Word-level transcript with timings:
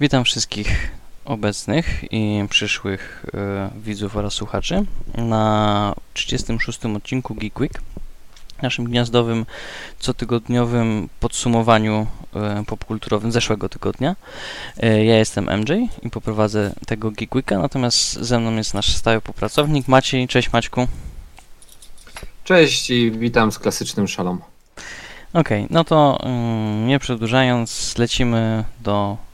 Witam 0.00 0.24
wszystkich 0.24 0.90
obecnych 1.24 2.04
i 2.12 2.44
przyszłych 2.50 3.26
e, 3.34 3.70
widzów 3.84 4.16
oraz 4.16 4.34
słuchaczy 4.34 4.84
na 5.14 5.94
36. 6.14 6.84
odcinku 6.84 7.34
Geek 7.34 7.60
Week, 7.60 7.82
naszym 8.62 8.84
gniazdowym, 8.84 9.46
cotygodniowym 9.98 11.08
podsumowaniu 11.20 12.06
e, 12.34 12.64
popkulturowym 12.66 13.32
zeszłego 13.32 13.68
tygodnia. 13.68 14.16
E, 14.76 15.04
ja 15.04 15.18
jestem 15.18 15.60
MJ 15.60 15.72
i 16.02 16.10
poprowadzę 16.10 16.72
tego 16.86 17.10
Geek 17.10 17.34
Weeka, 17.34 17.58
natomiast 17.58 18.12
ze 18.12 18.38
mną 18.38 18.56
jest 18.56 18.74
nasz 18.74 18.96
stały 18.96 19.20
popracownik 19.20 19.88
Maciej. 19.88 20.28
Cześć 20.28 20.52
Maćku. 20.52 20.88
Cześć 22.44 22.90
i 22.90 23.10
witam 23.10 23.52
z 23.52 23.58
klasycznym 23.58 24.08
szalom. 24.08 24.40
Okej, 25.32 25.66
no 25.70 25.84
to 25.84 26.18
mm, 26.22 26.86
nie 26.86 26.98
przedłużając, 26.98 27.98
lecimy 27.98 28.64
do 28.80 29.25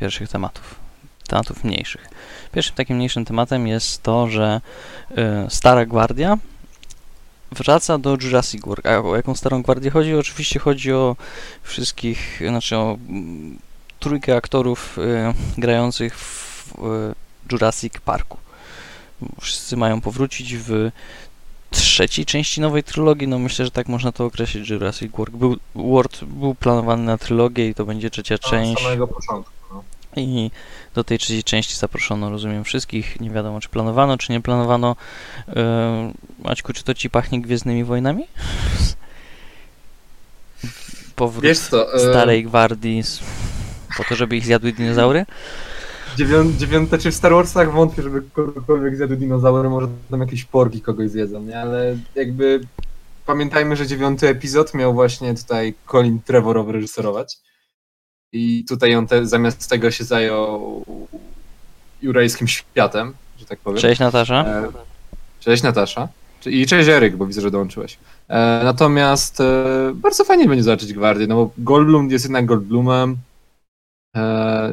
pierwszych 0.00 0.28
tematów, 0.28 0.74
tematów 1.26 1.64
mniejszych. 1.64 2.08
Pierwszym 2.52 2.76
takim 2.76 2.96
mniejszym 2.96 3.24
tematem 3.24 3.66
jest 3.66 4.02
to, 4.02 4.28
że 4.28 4.60
y, 5.10 5.14
Stara 5.50 5.86
Gwardia 5.86 6.38
wraca 7.52 7.98
do 7.98 8.16
Jurassic 8.22 8.64
World. 8.66 8.86
A 8.86 8.98
o 8.98 9.16
jaką 9.16 9.34
Starą 9.34 9.62
Gwardię 9.62 9.90
chodzi? 9.90 10.14
Oczywiście 10.14 10.58
chodzi 10.60 10.92
o 10.92 11.16
wszystkich, 11.62 12.40
znaczy 12.48 12.76
o 12.76 12.98
mm, 13.08 13.58
trójkę 14.00 14.36
aktorów 14.36 14.98
y, 14.98 15.60
grających 15.60 16.18
w 16.18 16.74
Jurassic 17.52 17.92
Parku. 18.04 18.36
Wszyscy 19.40 19.76
mają 19.76 20.00
powrócić 20.00 20.56
w 20.56 20.90
trzeciej 21.70 22.26
części 22.26 22.60
nowej 22.60 22.82
trylogii, 22.82 23.28
no 23.28 23.38
myślę, 23.38 23.64
że 23.64 23.70
tak 23.70 23.88
można 23.88 24.12
to 24.12 24.24
określić, 24.24 24.70
Jurassic 24.70 25.12
World 25.12 25.36
był, 25.36 25.56
World 25.74 26.24
był 26.24 26.54
planowany 26.54 27.02
na 27.02 27.18
trylogię 27.18 27.68
i 27.68 27.74
to 27.74 27.84
będzie 27.84 28.10
trzecia 28.10 28.38
część. 28.38 28.76
Od 28.76 28.82
samego 28.82 29.08
początku. 29.08 29.59
I 30.16 30.50
do 30.94 31.04
tej 31.04 31.18
trzeciej 31.18 31.44
części 31.44 31.76
zaproszono, 31.76 32.30
rozumiem, 32.30 32.64
wszystkich. 32.64 33.20
Nie 33.20 33.30
wiadomo, 33.30 33.60
czy 33.60 33.68
planowano, 33.68 34.18
czy 34.18 34.32
nie 34.32 34.40
planowano. 34.40 34.96
Yy, 35.48 35.54
Maćku, 36.44 36.72
czy 36.72 36.84
to 36.84 36.94
ci 36.94 37.10
pachnie 37.10 37.40
Gwiezdnymi 37.40 37.84
Wojnami? 37.84 38.24
Powrót 41.16 41.44
Wiesz 41.44 41.58
co, 41.58 41.94
e, 41.94 41.98
starej 42.00 42.44
gwardii 42.44 43.02
z- 43.02 43.20
po 43.96 44.04
to, 44.04 44.14
żeby 44.14 44.36
ich 44.36 44.44
zjadły 44.44 44.72
dinozaury? 44.72 45.26
dziewią- 46.18 46.56
dziewiąte, 46.56 46.98
czy 46.98 47.10
w 47.10 47.14
Star 47.14 47.32
Warsach 47.32 47.72
wątpię, 47.72 48.02
żeby 48.02 48.22
kogokolwiek 48.32 48.96
zjadł 48.96 49.16
dinozaury, 49.16 49.68
może 49.70 49.88
tam 50.10 50.20
jakieś 50.20 50.44
porgi 50.44 50.80
kogoś 50.80 51.10
zjedzą, 51.10 51.42
nie? 51.42 51.58
Ale 51.60 51.96
jakby 52.14 52.60
pamiętajmy, 53.26 53.76
że 53.76 53.86
dziewiąty 53.86 54.28
epizod 54.28 54.74
miał 54.74 54.94
właśnie 54.94 55.34
tutaj 55.34 55.74
Colin 55.90 56.20
Trevorrow 56.22 56.68
reżyserować. 56.68 57.38
I 58.32 58.64
tutaj 58.68 58.96
on 58.96 59.06
te, 59.06 59.26
zamiast 59.26 59.70
tego 59.70 59.90
się 59.90 60.04
zajął 60.04 60.84
jurajskim 62.02 62.48
światem, 62.48 63.12
że 63.38 63.46
tak 63.46 63.58
powiem. 63.58 63.80
Cześć 63.80 64.00
Natasza. 64.00 64.44
E, 64.46 64.68
Cześć 65.40 65.62
Natasza. 65.62 66.08
I 66.46 66.66
cześć 66.66 66.88
Eryk, 66.88 67.16
bo 67.16 67.26
widzę, 67.26 67.40
że 67.40 67.50
dołączyłeś. 67.50 67.98
E, 68.28 68.60
natomiast 68.64 69.40
e, 69.40 69.64
bardzo 69.94 70.24
fajnie 70.24 70.48
będzie 70.48 70.62
zobaczyć 70.62 70.92
Gwardię, 70.92 71.26
no 71.26 71.34
bo 71.34 71.50
Goldblum 71.58 72.10
jest 72.10 72.24
jednak 72.24 72.46
Goldblumem. 72.46 73.16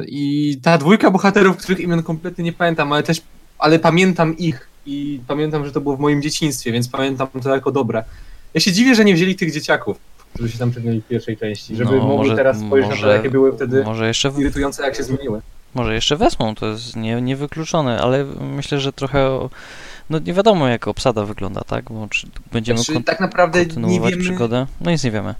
I 0.06 0.58
ta 0.62 0.78
dwójka 0.78 1.10
bohaterów, 1.10 1.56
których 1.56 1.80
imion 1.80 2.02
kompletnie 2.02 2.44
nie 2.44 2.52
pamiętam, 2.52 2.92
ale 2.92 3.02
też, 3.02 3.22
ale 3.58 3.78
pamiętam 3.78 4.38
ich 4.38 4.68
i 4.86 5.20
pamiętam, 5.26 5.64
że 5.64 5.72
to 5.72 5.80
było 5.80 5.96
w 5.96 6.00
moim 6.00 6.22
dzieciństwie, 6.22 6.72
więc 6.72 6.88
pamiętam 6.88 7.28
to 7.42 7.54
jako 7.54 7.70
dobre. 7.70 8.04
Ja 8.54 8.60
się 8.60 8.72
dziwię, 8.72 8.94
że 8.94 9.04
nie 9.04 9.14
wzięli 9.14 9.36
tych 9.36 9.52
dzieciaków, 9.52 9.98
którzy 10.34 10.52
się 10.52 10.58
tam 10.58 10.70
przegnęli 10.70 11.00
w 11.00 11.06
pierwszej 11.06 11.36
części, 11.36 11.76
żeby 11.76 11.90
No, 11.96 12.02
mogli 12.02 12.16
może- 12.16 12.36
teraz 12.36 12.56
spojrzeć 12.60 12.90
na 12.90 12.96
może- 12.96 13.06
to, 13.06 13.12
jakie 13.12 13.30
były 13.30 13.52
wtedy 13.52 13.84
Może 13.84 14.06
jeszcze, 14.08 14.30
w- 14.30 14.38
irytujące, 14.40 14.82
jak 14.82 14.94
się 14.96 15.02
zmieniły. 15.02 15.40
może 15.74 15.94
jeszcze 15.94 16.16
wezmą, 16.16 16.54
to 16.54 16.66
jest 16.66 16.96
nie, 16.96 17.22
niewykluczone, 17.22 18.00
ale 18.00 18.24
myślę, 18.40 18.80
że 18.80 18.92
trochę. 18.92 19.48
No 20.10 20.18
nie 20.18 20.32
wiadomo, 20.32 20.68
jak 20.68 20.88
obsada 20.88 21.24
wygląda, 21.24 21.60
tak? 21.60 21.84
Bo 21.84 22.08
czy 22.10 22.26
będziemy 22.52 22.78
Znaczy, 22.78 23.02
tak 23.02 23.20
naprawdę 23.20 23.58
nie 23.58 23.66
kontynuować 23.66 24.10
wiemy, 24.10 24.22
przygodę? 24.22 24.66
No 24.80 24.90
nic 24.90 25.04
nie 25.04 25.10
wiemy. 25.10 25.34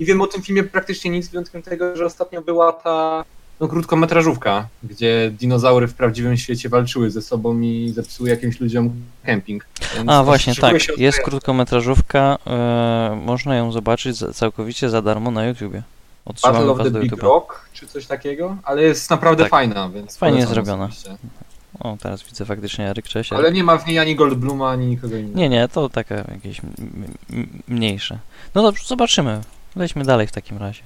Nie 0.00 0.06
wiem 0.06 0.20
o 0.20 0.26
tym 0.26 0.42
filmie 0.42 0.64
praktycznie 0.64 1.10
nic, 1.10 1.28
wyjątkiem 1.28 1.62
tego, 1.62 1.96
że 1.96 2.04
ostatnio 2.06 2.42
była 2.42 2.72
ta 2.72 3.24
no, 3.60 3.68
krótkometrażówka, 3.68 4.68
gdzie 4.82 5.30
dinozaury 5.38 5.86
w 5.86 5.94
prawdziwym 5.94 6.36
świecie 6.36 6.68
walczyły 6.68 7.10
ze 7.10 7.22
sobą 7.22 7.60
i 7.60 7.92
zepsuły 7.94 8.28
jakimś 8.28 8.60
ludziom 8.60 8.90
kemping. 9.24 9.66
Więc 9.96 10.10
A 10.10 10.24
właśnie, 10.24 10.54
tak. 10.54 10.98
Jest 10.98 11.20
krótkometrażówka. 11.20 12.38
E, 12.46 13.20
można 13.24 13.56
ją 13.56 13.72
zobaczyć 13.72 14.18
całkowicie 14.18 14.90
za 14.90 15.02
darmo 15.02 15.30
na 15.30 15.46
YouTubie. 15.46 15.82
Odsyłamy 16.24 16.58
Battle 16.66 16.72
of 16.72 16.92
the 16.92 17.00
Big 17.00 17.12
YouTube'a. 17.12 17.22
Rock, 17.22 17.68
czy 17.72 17.86
coś 17.86 18.06
takiego, 18.06 18.56
ale 18.64 18.82
jest 18.82 19.10
naprawdę 19.10 19.42
Tak. 19.42 19.50
fajna, 19.50 19.88
więc 19.88 20.16
Fajnie 20.16 20.46
zrobiona. 20.46 20.88
O, 21.80 21.96
teraz 22.00 22.22
widzę 22.22 22.44
faktycznie 22.44 22.90
Eryk, 22.90 23.08
cześć. 23.08 23.32
Ale 23.32 23.52
nie 23.52 23.64
ma 23.64 23.78
w 23.78 23.86
niej 23.86 23.98
ani 23.98 24.16
Goldbluma, 24.16 24.70
ani 24.70 24.86
nikogo 24.86 25.16
innego. 25.16 25.38
Nie, 25.38 25.48
nie, 25.48 25.68
to 25.68 25.88
takie 25.88 26.24
jakieś 26.34 26.60
mniejsze. 27.68 28.18
No 28.54 28.62
dobrze, 28.62 28.84
zobaczymy. 28.86 29.40
Lećmy 29.76 30.04
dalej 30.04 30.26
w 30.26 30.32
takim 30.32 30.58
razie. 30.58 30.82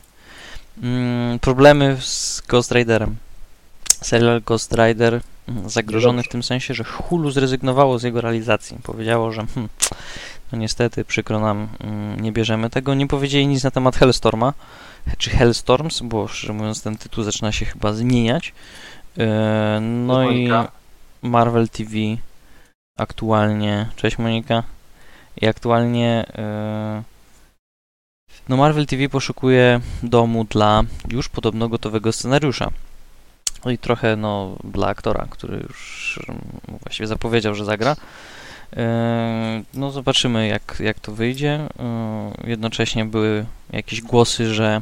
Mm, 0.83 1.39
problemy 1.39 1.97
z 2.01 2.43
Ghost 2.49 2.73
Riderem. 2.73 3.17
Serial 3.89 4.43
Ghost 4.47 4.73
Rider 4.73 5.21
mm, 5.49 5.71
zagrożony 5.71 6.23
w 6.23 6.29
tym 6.29 6.43
sensie, 6.43 6.75
że 6.75 6.85
Hulu 6.85 7.31
zrezygnowało 7.31 7.99
z 7.99 8.03
jego 8.03 8.21
realizacji. 8.21 8.79
Powiedziało, 8.83 9.33
że 9.33 9.47
hmm, 9.47 9.69
no 10.53 10.59
niestety 10.59 11.05
przykro 11.05 11.41
nam, 11.41 11.69
mm, 11.81 12.21
nie 12.21 12.33
bierzemy 12.33 12.71
tego. 12.71 12.95
Nie 12.95 13.07
powiedzieli 13.07 13.47
nic 13.47 13.65
na 13.65 13.71
temat 13.71 13.97
Hellstorma, 13.97 14.53
czy 15.19 15.31
Hellstorms, 15.31 16.01
bo 16.01 16.29
szczerze 16.29 16.53
mówiąc 16.53 16.83
ten 16.83 16.97
tytuł 16.97 17.25
zaczyna 17.25 17.53
się 17.53 17.65
chyba 17.65 17.93
zmieniać. 17.93 18.53
E, 19.19 19.81
No 19.81 20.31
i. 20.31 20.49
Marvel 21.23 21.69
TV 21.69 21.93
aktualnie. 22.99 23.87
Cześć 23.97 24.19
Monika. 24.19 24.63
I 25.41 25.47
aktualnie 25.47 26.27
e, 26.35 27.03
no 28.49 28.57
Marvel 28.57 28.87
TV 28.87 29.09
poszukuje 29.09 29.81
domu 30.03 30.45
dla 30.45 30.83
już 31.09 31.29
podobno 31.29 31.69
gotowego 31.69 32.13
scenariusza. 32.13 32.71
No 33.65 33.71
i 33.71 33.79
trochę 33.79 34.17
no 34.17 34.57
dla 34.65 34.87
aktora, 34.87 35.27
który 35.31 35.57
już 35.69 36.21
mm, 36.29 36.41
właściwie 36.83 37.07
zapowiedział, 37.07 37.55
że 37.55 37.65
zagra. 37.65 37.97
E, 38.77 39.63
No 39.75 39.91
zobaczymy 39.91 40.49
jak, 40.49 40.77
jak 40.81 41.01
to 41.01 41.13
wyjdzie. 41.13 41.69
E, 41.79 42.31
Jednocześnie 42.45 43.05
były 43.05 43.47
jakieś 43.73 44.01
głosy, 44.01 44.55
że 44.55 44.81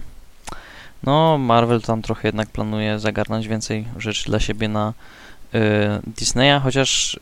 no 1.02 1.38
Marvel 1.38 1.82
tam 1.82 2.02
trochę 2.02 2.28
jednak 2.28 2.48
planuje 2.48 2.98
zagarnąć 2.98 3.48
więcej 3.48 3.86
rzeczy 3.96 4.24
dla 4.24 4.40
siebie 4.40 4.68
na 4.68 4.92
e, 5.54 6.00
Disneya, 6.06 6.60
chociaż 6.62 7.18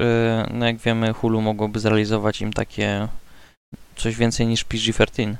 no 0.50 0.66
jak 0.66 0.76
wiemy 0.76 1.12
Hulu 1.12 1.40
mogłoby 1.40 1.80
zrealizować 1.80 2.40
im 2.40 2.52
takie 2.52 3.08
coś 3.96 4.16
więcej 4.16 4.46
niż 4.46 4.64
PG-13, 4.64 5.34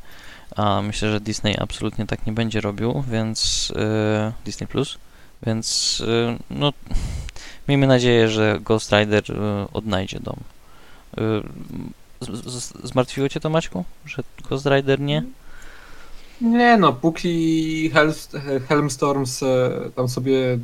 a 0.56 0.82
myślę, 0.82 1.10
że 1.12 1.20
Disney 1.20 1.56
absolutnie 1.58 2.06
tak 2.06 2.26
nie 2.26 2.32
będzie 2.32 2.60
robił, 2.60 3.04
więc 3.10 3.72
e, 3.76 4.32
Disney 4.44 4.66
Plus, 4.68 4.98
więc 5.46 6.02
e, 6.08 6.36
no 6.50 6.72
miejmy 7.68 7.86
nadzieję, 7.86 8.28
że 8.28 8.58
Ghost 8.64 8.92
Rider 8.92 9.24
e, 9.32 9.66
odnajdzie 9.72 10.20
dom. 10.20 10.36
E, 11.18 11.20
z- 12.20 12.44
z- 12.52 12.72
Zmartwiło 12.88 13.28
cię 13.28 13.40
to 13.40 13.50
Maćku, 13.50 13.84
że 14.06 14.22
Ghost 14.48 14.66
Rider 14.66 15.00
nie? 15.00 15.22
Nie 16.40 16.76
no, 16.76 16.92
póki 16.92 17.90
Hel- 17.94 18.60
Helmstorms 18.68 19.42
e, 19.42 19.70
tam 19.96 20.08
sobie 20.08 20.58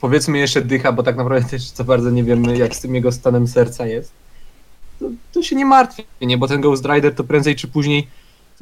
powiedzmy 0.00 0.38
jeszcze 0.38 0.62
dycha, 0.62 0.92
bo 0.92 1.02
tak 1.02 1.16
naprawdę 1.16 1.48
też 1.48 1.62
za 1.62 1.84
bardzo 1.84 2.10
nie 2.10 2.24
wiemy 2.24 2.58
jak 2.58 2.76
z 2.76 2.80
tym 2.80 2.94
jego 2.94 3.12
stanem 3.12 3.48
serca 3.48 3.86
jest, 3.86 4.12
to, 5.00 5.06
to 5.32 5.42
się 5.42 5.56
nie 5.56 5.64
martwię, 5.66 6.02
nie? 6.20 6.38
Bo 6.38 6.48
ten 6.48 6.60
Ghost 6.60 6.84
Rider 6.84 7.14
to 7.14 7.24
prędzej 7.24 7.56
czy 7.56 7.68
później 7.68 8.06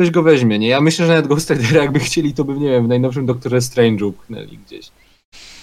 ktoś 0.00 0.11
go 0.11 0.22
weźmie, 0.22 0.59
nie? 0.59 0.69
Ja 0.69 0.81
myślę, 0.81 1.06
że 1.06 1.12
nawet 1.12 1.27
Ghost 1.27 1.50
Ridera 1.50 1.83
jakby 1.83 2.00
chcieli, 2.00 2.34
to 2.34 2.44
by, 2.44 2.55
nie 2.55 2.71
wiem, 2.71 2.84
w 2.84 2.88
najnowszym 2.88 3.27
Doktorze 3.27 3.59
Strange'u 3.59 4.05
upchnęli 4.05 4.59
gdzieś 4.66 4.87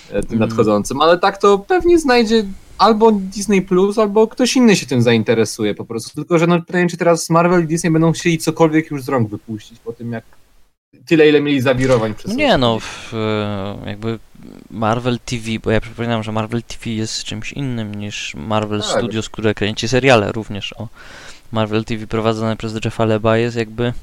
e, 0.10 0.24
tym 0.24 0.38
Mm. 0.38 0.50
nadchodzącym, 0.50 1.01
ale 1.01 1.18
tak 1.18 1.38
to 1.38 1.60
pewnie 1.60 2.00
znajdzie 2.00 2.44
albo 2.78 3.12
Disney 3.12 3.62
Plus, 3.62 3.98
albo 3.98 4.28
ktoś 4.28 4.56
inny 4.56 4.75
się 4.75 4.86
tym 4.86 5.01
zainteresuje 5.01 5.75
po 5.75 5.86
prostu. 5.86 6.16
Tylko, 6.16 6.39
że 6.39 6.48
no 6.48 6.62
pytanie, 6.62 6.88
czy 6.89 6.98
teraz 6.98 7.30
Marvel 7.30 7.63
i 7.63 7.68
Disney 7.68 7.92
będą 7.92 8.12
chcieli 8.12 8.38
cokolwiek 8.38 8.92
już 8.92 9.04
z 9.04 9.10
rąk 9.10 9.30
wypuścić 9.30 9.80
po 9.80 9.94
tym, 9.94 10.12
jak 10.12 10.24
tyle, 11.06 11.30
ile 11.30 11.42
mieli 11.42 11.62
zawirowań 11.62 12.13
przez 12.13 12.36
Nie 12.36 12.57
no, 12.57 12.80
w, 12.80 13.13
e, 13.13 13.78
jakby 13.86 14.19
Marvel 14.72 15.19
TV, 15.25 15.44
bo 15.63 15.72
ja 15.72 15.81
przypominam, 15.81 16.24
że 16.24 16.31
Marvel 16.31 16.63
TV 16.63 16.90
jest 16.90 17.24
czymś 17.24 17.54
innym 17.54 17.95
niż 17.95 18.36
Marvel 18.36 18.81
Tak. 18.81 18.90
Studios, 18.90 19.30
które 19.30 19.54
kręci 19.54 19.88
seriale 19.88 20.31
również 20.31 20.74
o 20.74 20.88
Marvel 21.51 21.86
TV 21.86 22.07
prowadzone 22.07 22.57
przez 22.57 22.80
Jeffa 22.86 23.06
Leba 23.06 23.38
jest 23.38 23.57
jakby 23.57 23.94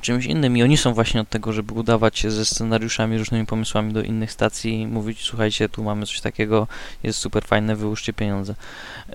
czymś 0.00 0.24
innym 0.26 0.56
i 0.56 0.62
oni 0.62 0.76
są 0.76 0.94
właśnie 0.94 1.20
od 1.20 1.28
tego, 1.28 1.52
żeby 1.52 1.74
udawać 1.74 2.18
się 2.18 2.30
ze 2.30 2.44
scenariuszami, 2.44 3.18
różnymi 3.18 3.46
pomysłami 3.46 3.92
do 3.92 4.02
innych 4.02 4.32
stacji 4.32 4.80
i 4.80 4.86
mówić, 4.86 5.22
słuchajcie, 5.22 5.68
tu 5.68 5.82
mamy 5.84 6.06
coś 6.06 6.20
takiego, 6.20 6.66
jest 7.02 7.18
super 7.18 7.44
fajne, 7.44 7.76
wyłóżcie 7.76 8.12
pieniądze. 8.12 8.54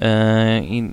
E, 0.01 0.59
I 0.63 0.91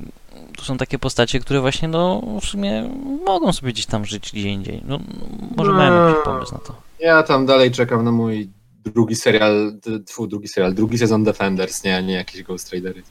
to 0.57 0.65
są 0.65 0.77
takie 0.77 0.99
postacie, 0.99 1.41
które 1.41 1.61
właśnie 1.61 1.89
no 1.89 2.23
w 2.41 2.45
sumie 2.45 2.91
mogą 3.27 3.53
sobie 3.53 3.73
gdzieś 3.73 3.87
tam 3.87 4.05
żyć 4.05 4.31
gdzie 4.33 4.49
indziej. 4.49 4.83
No, 4.85 4.99
no, 4.99 5.27
może 5.57 5.71
No. 5.71 5.77
mają 5.77 6.09
jakiś 6.09 6.25
pomysł 6.25 6.53
na 6.53 6.59
to. 6.61 6.75
Ja 7.01 7.23
tam 7.23 7.47
dalej 7.47 7.71
czekam 7.71 8.05
na 8.05 8.13
mój 8.13 8.49
drugi 8.85 9.15
serial, 9.17 9.73
tfu, 10.07 10.27
drugi 10.27 10.49
serial, 10.49 10.75
drugi 10.75 10.99
sezon 10.99 11.25
Defenders, 11.25 11.85
nie, 11.85 12.03
nie 12.03 12.15
jakieś 12.15 12.43
Ghost 12.43 12.73
Ridery. 12.73 13.03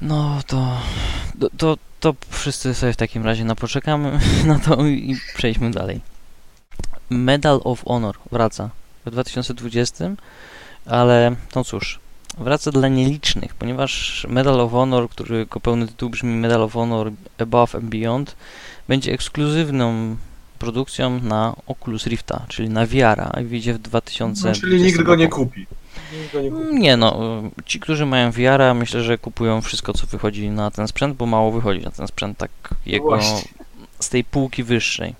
No 0.00 0.40
to, 0.46 0.68
to, 1.40 1.48
to, 1.56 1.76
to 2.02 2.14
wszyscy 2.30 2.74
sobie 2.74 2.92
w 2.92 2.96
takim 2.96 3.24
razie 3.24 3.44
na 3.44 3.54
poczekamy 3.54 4.20
na 4.46 4.58
to 4.58 4.86
i 4.86 5.16
przejdźmy 5.34 5.70
dalej. 5.70 6.00
Medal 7.10 7.60
of 7.64 7.84
Honor 7.84 8.18
wraca 8.32 8.70
w 9.06 9.10
2020, 9.10 10.10
ale 10.86 11.36
no 11.54 11.64
cóż, 11.64 11.98
wraca 12.38 12.70
dla 12.70 12.88
nielicznych, 12.88 13.54
ponieważ 13.54 14.26
Medal 14.28 14.60
of 14.60 14.72
Honor, 14.72 15.08
który 15.08 15.38
jako 15.38 15.60
pełny 15.60 15.86
tytuł 15.86 16.10
brzmi 16.10 16.34
Medal 16.34 16.62
of 16.62 16.72
Honor 16.72 17.12
Above 17.38 17.74
and 17.74 17.84
Beyond, 17.84 18.36
będzie 18.88 19.12
ekskluzywną 19.12 20.16
produkcją 20.58 21.20
na 21.20 21.56
Oculus 21.66 22.06
Rifta, 22.06 22.44
czyli 22.48 22.68
na 22.68 22.86
VR-a 22.86 23.40
i 23.40 23.44
wyjdzie 23.44 23.74
w 23.74 23.78
2020 23.78 24.48
no, 24.48 24.54
Czyli 24.54 24.82
nikt 24.82 25.02
go 25.02 25.14
nie 25.14 25.28
kupi. 25.28 25.66
Nie 26.12 26.50
kupi. 26.50 26.74
Nie 26.80 26.96
no, 26.96 27.42
ci, 27.66 27.80
którzy 27.80 28.06
mają 28.06 28.30
VR-a, 28.30 28.74
myślę, 28.74 29.02
że 29.02 29.18
kupują 29.18 29.60
wszystko, 29.60 29.92
co 29.92 30.06
wychodzi 30.06 30.50
na 30.50 30.70
ten 30.70 30.88
sprzęt, 30.88 31.16
bo 31.16 31.26
mało 31.26 31.52
wychodzi 31.52 31.80
na 31.80 31.90
ten 31.90 32.06
sprzęt, 32.06 32.38
tak 32.38 32.50
jego 32.86 33.16
no 33.16 33.22
z 34.00 34.08
tej 34.08 34.24
półki 34.24 34.62
wyższej. 34.62 35.14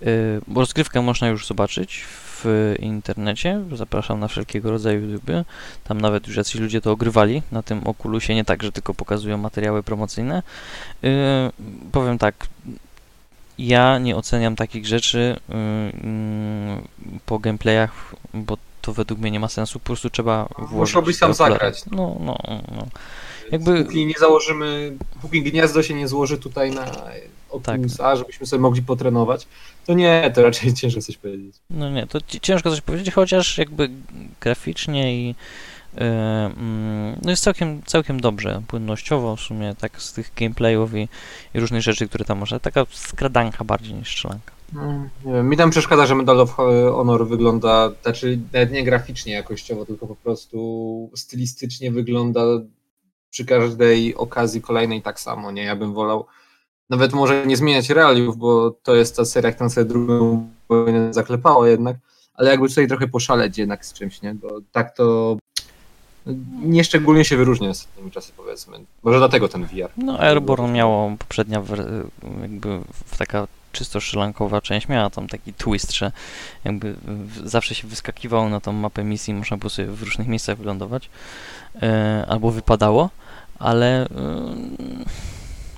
Yy, 0.00 0.40
rozgrywkę 0.54 1.02
można 1.02 1.28
już 1.28 1.46
zobaczyć 1.46 2.04
w 2.06 2.74
internecie. 2.78 3.60
Zapraszam 3.72 4.20
na 4.20 4.28
wszelkiego 4.28 4.70
rodzaju 4.70 5.10
YouTube. 5.10 5.46
Tam 5.84 6.00
nawet 6.00 6.26
już 6.26 6.36
jacyś 6.36 6.54
ludzie 6.54 6.80
to 6.80 6.92
ogrywali 6.92 7.42
na 7.52 7.62
tym 7.62 7.86
Oculusie, 7.86 8.34
nie 8.34 8.44
tak, 8.44 8.62
że 8.62 8.72
tylko 8.72 8.94
pokazują 8.94 9.38
materiały 9.38 9.82
promocyjne. 9.82 10.42
Yy, 11.02 11.10
powiem 11.92 12.18
tak, 12.18 12.46
ja 13.58 13.98
nie 13.98 14.16
oceniam 14.16 14.56
takich 14.56 14.86
rzeczy 14.86 15.36
yy, 15.48 15.56
po 17.26 17.38
gameplayach, 17.38 18.14
bo 18.34 18.56
to 18.84 18.92
według 18.92 19.20
mnie 19.20 19.30
nie 19.30 19.40
ma 19.40 19.48
sensu, 19.48 19.78
po 19.78 19.86
prostu 19.86 20.10
trzeba 20.10 20.48
włożyć... 20.58 20.94
Musiałbyś 20.94 21.16
sam 21.16 21.34
zagrać. 21.34 21.82
No, 21.90 22.16
no, 22.20 22.38
no. 22.48 22.86
Jakby... 23.52 23.84
Póki 23.84 24.06
nie 24.06 24.14
założymy, 24.18 24.96
póki 25.22 25.42
gniazdo 25.42 25.82
się 25.82 25.94
nie 25.94 26.08
złoży 26.08 26.38
tutaj 26.38 26.70
na 26.70 26.86
Optimus 27.50 27.96
tak. 27.96 28.06
A, 28.06 28.16
żebyśmy 28.16 28.46
sobie 28.46 28.60
mogli 28.60 28.82
potrenować, 28.82 29.46
to 29.86 29.94
nie, 29.94 30.32
to 30.34 30.42
raczej 30.42 30.74
ciężko 30.80 31.00
coś 31.00 31.16
powiedzieć. 31.16 31.56
No 31.70 31.90
nie, 31.90 32.06
to 32.06 32.18
ciężko 32.42 32.70
coś 32.70 32.80
powiedzieć, 32.80 33.14
chociaż 33.14 33.58
jakby 33.58 33.90
graficznie 34.40 35.16
i 35.16 35.26
yy, 35.28 36.04
no 37.22 37.30
jest 37.30 37.42
całkiem, 37.42 37.82
całkiem 37.82 38.20
dobrze, 38.20 38.62
płynnościowo 38.68 39.36
w 39.36 39.40
sumie, 39.40 39.74
tak 39.78 40.02
z 40.02 40.12
tych 40.12 40.32
gameplayów 40.36 40.94
i, 40.94 41.08
i 41.54 41.60
różnych 41.60 41.82
rzeczy, 41.82 42.08
które 42.08 42.24
tam 42.24 42.38
można, 42.38 42.58
taka 42.58 42.86
skradanka 42.90 43.64
bardziej 43.64 43.94
niż 43.94 44.12
strzelanka. 44.12 44.53
No, 44.72 45.08
wiem, 45.26 45.48
mi 45.48 45.56
tam 45.56 45.70
przeszkadza, 45.70 46.06
że 46.06 46.14
Medal 46.14 46.40
of 46.40 46.54
Honor 46.94 47.26
wygląda, 47.26 47.90
znaczy 48.02 48.38
nawet 48.52 48.72
nie 48.72 48.84
graficznie 48.84 49.32
jakościowo, 49.32 49.86
tylko 49.86 50.06
po 50.06 50.16
prostu 50.16 51.10
stylistycznie 51.14 51.90
wygląda 51.90 52.42
przy 53.30 53.44
każdej 53.44 54.14
okazji 54.14 54.62
kolejnej 54.62 55.02
tak 55.02 55.20
samo, 55.20 55.52
nie? 55.52 55.62
Ja 55.62 55.76
bym 55.76 55.94
wolał 55.94 56.26
nawet 56.90 57.12
może 57.12 57.46
nie 57.46 57.56
zmieniać 57.56 57.90
realiów, 57.90 58.36
bo 58.36 58.70
to 58.70 58.94
jest 58.94 59.16
ta 59.16 59.24
seria, 59.24 59.52
która 59.52 59.68
sobie 59.68 59.84
drugą 59.84 60.48
wojnę 60.68 61.14
zaklepała 61.14 61.68
jednak, 61.68 61.96
ale 62.34 62.50
jakby 62.50 62.68
tutaj 62.68 62.88
trochę 62.88 63.08
poszaleć 63.08 63.58
jednak 63.58 63.86
z 63.86 63.92
czymś, 63.92 64.22
nie? 64.22 64.34
Bo 64.34 64.60
tak 64.72 64.96
to 64.96 65.36
nieszczególnie 66.62 67.24
się 67.24 67.36
wyróżnia 67.36 67.70
ostatnimi 67.70 68.10
czasy, 68.10 68.32
powiedzmy. 68.36 68.78
Może 69.02 69.18
dlatego 69.18 69.48
ten 69.48 69.64
VR. 69.64 69.90
No, 69.96 70.20
Airborne 70.20 70.72
miało 70.72 71.16
poprzednia 71.18 71.62
jakby 72.42 72.80
taka 73.18 73.46
czysto 73.74 74.00
szylankowa 74.00 74.60
część 74.60 74.88
miała 74.88 75.10
tam 75.10 75.28
taki 75.28 75.52
twist, 75.52 75.92
że 75.92 76.12
jakby 76.64 76.94
zawsze 77.44 77.74
się 77.74 77.88
wyskakiwało 77.88 78.48
na 78.48 78.60
tą 78.60 78.72
mapę 78.72 79.04
misji, 79.04 79.34
można 79.34 79.56
było 79.56 79.70
sobie 79.70 79.88
w 79.88 80.02
różnych 80.02 80.28
miejscach 80.28 80.58
wylądować, 80.58 81.10
e, 81.82 82.24
albo 82.28 82.50
wypadało, 82.50 83.10
ale 83.58 84.04
e, 84.04 84.08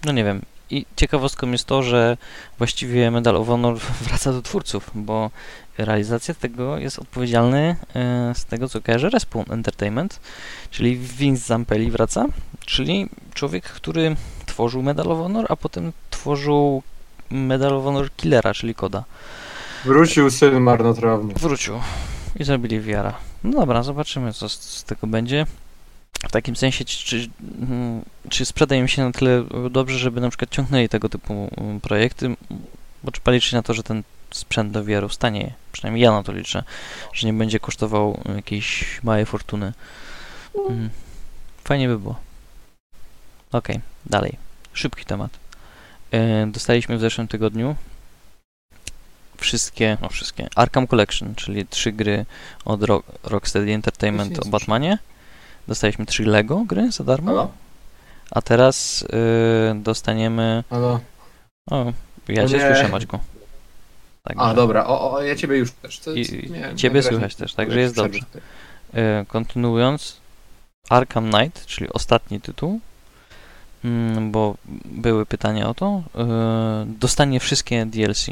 no 0.04 0.12
nie 0.12 0.24
wiem, 0.24 0.42
i 0.70 0.86
ciekawostką 0.96 1.50
jest 1.50 1.64
to, 1.64 1.82
że 1.82 2.16
właściwie 2.58 3.10
Medal 3.10 3.36
of 3.36 3.46
Honor 3.46 3.78
wraca 4.06 4.32
do 4.32 4.42
twórców, 4.42 4.90
bo 4.94 5.30
realizacja 5.78 6.34
tego 6.34 6.78
jest 6.78 6.98
odpowiedzialny 6.98 7.76
e, 7.94 8.32
z 8.34 8.44
tego, 8.44 8.68
co 8.68 8.80
kojarzę, 8.80 9.10
Respawn 9.10 9.52
Entertainment, 9.52 10.20
czyli 10.70 10.96
Vince 10.96 11.46
Zampelli 11.46 11.90
wraca, 11.90 12.26
czyli 12.66 13.08
człowiek, 13.34 13.64
który 13.64 14.16
tworzył 14.46 14.82
Medal 14.82 15.12
of 15.12 15.18
Honor, 15.18 15.46
a 15.48 15.56
potem 15.56 15.92
tworzył 16.10 16.82
Medal 17.30 17.74
of 17.74 17.84
Honor 17.84 18.10
Killera, 18.16 18.54
czyli 18.54 18.74
Koda. 18.74 19.04
Wrócił 19.84 20.30
syn 20.30 20.60
marnotrawny. 20.60 21.34
Wrócił 21.34 21.80
i 22.36 22.44
zrobili 22.44 22.80
wiara. 22.80 23.14
No 23.44 23.60
dobra, 23.60 23.82
zobaczymy, 23.82 24.32
co 24.32 24.48
z, 24.48 24.60
z 24.60 24.84
tego 24.84 25.06
będzie 25.06 25.46
w 26.28 26.30
takim 26.30 26.56
sensie, 26.56 26.84
czy, 26.84 27.28
mm, 27.60 28.02
czy 28.28 28.44
sprzeda 28.44 28.76
im 28.76 28.88
się 28.88 29.04
na 29.04 29.12
tyle 29.12 29.44
dobrze, 29.70 29.98
żeby 29.98 30.20
na 30.20 30.28
przykład 30.28 30.50
ciągnęli 30.50 30.88
tego 30.88 31.08
typu 31.08 31.50
mm, 31.56 31.80
projekty, 31.80 32.36
bo 33.04 33.10
trzeba 33.10 33.32
liczyć 33.32 33.52
na 33.52 33.62
to, 33.62 33.74
że 33.74 33.82
ten 33.82 34.02
sprzęt 34.30 34.72
do 34.72 34.84
VR-u 34.84 35.08
stanie, 35.08 35.54
przynajmniej 35.72 36.04
ja 36.04 36.12
na 36.12 36.22
to 36.22 36.32
liczę, 36.32 36.64
że 37.12 37.26
nie 37.26 37.32
będzie 37.32 37.60
kosztował 37.60 38.20
jakiejś 38.36 39.00
małej 39.02 39.26
fortuny. 39.26 39.72
Mm. 40.68 40.90
Fajnie 41.64 41.88
by 41.88 41.98
było. 41.98 42.16
Ok, 43.52 43.68
dalej. 44.06 44.36
Szybki 44.72 45.04
temat. 45.04 45.30
E, 46.10 46.46
dostaliśmy 46.46 46.96
w 46.96 47.00
zeszłym 47.00 47.28
tygodniu 47.28 47.76
wszystkie, 49.36 49.96
no 50.02 50.08
wszystkie, 50.08 50.48
Arkham 50.54 50.86
Collection, 50.86 51.34
czyli 51.34 51.66
trzy 51.66 51.92
gry 51.92 52.26
od 52.64 52.80
Rocksteady 53.24 53.72
Entertainment 53.72 54.38
o 54.38 54.48
Batmanie. 54.48 54.98
Dostaliśmy 55.68 56.06
trzy 56.06 56.24
Lego 56.24 56.64
gry 56.64 56.92
za 56.92 57.04
darmo. 57.04 57.30
Halo? 57.30 57.50
A 58.30 58.42
teraz 58.42 59.02
y, 59.02 59.06
dostaniemy. 59.74 60.64
Halo. 60.70 61.00
O, 61.70 61.92
ja 62.28 62.48
cię 62.48 62.60
słyszę, 62.60 62.88
Maćku. 62.88 63.18
Także... 64.22 64.42
A, 64.42 64.54
dobra, 64.54 64.86
o, 64.86 65.12
o, 65.12 65.22
ja 65.22 65.36
ciebie 65.36 65.56
już 65.56 65.72
też. 65.72 65.98
To 65.98 66.12
jest, 66.12 66.32
I, 66.32 66.50
nie, 66.50 66.72
ciebie 66.76 67.02
słychać 67.02 67.34
też, 67.34 67.54
także 67.54 67.80
jest 67.80 67.94
dobrze. 67.94 68.20
Y, 68.94 69.26
kontynuując, 69.26 70.16
Arkham 70.88 71.30
Knight, 71.30 71.66
czyli 71.66 71.92
ostatni 71.92 72.40
tytuł, 72.40 72.80
bo 74.30 74.54
były 74.84 75.26
pytania 75.26 75.68
o 75.68 75.74
to, 75.74 76.02
y, 76.14 76.20
dostanie 76.86 77.40
wszystkie 77.40 77.86
DLC. 77.86 78.26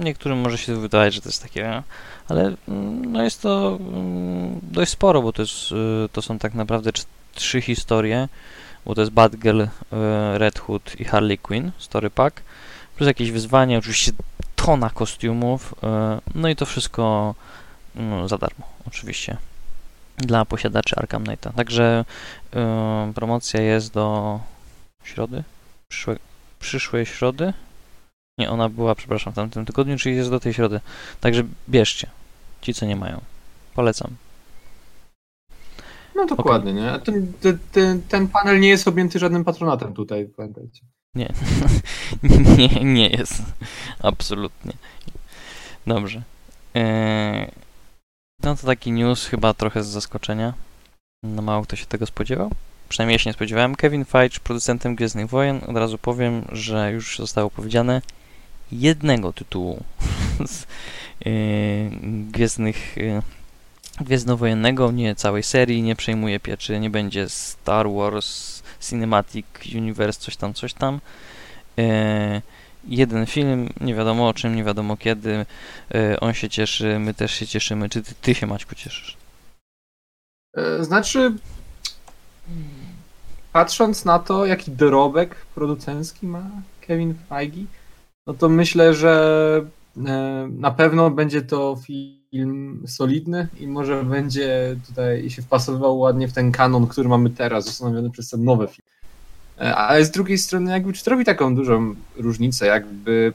Niektórym 0.00 0.38
może 0.38 0.58
się 0.58 0.76
wydawać, 0.76 1.14
że 1.14 1.20
to 1.20 1.28
jest 1.28 1.42
takie, 1.42 1.82
ale 2.28 2.54
mm, 2.68 3.12
no 3.12 3.22
jest 3.22 3.42
to 3.42 3.78
mm, 3.80 4.60
dość 4.62 4.92
sporo, 4.92 5.22
bo 5.22 5.32
to, 5.32 5.42
jest, 5.42 5.72
y, 5.72 6.08
to 6.12 6.22
są 6.22 6.38
tak 6.38 6.54
naprawdę 6.54 6.90
trzy 7.34 7.60
historie, 7.60 8.28
bo 8.86 8.94
to 8.94 9.00
jest 9.00 9.12
Batgirl, 9.12 9.60
y, 9.60 9.68
Red 10.34 10.58
Hood 10.58 11.00
i 11.00 11.04
Harley 11.04 11.38
Quinn, 11.38 11.70
story 11.78 12.10
pack, 12.10 12.42
plus 12.96 13.06
jakieś 13.06 13.30
wyzwania, 13.30 13.78
oczywiście 13.78 14.12
tona 14.56 14.90
kostiumów, 14.90 15.74
no 16.34 16.48
i 16.48 16.56
to 16.56 16.66
wszystko 16.66 17.34
za 18.26 18.38
darmo, 18.38 18.66
oczywiście, 18.86 19.36
dla 20.16 20.44
posiadaczy 20.44 20.96
Arkham 20.96 21.24
Knighta. 21.24 21.52
Także 21.52 22.04
promocja 23.14 23.60
jest 23.60 23.92
do 23.92 24.40
środy, 25.04 25.44
przyszłe, 25.88 26.16
przyszłej 26.60 27.06
środy, 27.06 27.52
nie, 28.38 28.50
ona 28.50 28.68
była, 28.68 28.94
przepraszam, 28.94 29.32
w 29.32 29.36
tamtym 29.36 29.64
tygodniu, 29.64 29.98
czyli 29.98 30.16
jest 30.16 30.30
do 30.30 30.40
tej 30.40 30.54
środy. 30.54 30.80
Także 31.20 31.42
bierzcie. 31.68 32.10
Ci, 32.60 32.74
co 32.74 32.86
nie 32.86 32.96
mają. 32.96 33.20
Polecam. 33.74 34.10
No 36.14 36.26
dokładnie, 36.26 36.72
okay. 36.72 36.82
nie? 36.82 36.98
Ten, 36.98 37.32
ten, 37.72 38.02
ten, 38.02 38.28
panel 38.28 38.60
nie 38.60 38.68
jest 38.68 38.88
objęty 38.88 39.18
żadnym 39.18 39.44
patronatem 39.44 39.94
tutaj, 39.94 40.28
pamiętajcie. 40.36 40.80
Nie, 41.14 41.32
nie, 42.58 42.84
nie 42.84 43.08
jest. 43.08 43.42
Absolutnie. 44.02 44.72
Dobrze. 45.86 46.22
Eee, 46.74 47.50
no 48.42 48.56
to 48.56 48.66
taki 48.66 48.92
news 48.92 49.26
chyba 49.26 49.54
trochę 49.54 49.82
z 49.82 49.86
zaskoczenia. 49.86 50.54
No 51.22 51.42
mało 51.42 51.62
kto 51.62 51.76
się 51.76 51.86
tego 51.86 52.06
spodziewał. 52.06 52.50
Przynajmniej 52.88 53.14
ja 53.14 53.18
się 53.18 53.30
nie 53.30 53.34
spodziewałem. 53.34 53.74
Kevin 53.74 54.04
Feige, 54.04 54.40
producentem 54.44 54.94
Gwiezdnych 54.94 55.28
Wojen. 55.28 55.60
Od 55.66 55.76
razu 55.76 55.98
powiem, 55.98 56.44
że 56.52 56.92
już 56.92 57.18
zostało 57.18 57.50
powiedziane, 57.50 58.02
jednego 58.72 59.32
tytułu 59.32 59.82
z 60.46 60.66
yy, 61.24 61.32
Gwiezdnych 62.30 62.96
yy, 62.96 63.22
Gwiezdnowojennego, 64.00 64.92
nie 64.92 65.14
całej 65.14 65.42
serii, 65.42 65.82
nie 65.82 65.96
przejmuje 65.96 66.40
pieczy, 66.40 66.80
nie 66.80 66.90
będzie 66.90 67.28
Star 67.28 67.90
Wars 67.90 68.62
Cinematic 68.80 69.46
Universe, 69.74 70.20
coś 70.20 70.36
tam, 70.36 70.54
coś 70.54 70.74
tam. 70.74 71.00
Yy, 71.76 72.42
jeden 72.86 73.26
film, 73.26 73.68
nie 73.80 73.94
wiadomo 73.94 74.28
o 74.28 74.34
czym, 74.34 74.56
nie 74.56 74.64
wiadomo 74.64 74.96
kiedy. 74.96 75.46
Yy, 75.94 76.20
on 76.20 76.34
się 76.34 76.48
cieszy, 76.48 76.98
my 76.98 77.14
też 77.14 77.34
się 77.34 77.46
cieszymy. 77.46 77.88
Czy 77.88 78.02
ty, 78.02 78.14
ty 78.22 78.34
się, 78.34 78.46
Maćku, 78.46 78.74
cieszysz? 78.74 79.16
E, 80.56 80.84
znaczy, 80.84 81.32
patrząc 83.52 84.04
na 84.04 84.18
to, 84.18 84.46
jaki 84.46 84.70
dorobek 84.70 85.36
producencki 85.54 86.26
ma 86.26 86.50
Kevin 86.80 87.14
Feige, 87.28 87.64
no 88.26 88.34
to 88.34 88.48
myślę, 88.48 88.94
że 88.94 89.66
e, 90.06 90.48
na 90.50 90.70
pewno 90.70 91.10
będzie 91.10 91.42
to 91.42 91.76
film 91.86 92.82
solidny 92.86 93.48
i 93.60 93.66
może 93.66 94.04
będzie 94.04 94.76
tutaj 94.86 95.30
się 95.30 95.42
wpasowywał 95.42 95.98
ładnie 95.98 96.28
w 96.28 96.32
ten 96.32 96.52
kanon, 96.52 96.86
który 96.86 97.08
mamy 97.08 97.30
teraz, 97.30 97.66
ustanowiony 97.66 98.10
przez 98.10 98.30
ten 98.30 98.44
nowy 98.44 98.68
film. 98.68 98.83
E, 99.60 99.76
ale 99.76 100.04
z 100.04 100.10
drugiej 100.10 100.38
strony, 100.38 100.70
jakby, 100.72 100.92
czy 100.92 101.04
to 101.04 101.10
robi 101.10 101.24
taką 101.24 101.54
dużą 101.54 101.94
różnicę, 102.16 102.66
jakby 102.66 103.32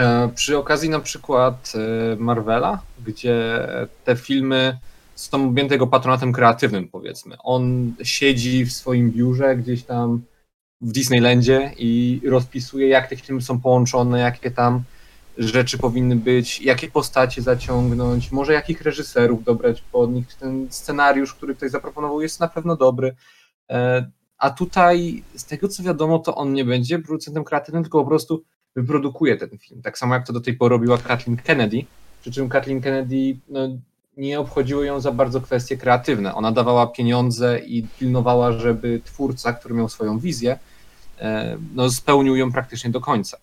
e, 0.00 0.28
przy 0.28 0.58
okazji 0.58 0.90
na 0.90 1.00
przykład 1.00 1.72
e, 1.74 2.16
Marvela, 2.16 2.82
gdzie 3.06 3.66
te 4.04 4.16
filmy 4.16 4.78
są 5.14 5.48
objęte 5.48 5.74
jego 5.74 5.86
patronatem 5.86 6.32
kreatywnym, 6.32 6.88
powiedzmy. 6.88 7.36
On 7.42 7.92
siedzi 8.02 8.64
w 8.64 8.72
swoim 8.72 9.10
biurze 9.10 9.56
gdzieś 9.56 9.82
tam 9.82 10.22
w 10.80 10.92
Disneylandzie 10.92 11.72
i 11.78 12.20
rozpisuje, 12.26 12.88
jak 12.88 13.08
te 13.08 13.16
filmy 13.16 13.42
są 13.42 13.60
połączone, 13.60 14.20
jakie 14.20 14.50
tam 14.50 14.82
rzeczy 15.38 15.78
powinny 15.78 16.16
być, 16.16 16.60
jakie 16.60 16.90
postacie 16.90 17.42
zaciągnąć, 17.42 18.32
może 18.32 18.52
jakich 18.52 18.82
reżyserów 18.82 19.44
dobrać 19.44 19.82
pod 19.92 20.12
nich. 20.12 20.34
Ten 20.34 20.66
scenariusz, 20.70 21.34
który 21.34 21.54
ktoś 21.54 21.70
zaproponował, 21.70 22.20
jest 22.20 22.40
na 22.40 22.48
pewno 22.48 22.76
dobry. 22.76 23.16
A 24.40 24.50
tutaj, 24.50 25.22
z 25.34 25.44
tego 25.44 25.68
co 25.68 25.82
wiadomo, 25.82 26.18
to 26.18 26.34
on 26.34 26.52
nie 26.52 26.64
będzie 26.64 26.98
producentem 26.98 27.44
kreatywnym, 27.44 27.82
tylko 27.82 28.00
po 28.00 28.08
prostu 28.08 28.44
wyprodukuje 28.76 29.36
ten 29.36 29.58
film. 29.58 29.82
Tak 29.82 29.98
samo 29.98 30.14
jak 30.14 30.26
to 30.26 30.32
do 30.32 30.40
tej 30.40 30.54
pory 30.54 30.72
robiła 30.72 30.98
Kathleen 30.98 31.36
Kennedy. 31.36 31.84
Przy 32.20 32.32
czym 32.32 32.48
Kathleen 32.48 32.80
Kennedy 32.80 33.36
no, 33.48 33.68
nie 34.16 34.40
obchodziły 34.40 34.86
ją 34.86 35.00
za 35.00 35.12
bardzo 35.12 35.40
kwestie 35.40 35.76
kreatywne. 35.76 36.34
Ona 36.34 36.52
dawała 36.52 36.86
pieniądze 36.86 37.58
i 37.58 37.86
pilnowała, 37.98 38.52
żeby 38.52 39.00
twórca, 39.04 39.52
który 39.52 39.74
miał 39.74 39.88
swoją 39.88 40.18
wizję, 40.18 40.58
e, 41.18 41.56
no, 41.74 41.90
spełnił 41.90 42.36
ją 42.36 42.52
praktycznie 42.52 42.90
do 42.90 43.00
końca. 43.00 43.36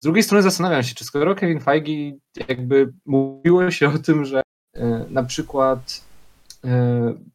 Z 0.00 0.02
drugiej 0.02 0.22
strony 0.22 0.42
zastanawiam 0.42 0.82
się, 0.82 0.94
czy 0.94 1.04
skoro 1.04 1.34
Kevin 1.34 1.60
Feige 1.60 2.18
jakby 2.48 2.92
mówiło 3.06 3.70
się 3.70 3.88
o 3.88 3.98
tym, 3.98 4.24
że 4.24 4.42
e, 4.74 5.06
na 5.10 5.22
przykład 5.22 6.05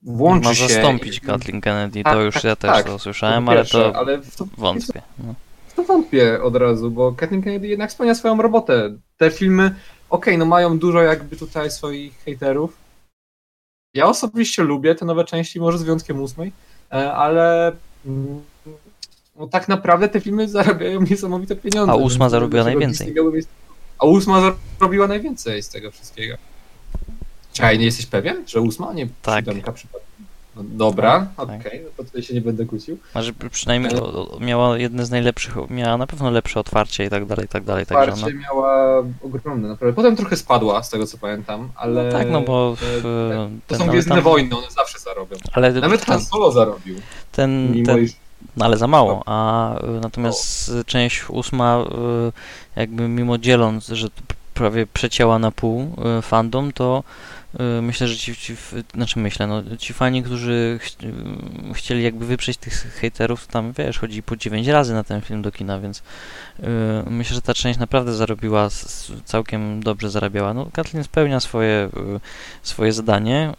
włączy 0.04 0.48
Ma 0.48 0.56
się... 0.56 0.68
zastąpić 0.68 1.20
Kathleen 1.20 1.62
Kennedy, 1.62 2.04
tak, 2.04 2.14
to 2.14 2.22
już 2.22 2.36
tak, 2.36 2.44
ja 2.44 2.56
też 2.56 2.72
tak, 2.72 2.86
to 2.86 3.00
słyszałem, 3.00 3.46
to 3.46 3.52
pierwsze, 3.52 3.84
ale 3.84 3.94
to, 3.94 4.00
ale 4.00 4.18
to 4.38 4.46
wątpię. 4.58 5.02
No. 5.20 5.34
To 5.76 5.84
wątpię 5.84 6.42
od 6.44 6.56
razu, 6.56 6.92
bo 6.92 7.12
Kathleen 7.12 7.42
Kennedy 7.42 7.68
jednak 7.68 7.92
spełnia 7.92 8.16
swoją 8.16 8.42
robotę. 8.42 8.98
Te 9.18 9.32
filmy, 9.32 9.66
okej, 9.66 9.76
okay, 10.10 10.38
no 10.38 10.46
mają 10.46 10.80
dużo 10.80 11.02
jakby 11.02 11.38
tutaj 11.38 11.72
swoich 11.72 12.24
haterów. 12.26 12.78
Ja 13.94 14.06
osobiście 14.06 14.64
lubię 14.64 14.96
te 14.96 15.06
nowe 15.06 15.26
części, 15.26 15.60
może 15.60 15.78
z 15.78 15.84
wyjątkiem 15.84 16.22
ósmej, 16.22 16.52
e, 16.92 17.14
ale 17.14 17.72
mm, 18.06 18.42
no 19.36 19.48
tak 19.48 19.68
naprawdę 19.68 20.10
te 20.10 20.22
filmy 20.22 20.48
zarabiają 20.48 21.02
niesamowite 21.10 21.56
pieniądze. 21.56 21.92
A 21.92 21.96
ósma 21.96 22.30
zarobiła 22.30 22.64
najwięcej. 22.64 23.16
A 23.98 24.06
ósma 24.06 24.54
zarobiła 24.80 25.08
najwięcej 25.08 25.64
z 25.64 25.70
tego 25.70 25.92
wszystkiego. 25.92 26.36
Czekaj, 27.54 27.80
nie 27.80 27.86
jesteś 27.86 28.06
pewien, 28.06 28.44
że 28.48 28.62
ósma, 28.62 28.94
nie 28.94 29.08
tak. 29.22 29.46
siódemka 29.46 29.72
przypadkiem? 29.72 30.12
No, 30.56 30.64
dobra, 30.66 31.28
tak, 31.38 31.46
okej, 31.46 31.60
okay, 31.60 31.82
no 31.84 31.90
to 31.98 32.04
tutaj 32.04 32.24
się 32.24 32.34
nie 32.34 32.42
będę 32.42 32.66
kłócił. 32.66 32.98
Może 33.16 33.34
przynajmniej 33.52 33.94
miała 34.40 34.78
jedne 34.78 35.06
z 35.06 35.12
najlepszych, 35.12 35.56
miała 35.70 35.98
na 35.98 36.08
pewno 36.08 36.30
lepsze 36.32 36.60
otwarcie 36.60 37.06
i 37.06 37.10
tak 37.10 37.26
dalej, 37.26 37.46
i 37.46 37.48
tak 37.48 37.64
dalej. 37.64 37.84
Otwarcie 37.84 38.12
także 38.12 38.26
ona... 38.26 38.36
miała 38.36 39.04
ogromne, 39.24 39.68
naprawdę. 39.68 39.96
Potem 39.96 40.16
trochę 40.16 40.38
spadła, 40.38 40.84
z 40.84 40.90
tego 40.90 41.08
co 41.08 41.18
pamiętam, 41.18 41.70
ale... 41.76 42.04
No 42.04 42.12
tak, 42.12 42.32
no 42.32 42.42
bo... 42.42 42.76
W, 42.78 43.50
to 43.68 43.76
są 43.76 43.88
Gwiezdne 43.88 44.16
tam... 44.16 44.24
Wojny, 44.24 44.58
one 44.58 44.72
zawsze 44.72 45.00
zarobią. 45.00 45.38
Ale 45.54 45.74
Nawet 45.74 46.06
ten, 46.06 46.16
Han 46.16 46.26
Solo 46.26 46.52
zarobił. 46.52 46.96
Ten, 47.32 47.84
ten... 47.86 48.08
No 48.58 48.66
ale 48.66 48.78
za 48.78 48.88
mało, 48.88 49.24
a 49.26 49.76
y, 49.84 49.88
natomiast 50.02 50.70
o. 50.70 50.84
część 50.84 51.30
ósma 51.30 51.86
jakby 52.76 53.08
mimo 53.08 53.38
dzieląc, 53.38 53.88
że 53.88 54.08
prawie 54.54 54.88
przecięła 54.88 55.40
na 55.40 55.52
pół 55.52 55.96
fandom, 56.22 56.72
to 56.72 57.04
myślę, 57.82 58.08
że 58.08 58.18
ci, 58.18 58.36
ci, 58.36 58.56
znaczy 58.94 59.20
myślę, 59.20 59.48
no 59.48 59.64
ci 59.78 59.94
fani, 59.94 60.24
którzy 60.24 60.80
ch 60.82 61.04
y, 61.04 61.74
chcieli 61.74 62.04
jakby 62.04 62.26
wyprzeć 62.26 62.58
tych 62.58 63.00
haterów, 63.02 63.48
tam 63.48 63.74
wiesz, 63.74 64.00
chodzi 64.00 64.24
po 64.24 64.36
9 64.36 64.68
razy 64.68 64.94
na 64.94 65.04
ten 65.04 65.22
film 65.22 65.42
do 65.42 65.52
kina, 65.52 65.80
więc 65.80 66.04
yy, 66.60 66.68
myślę, 67.08 67.36
że 67.36 67.42
ta 67.42 67.54
część 67.54 67.80
naprawdę 67.80 68.14
zarobiła, 68.14 68.70
całkiem 69.26 69.84
dobrze 69.84 70.10
zarabiała. 70.10 70.54
No, 70.54 70.68
Kathleen 70.74 71.04
spełnia 71.04 71.40
swoje, 71.40 71.90
swoje 72.64 72.94
zadanie. 72.94 73.54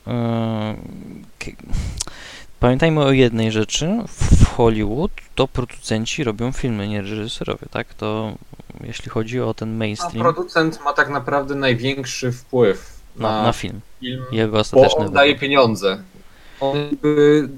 Pamiętajmy 2.61 3.01
o 3.01 3.13
jednej 3.13 3.53
rzeczy, 3.53 3.99
w 4.09 4.45
Hollywood 4.45 5.11
to 5.35 5.49
producenci 5.49 6.25
robią 6.25 6.53
filmy, 6.53 6.89
nie 6.89 7.03
reżyserowie, 7.03 7.67
tak? 7.71 7.95
To 7.95 8.33
jeśli 8.81 9.11
chodzi 9.11 9.41
o 9.41 9.55
ten 9.55 9.77
mainstream. 9.77 10.27
A 10.27 10.33
producent 10.33 10.81
ma 10.85 10.93
tak 10.93 11.09
naprawdę 11.09 11.55
największy 11.55 12.33
wpływ 12.33 12.92
na, 13.17 13.43
na 13.43 13.53
film. 13.53 13.81
film. 14.01 14.23
Jego 14.33 14.59
ostateczny 14.59 15.01
bo 15.01 15.07
on 15.07 15.13
daje 15.13 15.39
pieniądze. 15.39 16.03
On 16.61 16.77
jakby 16.77 17.49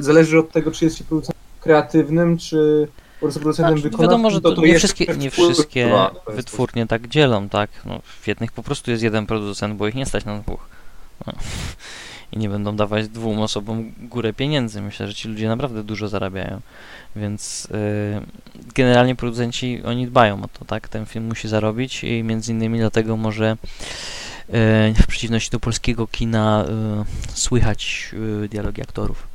zależy 0.00 0.38
od 0.38 0.52
tego, 0.52 0.70
czy 0.70 0.84
jest 0.84 0.98
się 0.98 1.04
producentem 1.04 1.42
kreatywnym, 1.60 2.38
czy 2.38 2.88
po 3.20 3.26
prostu 3.26 3.40
producentem 3.40 3.72
znaczy, 3.72 3.82
wykonawczym. 3.82 4.10
Wiadomo, 4.10 4.30
że 4.30 4.40
to, 4.40 4.52
to 4.52 4.62
nie 4.62 4.78
wszystkie, 4.78 5.06
nie 5.16 5.30
wszystkie 5.30 5.92
wytwórnie 6.28 6.86
tak 6.86 7.08
dzielą, 7.08 7.48
tak? 7.48 7.70
No, 7.86 8.00
w 8.20 8.28
jednych 8.28 8.52
po 8.52 8.62
prostu 8.62 8.90
jest 8.90 9.02
jeden 9.02 9.26
producent, 9.26 9.74
bo 9.74 9.88
ich 9.88 9.94
nie 9.94 10.06
stać 10.06 10.24
na 10.24 10.38
dwóch. 10.38 10.68
No. 11.26 11.32
I 12.32 12.38
nie 12.38 12.48
będą 12.48 12.76
dawać 12.76 13.08
dwóm 13.08 13.40
osobom 13.40 13.92
górę 13.98 14.32
pieniędzy. 14.32 14.80
Myślę, 14.80 15.08
że 15.08 15.14
ci 15.14 15.28
ludzie 15.28 15.48
naprawdę 15.48 15.82
dużo 15.82 16.08
zarabiają. 16.08 16.60
Więc 17.16 17.68
yy, 17.70 18.22
generalnie 18.74 19.16
producenci, 19.16 19.82
oni 19.84 20.06
dbają 20.06 20.42
o 20.42 20.48
to, 20.58 20.64
tak? 20.64 20.88
Ten 20.88 21.06
film 21.06 21.26
musi 21.26 21.48
zarobić 21.48 22.04
i 22.04 22.22
między 22.22 22.52
innymi 22.52 22.78
dlatego 22.78 23.16
może 23.16 23.56
w 25.02 25.06
przeciwności 25.08 25.50
do 25.50 25.60
polskiego 25.60 26.06
kina 26.06 26.64
e, 26.68 27.04
słychać 27.34 28.14
e, 28.44 28.48
dialogi 28.48 28.82
aktorów. 28.82 29.26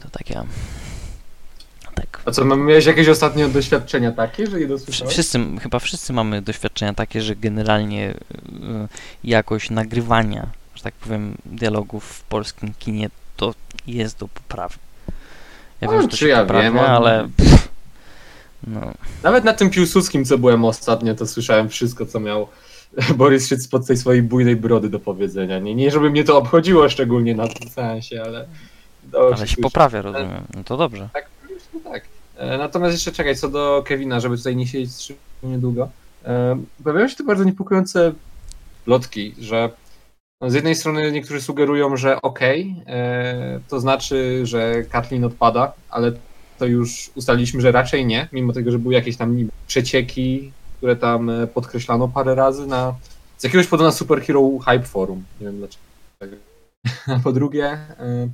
To 0.00 0.10
takie... 0.10 0.42
Tak. 1.94 2.22
A 2.24 2.30
co, 2.30 2.44
miałeś 2.44 2.86
jakieś 2.86 3.08
ostatnie 3.08 3.48
doświadczenia 3.48 4.12
takie, 4.12 4.46
że 4.46 4.60
je 4.60 4.68
dosłyszałeś? 4.68 5.12
Wszyscy, 5.12 5.40
chyba 5.62 5.78
wszyscy 5.78 6.12
mamy 6.12 6.42
doświadczenia 6.42 6.94
takie, 6.94 7.22
że 7.22 7.36
generalnie 7.36 8.14
jakość 9.24 9.70
nagrywania, 9.70 10.46
że 10.74 10.82
tak 10.82 10.94
powiem, 10.94 11.36
dialogów 11.46 12.04
w 12.04 12.22
polskim 12.22 12.74
kinie 12.78 13.10
to 13.36 13.54
jest 13.86 14.18
do 14.18 14.28
poprawy. 14.28 14.74
Ja 15.80 15.86
no, 15.86 15.92
wiem, 15.92 16.02
że 16.02 16.08
to 16.08 16.16
się 16.16 16.28
ja 16.28 16.40
poprawia, 16.40 16.70
wiem, 16.70 16.78
ale... 16.78 17.28
no. 18.66 18.92
Nawet 19.22 19.44
na 19.44 19.52
tym 19.52 19.70
Piłsudskim, 19.70 20.24
co 20.24 20.38
byłem 20.38 20.64
ostatnio, 20.64 21.14
to 21.14 21.26
słyszałem 21.26 21.68
wszystko, 21.68 22.06
co 22.06 22.20
miał 22.20 22.48
Borys 23.18 23.48
Szyc 23.48 23.64
spod 23.64 23.86
tej 23.86 23.96
swojej 23.96 24.22
bujnej 24.22 24.56
brody 24.56 24.88
do 24.88 25.00
powiedzenia. 25.00 25.58
Nie, 25.58 25.74
nie 25.74 25.90
żeby 25.90 26.10
mnie 26.10 26.24
to 26.24 26.38
obchodziło 26.38 26.88
szczególnie 26.88 27.34
na 27.34 27.48
tym 27.48 27.68
sensie, 27.68 28.22
ale... 28.22 28.46
Ale 29.12 29.48
się 29.48 29.56
poprawia, 29.56 30.02
rozumiem. 30.02 30.44
No 30.56 30.64
to 30.64 30.76
dobrze. 30.76 31.08
Tak, 31.12 31.26
tak. 31.84 32.04
E, 32.36 32.58
natomiast 32.58 32.94
jeszcze 32.94 33.12
czekaj, 33.12 33.36
co 33.36 33.48
do 33.48 33.82
Kevina, 33.86 34.20
żeby 34.20 34.36
tutaj 34.36 34.56
nie 34.56 34.66
siedzieć 34.66 35.12
niedługo. 35.42 35.88
E, 36.24 36.60
pojawiają 36.84 37.08
się 37.08 37.16
tu 37.16 37.24
bardzo 37.24 37.44
niepokojące 37.44 38.12
plotki, 38.84 39.34
że 39.40 39.70
z 40.46 40.54
jednej 40.54 40.74
strony 40.74 41.12
niektórzy 41.12 41.40
sugerują, 41.40 41.96
że 41.96 42.22
okej, 42.22 42.74
okay, 42.82 42.94
e, 42.94 43.60
to 43.68 43.80
znaczy, 43.80 44.40
że 44.46 44.84
Kathleen 44.84 45.24
odpada, 45.24 45.72
ale 45.90 46.12
to 46.58 46.66
już 46.66 47.10
ustaliliśmy, 47.14 47.60
że 47.60 47.72
raczej 47.72 48.06
nie, 48.06 48.28
mimo 48.32 48.52
tego, 48.52 48.70
że 48.70 48.78
były 48.78 48.94
jakieś 48.94 49.16
tam 49.16 49.48
przecieki 49.66 50.52
które 50.78 50.96
tam 50.96 51.30
e, 51.30 51.46
podkreślano 51.46 52.08
parę 52.08 52.34
razy 52.34 52.66
na 52.66 52.94
z 53.38 53.44
jakiegoś 53.44 53.66
powodu 53.66 53.84
na 53.84 53.92
Superhero 53.92 54.58
Hype 54.58 54.82
Forum. 54.86 55.24
Nie 55.40 55.46
wiem 55.46 55.58
dlaczego. 55.58 56.36
A 57.06 57.18
po 57.24 57.32
drugie, 57.32 57.66
e, 57.66 58.28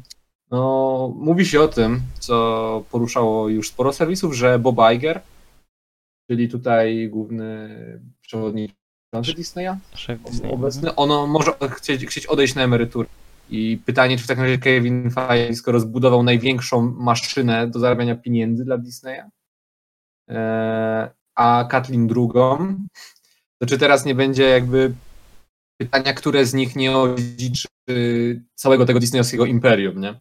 no, 0.50 1.12
mówi 1.16 1.46
się 1.46 1.60
o 1.60 1.68
tym, 1.68 2.00
co 2.18 2.84
poruszało 2.90 3.48
już 3.48 3.68
sporo 3.68 3.92
serwisów, 3.92 4.34
że 4.34 4.58
Bob 4.58 4.76
Iger, 4.94 5.20
czyli 6.30 6.48
tutaj 6.48 7.08
główny 7.08 7.68
przewodniczący 8.20 9.34
Disneya, 9.36 9.76
obecny, 10.50 10.94
ono 10.94 11.26
może 11.26 11.52
chcieć, 11.70 12.06
chcieć 12.06 12.26
odejść 12.26 12.54
na 12.54 12.62
emeryturę. 12.62 13.08
I 13.50 13.78
pytanie, 13.86 14.18
czy 14.18 14.24
w 14.24 14.26
takim 14.26 14.42
razie 14.44 14.58
Kevin 14.58 15.10
Feige, 15.10 15.54
skoro 15.54 15.80
zbudował 15.80 16.22
największą 16.22 16.80
maszynę 16.80 17.66
do 17.66 17.78
zarabiania 17.78 18.14
pieniędzy 18.14 18.64
dla 18.64 18.78
Disneya, 18.78 19.22
e, 20.30 21.10
a 21.34 21.64
Katlin 21.70 22.06
drugą, 22.06 22.76
to 23.58 23.66
czy 23.66 23.78
teraz 23.78 24.04
nie 24.04 24.14
będzie 24.14 24.42
jakby 24.42 24.94
pytania, 25.80 26.14
które 26.14 26.46
z 26.46 26.54
nich 26.54 26.76
nie 26.76 26.96
odziedziczy 26.96 27.68
całego 28.54 28.86
tego 28.86 29.00
disneyowskiego 29.00 29.46
imperium, 29.46 30.00
nie? 30.00 30.20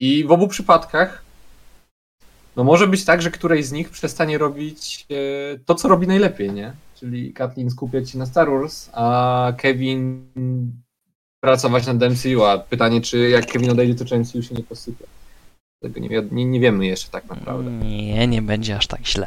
I 0.00 0.24
w 0.24 0.32
obu 0.32 0.48
przypadkach 0.48 1.28
no 2.56 2.64
może 2.64 2.86
być 2.86 3.04
tak, 3.04 3.22
że 3.22 3.30
któreś 3.30 3.66
z 3.66 3.72
nich 3.72 3.90
przestanie 3.90 4.38
robić 4.38 5.06
e, 5.10 5.58
to, 5.58 5.74
co 5.74 5.88
robi 5.88 6.06
najlepiej, 6.06 6.52
nie? 6.52 6.72
Czyli 6.94 7.32
Kathleen 7.32 7.70
skupiać 7.70 8.10
się 8.10 8.18
na 8.18 8.26
Star 8.26 8.50
Wars, 8.50 8.90
a 8.92 9.52
Kevin 9.56 10.26
pracować 11.40 11.86
nad 11.86 11.96
MCU, 11.96 12.44
a 12.44 12.58
pytanie, 12.58 13.00
czy 13.00 13.28
jak 13.28 13.46
Kevin 13.46 13.70
odejdzie, 13.70 13.94
to 13.94 14.04
czy 14.04 14.18
MCU 14.18 14.42
się 14.42 14.54
nie 14.54 14.62
posypie. 14.62 15.04
Tego 15.82 16.00
nie, 16.00 16.08
nie, 16.30 16.44
nie 16.44 16.60
wiemy 16.60 16.86
jeszcze 16.86 17.10
tak 17.10 17.28
naprawdę. 17.28 17.70
Nie, 17.70 18.26
nie 18.26 18.42
będzie 18.42 18.76
aż 18.76 18.86
tak 18.86 19.06
źle. 19.06 19.26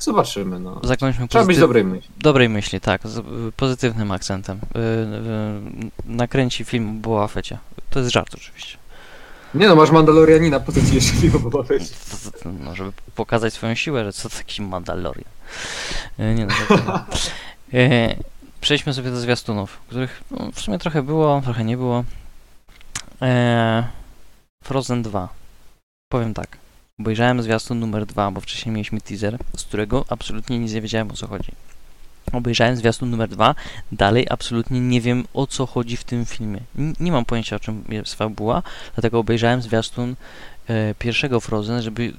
Zobaczymy, 0.00 0.60
no. 0.60 0.80
Zakończmy 0.82 1.28
Trzeba 1.28 1.44
być 1.44 1.58
dobrej 1.58 1.84
myśli. 1.84 2.10
dobrej 2.18 2.48
myśli, 2.48 2.80
tak, 2.80 3.00
z 3.04 3.24
pozytywnym 3.56 4.12
akcentem. 4.12 4.56
Y, 4.58 4.78
y, 4.78 5.90
nakręci 6.04 6.64
film 6.64 6.90
o 6.90 6.92
Boba 6.92 7.28
Fecie. 7.28 7.58
To 7.90 7.98
jest 7.98 8.12
żart 8.12 8.34
oczywiście. 8.34 8.78
Nie 9.54 9.68
no, 9.68 9.76
masz 9.76 9.90
Mandalorianina, 9.90 10.60
po 10.60 10.72
co 10.72 10.80
ci 10.80 10.94
jeszcze 10.94 11.12
film 11.12 11.36
o 11.36 11.38
Boba 11.38 11.64
No, 12.64 12.74
żeby 12.74 12.92
pokazać 13.14 13.54
swoją 13.54 13.74
siłę, 13.74 14.04
że 14.04 14.12
co 14.12 14.28
taki 14.28 14.62
Mandalorian. 14.62 15.30
Y, 16.20 16.34
Nie 16.34 16.46
no. 16.46 16.54
Y, 17.74 18.16
Przejdźmy 18.60 18.94
sobie 18.94 19.10
do 19.10 19.20
zwiastunów, 19.20 19.78
których 19.88 20.22
no, 20.30 20.50
w 20.52 20.60
sumie 20.60 20.78
trochę 20.78 21.02
było, 21.02 21.40
trochę 21.44 21.64
nie 21.64 21.76
było. 21.76 22.04
Frozen 24.64 25.02
2. 25.02 25.28
Powiem 26.12 26.34
tak. 26.34 26.56
Obejrzałem 27.00 27.42
zwiastun 27.42 27.78
numer 27.78 28.06
2, 28.06 28.30
bo 28.30 28.40
wcześniej 28.40 28.74
mieliśmy 28.74 29.00
teaser, 29.00 29.38
z 29.56 29.64
którego 29.64 30.04
absolutnie 30.08 30.58
nic 30.58 30.72
nie 30.72 30.80
wiedziałem 30.80 31.10
o 31.10 31.14
co 31.14 31.26
chodzi. 31.26 31.52
Obejrzałem 32.32 32.76
zwiastun 32.76 33.10
numer 33.10 33.28
2, 33.28 33.54
dalej 33.92 34.26
absolutnie 34.30 34.80
nie 34.80 35.00
wiem 35.00 35.24
o 35.34 35.46
co 35.46 35.66
chodzi 35.66 35.96
w 35.96 36.04
tym 36.04 36.26
filmie. 36.26 36.60
N- 36.78 36.94
nie 37.00 37.12
mam 37.12 37.24
pojęcia 37.24 37.56
o 37.56 37.60
czym 37.60 37.84
jest 37.88 38.14
fabuła, 38.14 38.62
dlatego 38.94 39.18
obejrzałem 39.18 39.62
zwiastun 39.62 40.16
e, 40.68 40.94
pierwszego 40.94 41.40
Frozen, 41.40 41.82
żeby 41.82 42.12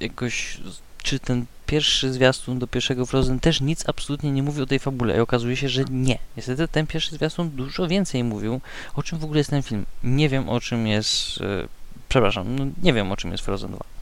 jakoś 0.00 0.60
czy 1.02 1.18
ten 1.18 1.46
pierwszy 1.66 2.12
zwiastun 2.12 2.58
do 2.58 2.66
pierwszego 2.66 3.06
Frozen 3.06 3.40
też 3.40 3.60
nic 3.60 3.88
absolutnie 3.88 4.32
nie 4.32 4.42
mówi 4.42 4.62
o 4.62 4.66
tej 4.66 4.78
fabule 4.78 5.16
i 5.16 5.20
okazuje 5.20 5.56
się, 5.56 5.68
że 5.68 5.84
nie. 5.90 6.18
Niestety 6.36 6.68
ten 6.68 6.86
pierwszy 6.86 7.14
zwiastun 7.14 7.50
dużo 7.50 7.88
więcej 7.88 8.24
mówił, 8.24 8.60
o 8.94 9.02
czym 9.02 9.18
w 9.18 9.24
ogóle 9.24 9.38
jest 9.40 9.50
ten 9.50 9.62
film. 9.62 9.86
Nie 10.04 10.28
wiem 10.28 10.48
o 10.48 10.60
czym 10.60 10.86
jest, 10.86 11.40
e, 11.40 11.68
przepraszam, 12.08 12.56
no 12.56 12.66
nie 12.82 12.92
wiem 12.92 13.12
o 13.12 13.16
czym 13.16 13.32
jest 13.32 13.44
Frozen 13.44 13.70
2. 13.70 13.95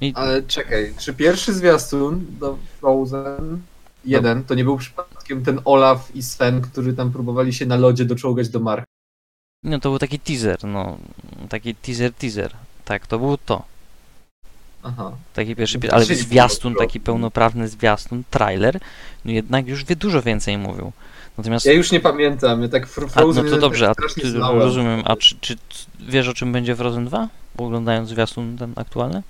I 0.00 0.12
Ale 0.16 0.42
czekaj, 0.42 0.94
czy 0.98 1.14
pierwszy 1.14 1.54
zwiastun 1.54 2.26
do 2.40 2.58
Frozen 2.80 3.60
1 4.04 4.44
to 4.44 4.54
nie 4.54 4.64
był 4.64 4.76
przypadkiem 4.76 5.44
ten 5.44 5.60
Olaf 5.64 6.16
i 6.16 6.22
Sven, 6.22 6.60
którzy 6.60 6.92
tam 6.92 7.12
próbowali 7.12 7.52
się 7.52 7.66
na 7.66 7.76
lodzie 7.76 8.04
doczołgać 8.04 8.48
do 8.48 8.60
Marka? 8.60 8.84
no 9.62 9.78
to 9.78 9.88
był 9.90 9.98
taki 9.98 10.18
teaser, 10.18 10.64
no, 10.64 10.98
taki 11.48 11.74
teaser, 11.74 12.12
teaser. 12.12 12.52
Tak, 12.84 13.06
to 13.06 13.18
było 13.18 13.38
to. 13.38 13.64
Aha. 14.82 15.12
Taki 15.34 15.56
pierwszy, 15.56 15.78
No, 15.82 15.92
ale 15.92 16.06
czyli 16.06 16.18
zwiastun, 16.18 16.74
taki 16.74 17.00
pełnoprawny 17.00 17.68
zwiastun, 17.68 18.22
trailer, 18.30 18.80
no 19.24 19.32
jednak 19.32 19.68
już 19.68 19.84
wie 19.84 19.96
dużo 19.96 20.22
więcej 20.22 20.58
mówił. 20.58 20.92
Natomiast 21.38 21.66
Ja 21.66 21.72
już 21.72 21.92
nie 21.92 22.00
pamiętam, 22.00 22.62
ja 22.62 22.68
tak 22.68 22.86
Fr- 22.86 23.04
A, 23.04 23.08
Frozen 23.08 23.44
no 23.44 23.50
to 23.50 23.56
1 23.56 23.60
dobrze, 23.60 23.90
a 23.90 23.94
tak 23.94 24.10
strasznie 24.10 24.32
ty, 24.32 24.38
rozumiem. 24.38 25.02
A 25.04 25.16
czy, 25.16 25.36
czy 25.40 25.56
wiesz 26.00 26.28
o 26.28 26.34
czym 26.34 26.52
będzie 26.52 26.76
Frozen 26.76 27.06
2? 27.06 27.28
Oglądając 27.56 28.08
zwiastun 28.08 28.58
ten 28.58 28.72
aktualny? 28.76 29.22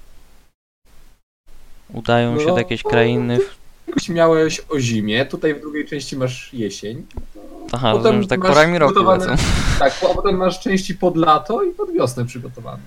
Udają 1.93 2.39
się 2.39 2.47
No, 2.47 2.53
do 2.53 2.59
jakiejś 2.59 2.83
krainy. 2.83 3.39
Jakoś 3.87 4.09
miałeś 4.09 4.63
o 4.69 4.81
zimie, 4.81 5.27
tutaj 5.27 5.55
w 5.55 5.61
drugiej 5.61 5.87
części 5.87 6.17
masz 6.17 6.55
jesień. 6.55 7.07
Aha, 7.73 7.93
potem 7.93 8.05
rozumiem, 8.05 8.23
że 8.23 8.29
tak 8.29 8.41
porami 8.41 8.79
roku 8.79 9.03
lecą. 9.03 9.27
Tak, 9.79 9.93
a 10.11 10.15
potem 10.15 10.37
masz 10.37 10.61
części 10.61 10.95
pod 10.95 11.17
lato 11.17 11.63
i 11.63 11.71
pod 11.71 11.93
wiosnę 11.93 12.27
przygotowane. 12.27 12.83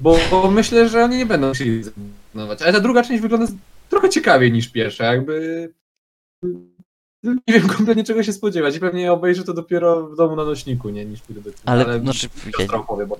Bo, 0.00 0.18
bo 0.30 0.50
myślę, 0.50 0.88
że 0.88 1.04
oni 1.04 1.16
nie 1.16 1.26
będą 1.26 1.52
chcieli 1.52 1.82
zrezygnować. 1.82 2.62
Ale 2.62 2.72
ta 2.72 2.80
druga 2.80 3.02
część 3.02 3.22
wygląda 3.22 3.46
trochę 3.90 4.08
ciekawiej 4.08 4.52
niż 4.52 4.68
pierwsza, 4.68 5.04
jakby... 5.04 5.68
Nie 7.22 7.54
wiem 7.54 7.68
kompletnie 7.68 8.04
czego 8.04 8.22
się 8.22 8.32
spodziewać 8.32 8.76
i 8.76 8.80
pewnie 8.80 9.12
obejrzę 9.12 9.44
to 9.44 9.54
dopiero 9.54 10.06
w 10.06 10.16
domu 10.16 10.36
na 10.36 10.44
nośniku, 10.44 10.90
nie, 10.90 11.04
niż 11.04 11.20
pójdę 11.20 11.40
do 11.42 11.50
kina. 11.50 11.62
Ale, 11.64 12.00
znaczy, 12.00 12.28
ja, 12.58 12.68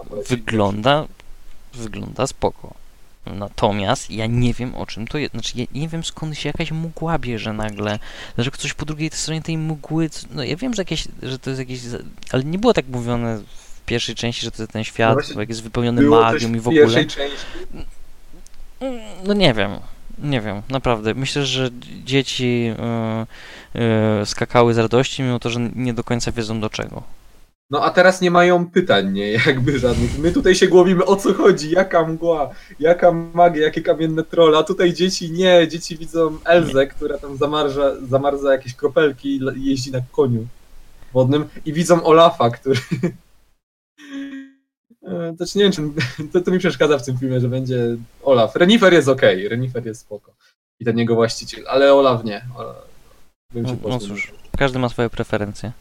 poleci. 0.08 0.36
wygląda, 0.36 1.06
wygląda 1.74 2.26
spoko. 2.26 2.81
Natomiast 3.26 4.10
ja 4.10 4.26
nie 4.26 4.54
wiem 4.54 4.74
o 4.74 4.86
czym 4.86 5.06
to 5.06 5.18
jest. 5.18 5.32
Znaczy, 5.32 5.52
ja 5.56 5.64
nie 5.74 5.88
wiem 5.88 6.04
skąd 6.04 6.38
się 6.38 6.48
jakaś 6.48 6.70
mgła 6.72 7.18
bierze 7.18 7.52
nagle. 7.52 7.98
Że 8.38 8.50
ktoś 8.50 8.74
po 8.74 8.86
drugiej 8.86 9.10
stronie 9.12 9.42
tej 9.42 9.58
mgły. 9.58 10.10
No 10.30 10.44
ja 10.44 10.56
wiem, 10.56 10.74
że, 10.74 10.80
jakieś, 10.82 11.08
że 11.22 11.38
to 11.38 11.50
jest 11.50 11.60
jakieś. 11.60 11.80
Ale 12.32 12.44
nie 12.44 12.58
było 12.58 12.72
tak 12.74 12.88
mówione 12.88 13.38
w 13.38 13.80
pierwszej 13.86 14.14
części, 14.14 14.42
że 14.42 14.50
to 14.50 14.62
jest 14.62 14.72
ten 14.72 14.84
świat, 14.84 15.18
No 15.34 15.40
jak 15.40 15.48
jest 15.48 15.62
wypełniony 15.62 16.02
magią 16.02 16.54
i 16.54 16.60
w 16.60 16.68
ogóle. 16.68 16.82
pierwszej 16.82 17.06
części. 17.06 17.46
Mm, 18.80 18.98
No 19.24 19.34
nie 19.34 19.54
wiem, 19.54 19.70
nie 20.18 20.40
wiem, 20.40 20.62
naprawdę. 20.68 21.14
Myślę, 21.14 21.46
że 21.46 21.70
dzieci 22.04 22.74
y, 23.74 24.22
y, 24.22 24.26
skakały 24.26 24.74
z 24.74 24.78
radości, 24.78 25.22
mimo 25.22 25.38
to, 25.38 25.50
że 25.50 25.60
nie 25.74 25.94
do 25.94 26.04
końca 26.04 26.32
wiedzą 26.32 26.60
do 26.60 26.70
czego. 26.70 27.02
No 27.72 27.84
a 27.84 27.90
teraz 27.90 28.20
nie 28.20 28.30
mają 28.30 28.70
pytań, 28.70 29.12
nie? 29.12 29.32
Jakby 29.46 29.78
żadnych. 29.78 30.18
My 30.18 30.32
tutaj 30.32 30.54
się 30.54 30.68
głowimy 30.68 31.04
o 31.04 31.16
co 31.16 31.34
chodzi, 31.34 31.70
jaka 31.70 32.06
mgła, 32.06 32.50
jaka 32.80 33.12
magia, 33.12 33.62
jakie 33.62 33.82
kamienne 33.82 34.24
trolle, 34.24 34.58
a 34.58 34.62
tutaj 34.62 34.92
dzieci 34.92 35.32
nie, 35.32 35.68
dzieci 35.68 35.96
widzą 35.96 36.38
Elzę, 36.44 36.86
która 36.86 37.18
tam 37.18 37.36
zamarza, 37.36 37.92
zamarza 38.08 38.52
jakieś 38.52 38.74
kropelki 38.74 39.40
i 39.56 39.64
jeździ 39.64 39.92
na 39.92 40.00
koniu 40.12 40.46
wodnym 41.12 41.48
i 41.64 41.72
widzą 41.72 42.04
Olafa, 42.04 42.50
który... 42.50 42.80
E, 45.02 45.34
Znaczy 45.36 45.58
nie 45.58 45.64
wiem, 45.64 45.72
czy 45.72 45.82
to, 46.32 46.40
to 46.40 46.50
mi 46.50 46.58
przeszkadza 46.58 46.98
w 46.98 47.04
tym 47.04 47.18
filmie, 47.18 47.40
że 47.40 47.48
będzie 47.48 47.96
Olaf. 48.22 48.56
Renifer 48.56 48.92
jest 48.92 49.08
okej, 49.08 49.48
Renifer 49.48 49.86
jest 49.86 50.00
spoko. 50.00 50.32
I 50.80 50.84
ten 50.84 50.98
jego 50.98 51.14
właściciel, 51.14 51.64
ale 51.68 51.94
Olaf 51.94 52.24
nie. 52.24 52.44
Olaf, 52.56 52.76
bym 53.54 53.66
się 53.66 53.76
No, 53.82 53.88
no 53.88 53.98
cóż, 53.98 54.32
każdy 54.58 54.78
ma 54.78 54.88
swoje 54.88 55.10
preferencje. 55.10 55.72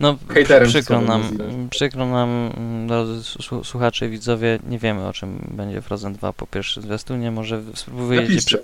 No, 0.00 0.18
Hejterem 0.28 0.68
przykro 0.68 1.00
nam, 1.00 1.38
przykro 1.70 2.06
nam, 2.06 2.50
drodzy 2.86 3.22
słuchacze 3.64 4.06
i 4.06 4.08
widzowie, 4.08 4.58
nie 4.68 4.78
wiemy 4.78 5.06
o 5.06 5.12
czym 5.12 5.48
będzie 5.50 5.82
Frozen 5.82 6.12
2 6.12 6.32
po 6.32 6.46
pierwszym 6.46 6.82
zwiastunie, 6.82 7.30
może 7.30 7.62
spróbujecie, 7.74 8.36
przy, 8.46 8.62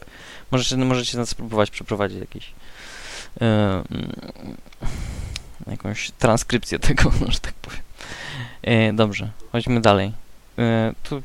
możecie, 0.51 0.77
możecie 0.77 1.19
nas 1.19 1.29
spróbować 1.29 1.71
przeprowadzić 1.71 2.21
jakiś 2.21 2.53
mm, 3.41 3.85
jakąś 5.67 6.11
transkrypcję 6.11 6.79
tego, 6.79 7.13
no, 7.21 7.33
że 7.33 7.39
tak 7.39 7.55
powiem. 7.55 7.81
E, 8.63 8.93
dobrze, 8.93 9.31
chodźmy 9.53 9.81
dalej. 9.81 10.13
E, 10.59 10.93
tu 11.03 11.23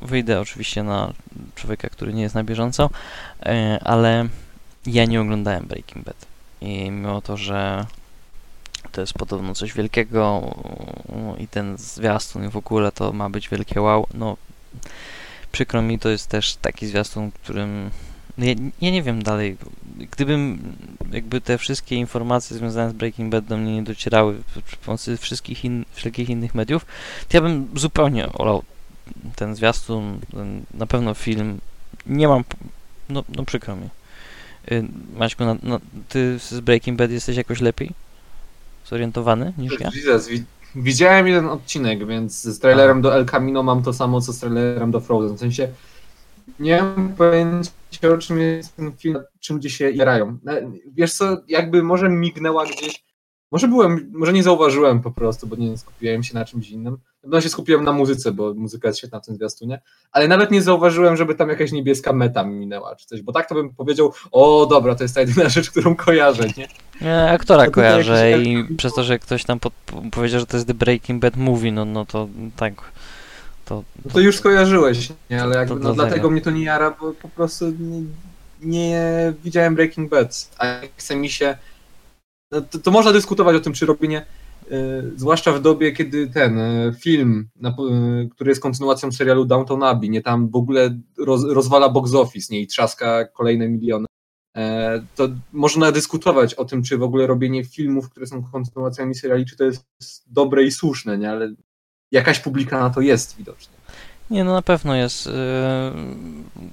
wyjdę 0.00 0.40
oczywiście 0.40 0.82
na 0.82 1.12
człowieka, 1.54 1.88
który 1.88 2.14
nie 2.14 2.22
jest 2.22 2.34
na 2.34 2.44
bieżąco, 2.44 2.90
e, 3.42 3.78
ale 3.84 4.28
ja 4.86 5.04
nie 5.04 5.20
oglądałem 5.20 5.66
Breaking 5.66 6.04
Bad. 6.04 6.26
I 6.60 6.90
mimo 6.90 7.22
to, 7.22 7.36
że 7.36 7.86
to 8.92 9.00
jest 9.00 9.14
podobno 9.14 9.54
coś 9.54 9.72
wielkiego 9.72 10.54
no, 11.08 11.36
i 11.36 11.48
ten 11.48 11.78
zwiastun 11.78 12.50
w 12.50 12.56
ogóle 12.56 12.92
to 12.92 13.12
ma 13.12 13.30
być 13.30 13.48
wielkie 13.48 13.80
wow, 13.80 14.06
no 14.14 14.36
przykro 15.52 15.82
mi, 15.82 15.98
to 15.98 16.08
jest 16.08 16.28
też 16.28 16.56
taki 16.56 16.86
zwiastun, 16.86 17.30
którym 17.30 17.90
no 18.38 18.44
ja, 18.44 18.54
ja 18.80 18.90
nie 18.90 19.02
wiem 19.02 19.22
dalej, 19.22 19.56
gdybym 20.10 20.58
jakby 21.12 21.40
te 21.40 21.58
wszystkie 21.58 21.96
informacje 21.96 22.56
związane 22.56 22.90
z 22.90 22.92
Breaking 22.92 23.32
Bad 23.32 23.44
do 23.44 23.56
mnie 23.56 23.74
nie 23.74 23.82
docierały 23.82 24.42
przy 24.66 24.76
pomocy 24.76 25.16
wszystkich 25.16 25.64
in, 25.64 25.84
wszelkich 25.92 26.30
innych 26.30 26.54
mediów, 26.54 26.86
to 27.28 27.36
ja 27.36 27.40
bym 27.40 27.68
zupełnie 27.74 28.32
olał 28.32 28.62
ten 29.36 29.54
zwiastun, 29.54 30.20
ten, 30.30 30.64
na 30.74 30.86
pewno 30.86 31.14
film, 31.14 31.60
nie 32.06 32.28
mam, 32.28 32.44
no, 33.08 33.24
no 33.36 33.44
przykro 33.44 33.76
mi. 33.76 33.88
Y, 34.72 34.84
Maćku, 35.16 35.44
ty 36.08 36.38
z 36.38 36.60
Breaking 36.60 36.98
Bad 36.98 37.10
jesteś 37.10 37.36
jakoś 37.36 37.60
lepiej 37.60 37.90
zorientowany 38.92 39.52
niż 39.58 39.80
ja? 39.80 39.90
Widziałem 40.74 41.26
jeden 41.26 41.48
odcinek, 41.48 42.06
więc 42.06 42.42
z 42.42 42.58
trailerem 42.58 43.02
do 43.02 43.14
El 43.14 43.26
Camino 43.26 43.62
mam 43.62 43.82
to 43.82 43.92
samo, 43.92 44.20
co 44.20 44.32
z 44.32 44.38
trailerem 44.38 44.90
do 44.90 45.00
Frozen. 45.00 45.36
W 45.36 45.40
sensie 45.40 45.68
nie 46.60 46.82
mam 46.82 47.08
pojęcia, 47.14 47.70
o 48.14 48.18
czym 48.18 48.38
jest 48.38 48.76
ten 48.76 48.92
film, 48.96 49.18
czym 49.40 49.56
ludzie 49.56 49.70
się 49.70 49.90
jarają. 49.90 50.38
E, 50.46 50.70
Wiesz 50.94 51.12
co, 51.12 51.36
jakby 51.48 51.82
może 51.82 52.08
mignęła 52.08 52.66
gdzieś, 52.66 53.04
może 53.52 53.68
byłem, 53.68 54.10
może 54.14 54.32
nie 54.32 54.42
zauważyłem 54.42 55.00
po 55.02 55.10
prostu, 55.10 55.46
bo 55.46 55.56
nie 55.56 55.78
skupiłem 55.78 56.22
się 56.22 56.34
na 56.34 56.44
czymś 56.44 56.70
innym. 56.70 56.92
Na 56.92 57.20
pewno 57.22 57.40
się 57.40 57.48
skupiłem 57.48 57.84
na 57.84 57.92
muzyce, 57.92 58.32
bo 58.32 58.54
muzyka 58.54 58.88
jest 58.88 58.98
świetna 58.98 59.20
w 59.20 59.26
tym 59.26 59.34
zwiastunie, 59.34 59.80
ale 60.12 60.28
nawet 60.28 60.50
nie 60.50 60.62
zauważyłem, 60.62 61.16
żeby 61.16 61.34
tam 61.34 61.48
jakaś 61.48 61.72
niebieska 61.72 62.12
meta 62.12 62.44
minęła 62.44 62.96
czy 62.96 63.06
coś, 63.06 63.22
bo 63.22 63.32
tak 63.32 63.48
to 63.48 63.54
bym 63.54 63.74
powiedział, 63.74 64.12
o 64.32 64.66
dobra, 64.66 64.94
to 64.94 65.04
jest 65.04 65.14
ta 65.14 65.20
jedyna 65.20 65.48
rzecz, 65.56 65.70
którą 65.70 65.96
kojarzę, 65.96 66.44
nie? 66.56 66.68
Ja 67.04 67.30
aktora 67.30 67.70
kojarzę 67.70 68.30
jakiś- 68.30 68.46
i 68.48 68.74
przez 68.76 68.94
to, 68.94 69.04
że 69.04 69.18
ktoś 69.18 69.44
tam 69.44 69.60
pod, 69.60 69.72
powiedział, 70.12 70.40
że 70.40 70.46
to 70.46 70.56
jest 70.56 70.66
The 70.66 70.74
Breaking 70.74 71.22
Bad 71.22 71.36
Movie, 71.36 71.72
no, 71.72 71.84
no 71.84 72.06
to 72.06 72.28
tak. 72.56 72.74
To, 73.64 73.84
No 74.04 74.10
to 74.12 74.20
już 74.20 74.36
skojarzyłeś, 74.36 75.12
nie? 75.30 75.42
Ale 75.42 75.56
jakby, 75.56 75.74
to 75.74 75.80
no 75.80 75.94
dlatego. 75.94 76.30
mnie 76.30 76.40
to 76.40 76.50
nie 76.50 76.64
jara, 76.64 76.96
bo 77.00 77.12
po 77.12 77.28
prostu 77.28 77.64
nie, 77.80 78.02
nie 78.62 79.32
widziałem 79.44 79.74
Breaking 79.74 80.10
Bad. 80.10 80.50
A 80.58 80.66
chce 80.96 81.16
mi 81.16 81.28
się. 81.30 81.56
No 82.52 82.60
to, 82.60 82.78
to 82.78 82.90
można 82.90 83.12
dyskutować 83.12 83.56
o 83.56 83.60
tym, 83.60 83.72
czy 83.72 83.86
robienie. 83.86 84.26
y, 84.72 85.12
zwłaszcza 85.16 85.52
w 85.52 85.60
dobie, 85.60 85.92
kiedy 85.92 86.26
ten 86.26 86.58
y, 86.58 86.94
film, 87.00 87.48
y, 87.64 88.28
który 88.28 88.50
jest 88.50 88.62
kontynuacją 88.62 89.12
serialu 89.12 89.44
Downton 89.44 89.82
Abbey, 89.82 90.10
nie 90.10 90.22
tam 90.22 90.48
w 90.48 90.56
ogóle 90.56 90.98
roz, 91.18 91.44
rozwala 91.44 91.88
box 91.88 92.14
office, 92.14 92.54
nie 92.54 92.60
i 92.60 92.66
trzaska 92.66 93.24
kolejne 93.24 93.68
miliony. 93.68 94.06
E, 94.56 95.02
to 95.16 95.28
można 95.52 95.92
dyskutować 95.92 96.54
o 96.54 96.64
tym, 96.64 96.82
czy 96.82 96.98
w 96.98 97.02
ogóle 97.02 97.26
robienie 97.26 97.64
filmów, 97.64 98.10
które 98.10 98.26
są 98.26 98.42
kontynuacjami 98.42 99.14
seriali, 99.14 99.46
czy 99.46 99.56
to 99.56 99.64
jest 99.64 99.84
dobre 100.26 100.64
i 100.64 100.70
słuszne, 100.70 101.18
nie? 101.18 101.30
Ale 101.30 101.54
jakaś 102.10 102.38
publika 102.38 102.80
na 102.80 102.90
to 102.90 103.00
jest 103.00 103.36
widocznie. 103.36 103.74
Nie, 104.30 104.44
no 104.44 104.52
na 104.52 104.62
pewno 104.62 104.94
jest, 104.94 105.26
yy, 105.26 105.32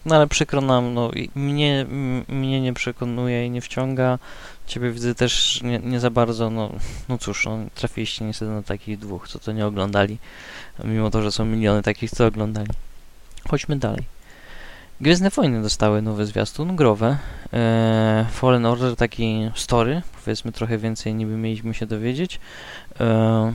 no 0.06 0.16
ale 0.16 0.28
przykro 0.28 0.62
nam, 0.62 0.94
no 0.94 1.12
mnie, 1.36 1.86
mnie 2.28 2.62
nie 2.62 2.74
przekonuje 2.74 3.46
i 3.46 3.50
nie 3.50 3.62
wciąga, 3.62 4.20
ciebie 4.68 4.92
widzę 4.92 5.16
też 5.16 5.62
nie, 5.62 5.80
nie 5.80 6.00
za 6.00 6.10
bardzo, 6.10 6.50
no, 6.50 6.72
no 7.10 7.18
cóż, 7.18 7.46
no, 7.46 7.58
trafiliście 7.76 8.26
niestety 8.26 8.52
na 8.52 8.64
takich 8.64 9.00
dwóch, 9.00 9.28
co 9.28 9.40
to 9.40 9.52
nie 9.52 9.66
oglądali, 9.66 10.18
mimo 10.84 11.10
to, 11.10 11.22
że 11.22 11.32
są 11.32 11.46
miliony 11.46 11.84
takich, 11.84 12.12
co 12.12 12.26
oglądali. 12.26 12.70
Chodźmy 13.50 13.76
dalej. 13.76 14.19
Gwiezdne 15.02 15.30
Wojny 15.30 15.62
dostały 15.62 16.02
nowy 16.02 16.26
zwiastun, 16.26 16.76
growe. 16.76 17.18
E, 17.54 18.26
Fallen 18.32 18.66
Order 18.66 18.96
taki 18.96 19.52
story, 19.56 20.02
powiedzmy 20.24 20.52
trochę 20.52 20.78
więcej 20.78 21.16
niby 21.16 21.38
mieliśmy 21.38 21.74
się 21.74 21.86
dowiedzieć. 21.86 22.40
E, 23.00 23.54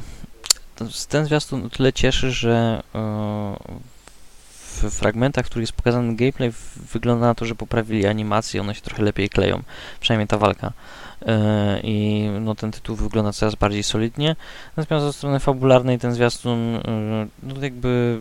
ten 1.08 1.26
zwiastun 1.26 1.66
o 1.66 1.68
tyle 1.68 1.92
cieszy, 1.92 2.30
że 2.32 2.82
e, 2.94 3.56
w 4.48 4.90
fragmentach, 4.90 5.46
w 5.46 5.48
których 5.48 5.62
jest 5.62 5.72
pokazany 5.72 6.16
gameplay, 6.16 6.52
wygląda 6.92 7.26
na 7.26 7.34
to, 7.34 7.44
że 7.44 7.54
poprawili 7.54 8.06
animacje, 8.06 8.60
one 8.60 8.74
się 8.74 8.80
trochę 8.80 9.02
lepiej 9.02 9.28
kleją, 9.28 9.62
przynajmniej 10.00 10.28
ta 10.28 10.38
walka. 10.38 10.72
I 11.82 12.28
no, 12.40 12.54
ten 12.54 12.72
tytuł 12.72 12.96
wygląda 12.96 13.32
coraz 13.32 13.54
bardziej 13.54 13.82
solidnie. 13.82 14.36
Natomiast 14.76 15.06
ze 15.06 15.12
strony 15.12 15.40
fabularnej 15.40 15.98
ten 15.98 16.14
zwiastun 16.14 16.80
no, 17.42 17.60
jakby 17.60 18.20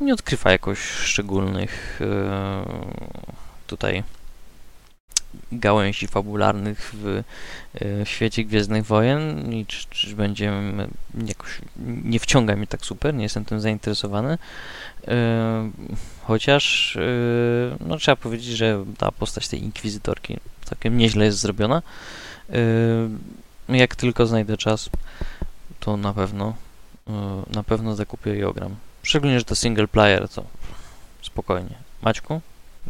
nie 0.00 0.12
odkrywa 0.14 0.50
jakoś 0.50 0.78
szczególnych 0.80 2.00
e, 2.00 2.64
tutaj 3.66 4.02
gałęzi 5.52 6.06
fabularnych 6.06 6.94
w 6.94 7.22
e, 7.82 8.06
świecie 8.06 8.44
Gwiezdnych 8.44 8.86
Wojen 8.86 9.52
i 9.52 9.66
czy, 9.66 9.86
czy 9.90 10.16
będzie 10.16 10.48
m- 10.52 10.88
jakoś 11.26 11.58
nie 12.04 12.20
wciąga 12.20 12.56
mnie 12.56 12.66
tak 12.66 12.84
super, 12.86 13.14
nie 13.14 13.22
jestem 13.22 13.44
tym 13.44 13.60
zainteresowany. 13.60 14.38
E, 15.08 15.70
Chociaż 16.24 16.98
no, 17.80 17.96
trzeba 17.96 18.16
powiedzieć, 18.16 18.56
że 18.56 18.84
ta 18.98 19.12
postać 19.12 19.48
tej 19.48 19.62
inkwizytorki 19.64 20.36
całkiem 20.64 20.96
nieźle 20.98 21.24
jest 21.24 21.38
zrobiona. 21.38 21.82
E, 23.68 23.76
Jak 23.76 23.96
tylko 23.96 24.26
znajdę 24.26 24.56
czas, 24.56 24.90
to 25.80 25.96
na 25.96 26.14
pewno 26.14 26.54
na 27.50 27.62
pewno 27.62 27.94
zakupię 27.96 28.36
i 28.38 28.44
ogram. 28.44 28.76
Szczególnie, 29.04 29.38
że 29.38 29.44
to 29.44 29.54
single 29.56 29.88
player, 29.88 30.28
to 30.28 30.44
spokojnie. 31.22 31.74
Maćku, 32.02 32.40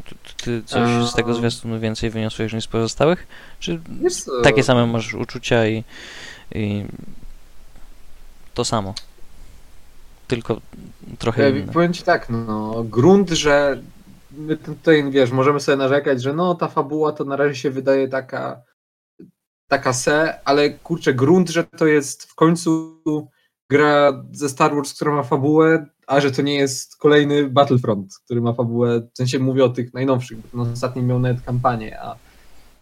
ty, 0.04 0.14
ty 0.44 0.62
coś 0.66 1.08
z 1.08 1.14
tego 1.14 1.34
zwiastunu 1.34 1.80
więcej 1.80 2.10
wyniosłeś 2.10 2.52
niż 2.52 2.64
z 2.64 2.66
pozostałych? 2.66 3.26
Czy 3.60 3.80
co, 4.10 4.42
takie 4.42 4.62
same 4.62 4.86
masz 4.86 5.14
uczucia 5.14 5.66
i, 5.66 5.84
i 6.54 6.84
to 8.54 8.64
samo? 8.64 8.94
Tylko 10.28 10.60
trochę 11.18 11.42
Ja 11.42 11.48
inne. 11.48 11.72
powiem 11.72 11.92
ci 11.92 12.02
tak, 12.02 12.30
no, 12.30 12.84
grunt, 12.84 13.30
że 13.30 13.82
my 14.30 14.56
tutaj, 14.56 15.10
wiesz, 15.10 15.30
możemy 15.30 15.60
sobie 15.60 15.76
narzekać, 15.76 16.22
że 16.22 16.32
no, 16.32 16.54
ta 16.54 16.68
fabuła 16.68 17.12
to 17.12 17.24
na 17.24 17.36
razie 17.36 17.54
się 17.54 17.70
wydaje 17.70 18.08
taka 18.08 18.62
taka 19.68 19.92
se, 19.92 20.40
ale 20.44 20.70
kurczę, 20.70 21.14
grunt, 21.14 21.50
że 21.50 21.64
to 21.64 21.86
jest 21.86 22.24
w 22.24 22.34
końcu 22.34 23.00
gra 23.70 24.24
ze 24.32 24.48
Star 24.48 24.74
Wars, 24.74 24.94
która 24.94 25.14
ma 25.14 25.22
fabułę, 25.22 25.86
a 26.06 26.20
że 26.20 26.30
to 26.30 26.42
nie 26.42 26.54
jest 26.54 26.96
kolejny 26.96 27.48
Battlefront, 27.48 28.14
który 28.24 28.40
ma 28.40 28.52
fabułę, 28.52 29.08
w 29.14 29.16
sensie 29.16 29.38
mówię 29.38 29.64
o 29.64 29.68
tych 29.68 29.94
najnowszych, 29.94 30.38
bo 30.38 30.64
ten 30.64 30.72
ostatni 30.72 31.02
miał 31.02 31.18
nawet 31.18 31.42
kampanię, 31.42 32.00
a 32.00 32.16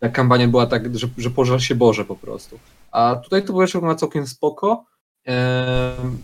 ta 0.01 0.09
kampania 0.09 0.49
była 0.49 0.67
tak, 0.67 0.99
że, 0.99 1.09
że 1.19 1.31
pożar 1.31 1.63
się 1.63 1.75
Boże 1.75 2.05
po 2.05 2.17
prostu. 2.17 2.59
A 2.91 3.17
tutaj 3.25 3.45
to 3.45 3.61
jeszcze 3.61 3.79
wygląda 3.79 3.99
całkiem 3.99 4.27
spoko. 4.27 4.85
Ehm, 5.25 6.19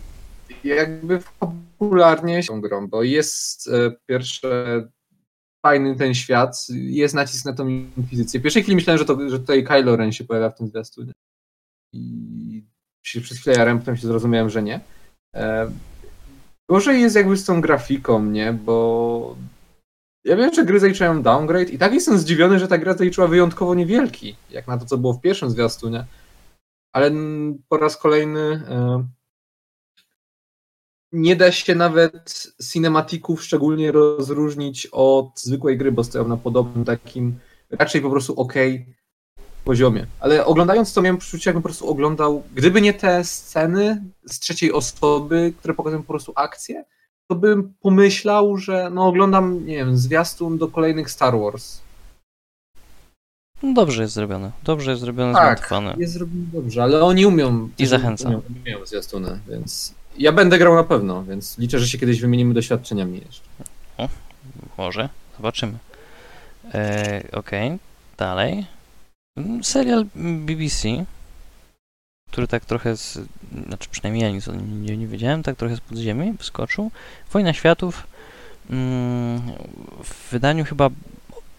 jakby 0.65 1.21
fabularnie 1.21 2.43
się 2.43 2.61
grą, 2.61 2.89
bo 2.89 3.03
jest 3.03 3.69
e, 3.69 3.93
pierwsze 4.07 4.83
fajny 5.67 5.97
ten 5.97 6.15
świat, 6.15 6.67
jest 6.71 7.15
nacisk 7.15 7.45
na 7.45 7.53
tą 7.53 7.69
inkwizycję. 7.69 8.41
W 8.41 8.43
pierwszej 8.43 8.63
chwili 8.63 8.77
myślałem, 8.77 8.99
że, 8.99 9.05
to, 9.05 9.31
że 9.31 9.41
tutaj 9.41 9.65
Kylo 9.65 9.97
Ren 9.97 10.13
się 10.13 10.25
pojawia 10.25 10.51
w 10.51 10.59
tym 10.59 10.69
zwiastunie. 10.69 11.13
I 11.93 12.65
się 13.09 13.21
przez 13.21 13.39
chwilę 13.39 13.57
jarem, 13.57 13.79
potem 13.79 13.97
się 13.97 14.07
zrozumiałem, 14.07 14.51
że 14.51 14.63
nie. 14.63 14.81
E, 15.35 15.71
gorzej 16.71 17.01
jest 17.01 17.17
jakby 17.17 17.37
z 17.37 17.45
tą 17.45 17.61
grafiką, 17.61 18.25
nie? 18.25 18.53
Bo 18.53 19.37
ja 20.25 20.37
wiem, 20.37 20.55
że 20.55 20.65
gry 20.65 20.81
zaliczyłem 20.81 21.23
downgrade 21.23 21.71
i 21.71 21.79
tak 21.79 21.93
jestem 21.93 22.19
zdziwiony, 22.19 22.59
że 22.59 22.69
ta 22.69 22.79
gra 22.79 22.95
zaliczyła 22.95 23.27
wyjątkowo 23.27 23.75
niewielki, 23.75 24.37
jak 24.51 24.67
na 24.67 24.79
to, 24.79 24.87
co 24.87 24.99
było 24.99 25.13
w 25.13 25.21
pierwszym 25.21 25.51
zwiastunie. 25.51 26.05
Ale 26.93 27.11
po 27.69 27.77
raz 27.77 27.97
kolejny 27.97 28.41
e, 28.41 29.05
nie 31.13 31.37
da 31.37 31.53
się 31.53 31.75
nawet 31.75 32.53
cinematików 32.73 33.45
szczególnie 33.45 33.93
rozróżnić 33.93 34.89
od 34.93 35.41
zwykłej 35.41 35.79
gry, 35.79 35.93
bo 35.93 36.05
stoją 36.05 36.29
na 36.29 36.37
podobnym 36.37 36.85
takim 36.85 37.39
raczej 37.71 38.01
po 38.01 38.11
prostu 38.11 38.41
ok 38.41 38.55
poziomie. 39.69 40.07
Ale 40.21 40.45
oglądając 40.47 40.93
to 40.93 41.03
miałem 41.03 41.17
poczucie, 41.19 41.51
jakbym 41.51 41.63
po 41.63 41.69
prostu 41.69 41.89
oglądał, 41.91 42.43
gdyby 42.55 42.81
nie 42.81 42.95
te 42.95 43.25
sceny 43.25 44.03
z 44.27 44.39
trzeciej 44.39 44.73
osoby, 44.73 45.53
które 45.59 45.75
pokazują 45.75 46.03
po 46.03 46.09
prostu 46.13 46.33
akcję, 46.37 46.85
to 47.31 47.35
bym 47.37 47.75
pomyślał, 47.81 48.57
że 48.57 48.91
no 48.91 49.07
oglądam, 49.07 49.67
nie 49.67 49.77
wiem, 49.77 49.97
zwiastun 49.97 50.59
do 50.59 50.69
kolejnych 50.69 51.11
Star 51.11 51.39
Wars. 51.41 51.81
No 53.63 53.73
dobrze 53.75 54.03
jest 54.03 54.15
zrobione. 54.15 54.51
Dobrze 54.65 54.91
jest 54.91 55.03
zrobione, 55.03 55.33
Tak, 55.33 55.59
zmontowane. 55.59 55.95
jest 55.99 56.13
zrobione 56.13 56.45
dobrze, 56.53 56.83
ale 56.83 57.03
oni 57.03 57.27
umią. 57.27 57.69
I 57.79 57.87
zachęca. 57.87 58.29
Umią, 58.29 58.43
umią 58.67 58.87
zwiastuny, 58.87 59.41
więc 59.49 59.95
ja 60.19 60.33
będę 60.33 60.59
grał 60.59 60.75
na 60.75 60.85
pewno, 60.85 61.25
więc 61.25 61.59
liczę, 61.59 61.79
że 61.79 61.89
się 61.89 61.99
kiedyś 61.99 62.21
wymienimy 62.21 62.55
doświadczeniami 62.55 63.23
jeszcze. 63.27 63.43
Może. 64.79 65.09
Zobaczymy. 65.37 65.73
E, 66.75 67.23
Okej. 67.33 67.79
Dalej. 68.19 68.67
Mm, 69.37 69.65
Serial 69.65 70.05
BBC, 70.15 71.05
który 72.31 72.49
tak 72.49 72.65
trochę 72.65 72.97
z... 72.97 73.19
Znaczy 73.67 73.89
przynajmniej 73.91 74.23
ja 74.23 74.31
nic 74.31 74.49
o 74.49 74.55
nim 74.55 74.83
nie, 74.83 74.97
nie 74.97 75.07
wiedziałem, 75.07 75.43
tak 75.43 75.57
trochę 75.57 75.77
z 75.77 75.81
podziemi 75.81 76.33
wyskoczył. 76.33 76.91
Wojna 77.33 77.53
Światów 77.53 78.07
mm, 78.71 79.41
w 80.05 80.31
wydaniu 80.31 80.65
chyba 80.65 80.91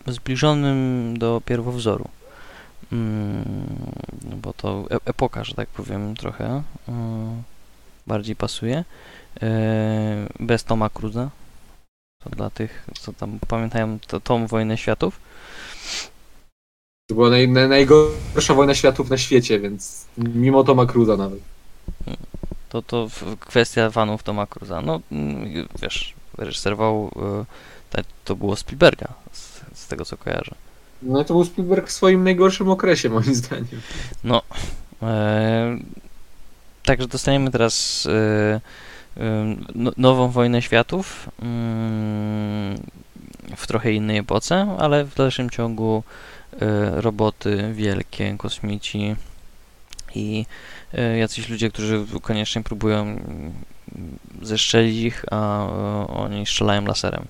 zbliżonym 0.08 1.18
do 1.20 1.42
pierwowzoru. 1.46 2.10
Mm, 2.92 3.44
bo 4.36 4.54
to 4.54 4.86
e- 4.92 5.00
epoka, 5.06 5.44
że 5.44 5.54
tak 5.54 5.70
powiem, 5.70 6.16
trochę 6.16 6.64
mm, 6.88 7.44
bardziej 8.08 8.36
pasuje. 8.36 8.84
E, 9.42 10.28
bez 10.40 10.64
Toma 10.64 10.90
Cruza. 10.90 11.30
To 12.24 12.30
dla 12.30 12.50
tych, 12.50 12.88
co 13.00 13.14
tam 13.14 13.40
pamiętają 13.48 14.00
to, 14.08 14.20
tą 14.20 14.48
wojnę 14.48 14.78
światów. 14.78 15.20
To 17.10 17.16
była 17.16 17.30
naj, 17.30 17.48
naj, 17.48 17.70
najgorsza 17.70 18.54
wojna 18.54 18.76
światów 18.76 19.10
na 19.10 19.18
świecie, 19.18 19.60
więc 19.60 20.06
mimo 20.18 20.64
Toma 20.64 20.86
Cruza 20.86 21.18
nawet. 21.18 21.40
To, 22.70 22.82
to 22.82 23.08
kwestia 23.40 23.90
fanów 23.90 24.24
Toma 24.24 24.46
Cruza. 24.48 24.82
No, 24.82 25.00
wiesz, 25.82 26.14
reżyserował, 26.38 27.12
e, 27.16 27.46
te- 27.90 28.04
to 28.26 28.36
było 28.36 28.56
Spielberga, 28.56 29.08
z, 29.32 29.62
z 29.74 29.88
tego 29.88 30.06
co 30.06 30.18
kojarzę. 30.18 30.56
No 31.02 31.24
to 31.24 31.34
był 31.34 31.46
Spielberg 31.46 31.88
w 31.88 31.92
swoim 31.92 32.24
najgorszym 32.24 32.70
okresie, 32.70 33.10
moim 33.10 33.36
zdaniem. 33.36 33.82
E, 35.02 35.78
także 36.86 37.08
dostajemy 37.08 37.52
teraz 37.52 38.06
e, 38.06 38.62
e, 39.22 39.56
no, 39.76 39.92
nową 39.98 40.30
wojnę 40.30 40.62
światów 40.62 41.30
mm, 41.42 42.80
w 43.56 43.68
trochę 43.68 43.92
innej 43.94 44.18
epoce, 44.18 44.76
ale 44.80 45.06
w 45.06 45.16
dalszym 45.16 45.50
ciągu 45.50 46.04
roboty 46.96 47.74
wielkie, 47.74 48.36
kosmici 48.38 49.16
i 50.16 50.46
e, 50.94 51.18
jacyś 51.18 51.50
ludzie, 51.50 51.70
którzy 51.70 52.06
koniecznie 52.22 52.64
próbują 52.64 53.20
zeszczelić 54.42 54.98
ich, 54.98 55.26
a 55.32 55.68
oni 56.08 56.46
strzelają 56.46 56.86
laserem. 56.86 57.26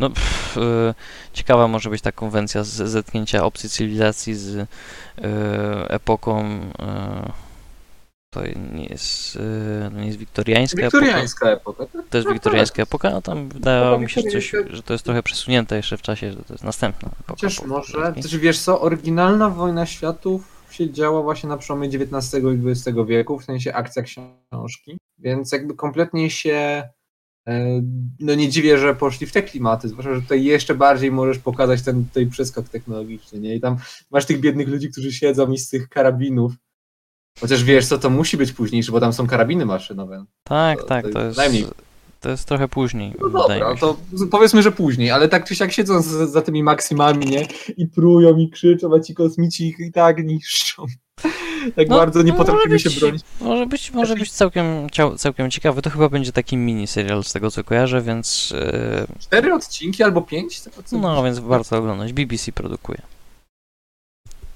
No, 0.00 0.10
pff, 0.10 0.56
e, 0.56 0.94
ciekawa 1.32 1.68
może 1.68 1.90
być 1.90 2.02
ta 2.02 2.12
konwencja 2.12 2.64
z 2.64 2.90
zetknięcia 2.90 3.44
opcji 3.44 3.68
cywilizacji 3.68 4.34
z 4.34 4.68
epoką. 5.88 6.60
To 8.34 8.40
nie 8.72 8.86
jest, 8.86 9.36
e, 9.36 9.90
to 9.90 9.98
nie 10.00 10.06
jest 10.06 10.18
wiktoriańska, 10.18 10.82
epoka. 10.82 11.00
Wiktoriańska 11.00 11.50
epoka. 11.50 11.86
tak? 11.86 12.04
To 12.10 12.18
jest 12.18 12.26
Tak, 12.26 12.34
wiktoriańska 12.34 12.76
tak. 12.76 12.86
epoka, 12.88 13.08
a 13.16 13.20
tam 13.20 13.48
wydawało 13.48 13.98
mi 13.98 14.10
się 14.10 14.22
coś, 14.22 14.52
że 14.70 14.82
to 14.82 14.92
jest 14.92 15.04
trochę 15.04 15.22
przesunięte 15.22 15.76
jeszcze 15.76 15.96
w 15.96 16.02
czasie, 16.02 16.32
że 16.32 16.36
to 16.44 16.54
jest 16.54 16.64
następna 16.64 17.08
epoka. 17.08 17.24
Chociaż 17.30 17.62
może, 17.62 18.12
też 18.22 18.36
wiesz 18.36 18.58
co, 18.58 18.80
oryginalna 18.80 19.50
wojna 19.50 19.86
światów 19.86 20.54
się 20.70 20.90
działa 20.90 21.22
właśnie 21.22 21.48
na 21.48 21.56
przełomie 21.56 21.88
XIX 21.88 22.34
i 22.44 22.68
XX 22.68 22.98
wieku, 23.06 23.38
w 23.38 23.44
sensie 23.44 23.74
akcja 23.74 24.02
książki, 24.02 24.98
więc 25.18 25.52
jakby 25.52 25.74
kompletnie 25.74 26.30
się 26.30 26.82
e, 27.48 27.82
no 28.20 28.34
nie 28.34 28.48
dziwię, 28.48 28.78
że 28.78 28.94
poszli 28.94 29.26
w 29.26 29.32
te 29.32 29.42
klimaty, 29.42 29.88
zwłaszcza, 29.88 30.14
że 30.14 30.22
tutaj 30.22 30.44
jeszcze 30.44 30.74
bardziej 30.74 31.12
możesz 31.12 31.38
pokazać 31.38 31.82
ten 31.82 32.04
tutaj 32.04 32.26
przeskok 32.26 32.68
technologiczny, 32.68 33.40
nie? 33.40 33.54
I 33.54 33.60
tam 33.60 33.76
masz 34.10 34.26
tych 34.26 34.40
biednych 34.40 34.68
ludzi, 34.68 34.90
którzy 34.90 35.12
siedzą 35.12 35.52
i 35.52 35.58
z 35.58 35.68
tych 35.68 35.88
karabinów, 35.88 36.52
chociaż 37.40 37.64
wiesz 37.64 37.86
co, 37.86 37.98
to 37.98 38.10
musi 38.10 38.36
być 38.36 38.52
późniejsze, 38.52 38.92
bo 38.92 39.00
tam 39.00 39.12
są 39.12 39.26
karabiny 39.26 39.66
maszynowe. 39.66 40.24
Tak, 40.44 40.78
to- 40.80 40.84
tak, 40.86 41.04
to 41.04 41.10
to 41.12 41.24
jest 41.24 41.36
najmniej. 41.36 41.66
to 42.20 42.30
jest 42.30 42.48
trochę 42.48 42.68
później, 42.68 43.12
No 43.20 43.28
dobra, 43.28 43.74
się. 43.74 43.80
to 43.80 43.96
powiedzmy, 44.30 44.62
że 44.62 44.72
później, 44.72 45.10
ale 45.10 45.28
tak 45.28 45.44
czy 45.44 45.54
siak 45.54 45.72
siedzą 45.72 46.02
za, 46.02 46.26
za 46.26 46.42
tymi 46.42 46.62
maksimami, 46.62 47.26
nie? 47.26 47.46
I 47.76 47.86
prują, 47.86 48.36
i 48.36 48.50
krzyczą, 48.50 48.94
a 48.94 49.00
ci 49.00 49.14
kosmici 49.14 49.68
ich 49.68 49.78
i 49.80 49.92
tak 49.92 50.24
niszczą. 50.24 50.84
Tak 51.76 51.88
No, 51.88 51.96
bardzo 51.96 52.22
nie 52.22 52.32
no, 52.32 52.38
potrafimy 52.38 52.78
się 52.80 52.90
bronić. 52.90 53.22
Może 53.40 53.66
być, 53.66 53.90
może 53.92 54.14
być 54.16 54.32
całkiem, 54.32 54.66
całkiem 55.16 55.50
ciekawy. 55.50 55.82
To 55.82 55.90
chyba 55.90 56.08
będzie 56.08 56.32
taki 56.32 56.56
mini 56.56 56.86
serial 56.86 57.24
z 57.24 57.32
tego 57.32 57.50
co 57.50 57.64
kojarzę, 57.64 58.02
więc 58.02 58.52
e, 58.56 59.06
Cztery 59.20 59.54
odcinki 59.54 60.02
albo 60.02 60.22
pięć? 60.22 60.62
no 60.92 61.24
więc 61.24 61.38
warto 61.38 61.78
oglądać. 61.78 62.12
BBC 62.12 62.52
produkuje. 62.52 62.98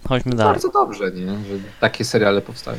Chodźmy 0.09 0.35
dalej. 0.35 0.53
Bardzo 0.53 0.69
dobrze, 0.69 1.11
nie? 1.13 1.27
Że 1.27 1.55
takie 1.81 2.05
seriale 2.05 2.41
powstają. 2.41 2.79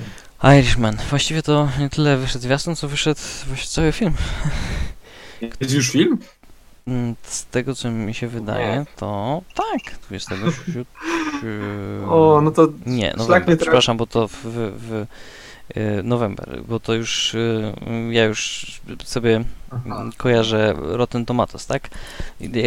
Irishman. 0.60 0.98
Właściwie 1.10 1.42
to 1.44 1.70
nie 1.80 1.90
tyle 1.90 2.18
wyszedł 2.18 2.44
zwiastun, 2.44 2.76
co 2.76 2.88
wyszedł 2.88 3.20
właśnie 3.48 3.68
cały 3.68 3.92
film. 3.92 4.14
Jest 5.60 5.74
już 5.74 5.92
film? 5.92 6.18
Mm, 6.88 7.16
Z 7.24 7.46
tego 7.46 7.76
co 7.76 7.92
mi 7.92 8.14
się 8.14 8.28
wydaje, 8.28 8.80
Nie. 8.80 8.86
to 8.96 9.42
tak, 9.56 9.98
27. 10.08 10.54
O, 12.10 12.42
no 12.44 12.52
to 12.52 12.68
Nie, 12.86 13.14
trafi. 13.28 13.58
przepraszam, 13.58 13.98
bo 13.98 14.08
to 14.08 14.28
w, 14.28 14.34
w, 14.34 14.72
w 14.80 15.06
November, 16.04 16.62
bo 16.68 16.80
to 16.80 16.94
już 16.94 17.36
e, 17.36 17.74
ja 18.14 18.26
już 18.26 18.66
sobie 19.04 19.44
Aha. 19.72 20.10
kojarzę 20.18 20.74
Rotten 20.78 21.26
Tomatoes, 21.26 21.68
tak? 21.68 21.90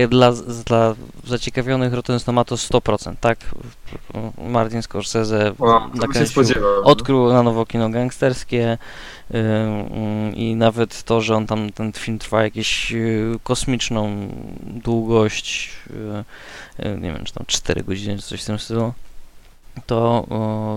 Dla, 0.09 0.33
dla 0.67 0.95
zaciekawionych 1.25 1.93
Rotten 1.93 2.21
Tomatoes 2.21 2.71
100%, 2.71 3.15
tak? 3.21 3.39
Martin 4.39 4.83
Scorsese 4.83 5.53
O, 5.59 5.91
spodziewał. 6.27 6.85
odkrył 6.85 7.33
na 7.33 7.43
nowo 7.43 7.67
kino 7.67 7.91
gangsterskie 7.91 8.79
y, 9.31 9.37
y, 9.37 10.33
i 10.35 10.57
nawet 10.57 11.03
to, 11.03 11.21
że 11.21 11.37
on 11.37 11.47
tam, 11.47 11.73
ten 11.73 11.93
film 11.93 12.19
trwa 12.19 12.43
jakieś 12.43 12.93
kosmiczną 13.43 14.29
długość, 14.63 15.73
nie 17.01 17.13
wiem, 17.13 17.25
czy 17.25 17.35
tam 17.35 17.45
4 17.47 17.83
godziny, 17.83 18.17
czy 18.17 18.23
coś 18.23 18.43
w 18.43 18.47
tym 18.47 18.59
stylu, 18.59 18.93
to, 19.87 20.27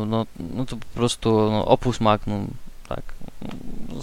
no, 0.07 0.25
no 0.55 0.65
to 0.65 0.75
po 0.75 0.85
prostu 0.95 1.29
no, 1.51 1.65
opus 1.65 2.01
magnum, 2.01 2.47
tak. 2.89 3.01
No, 3.89 4.01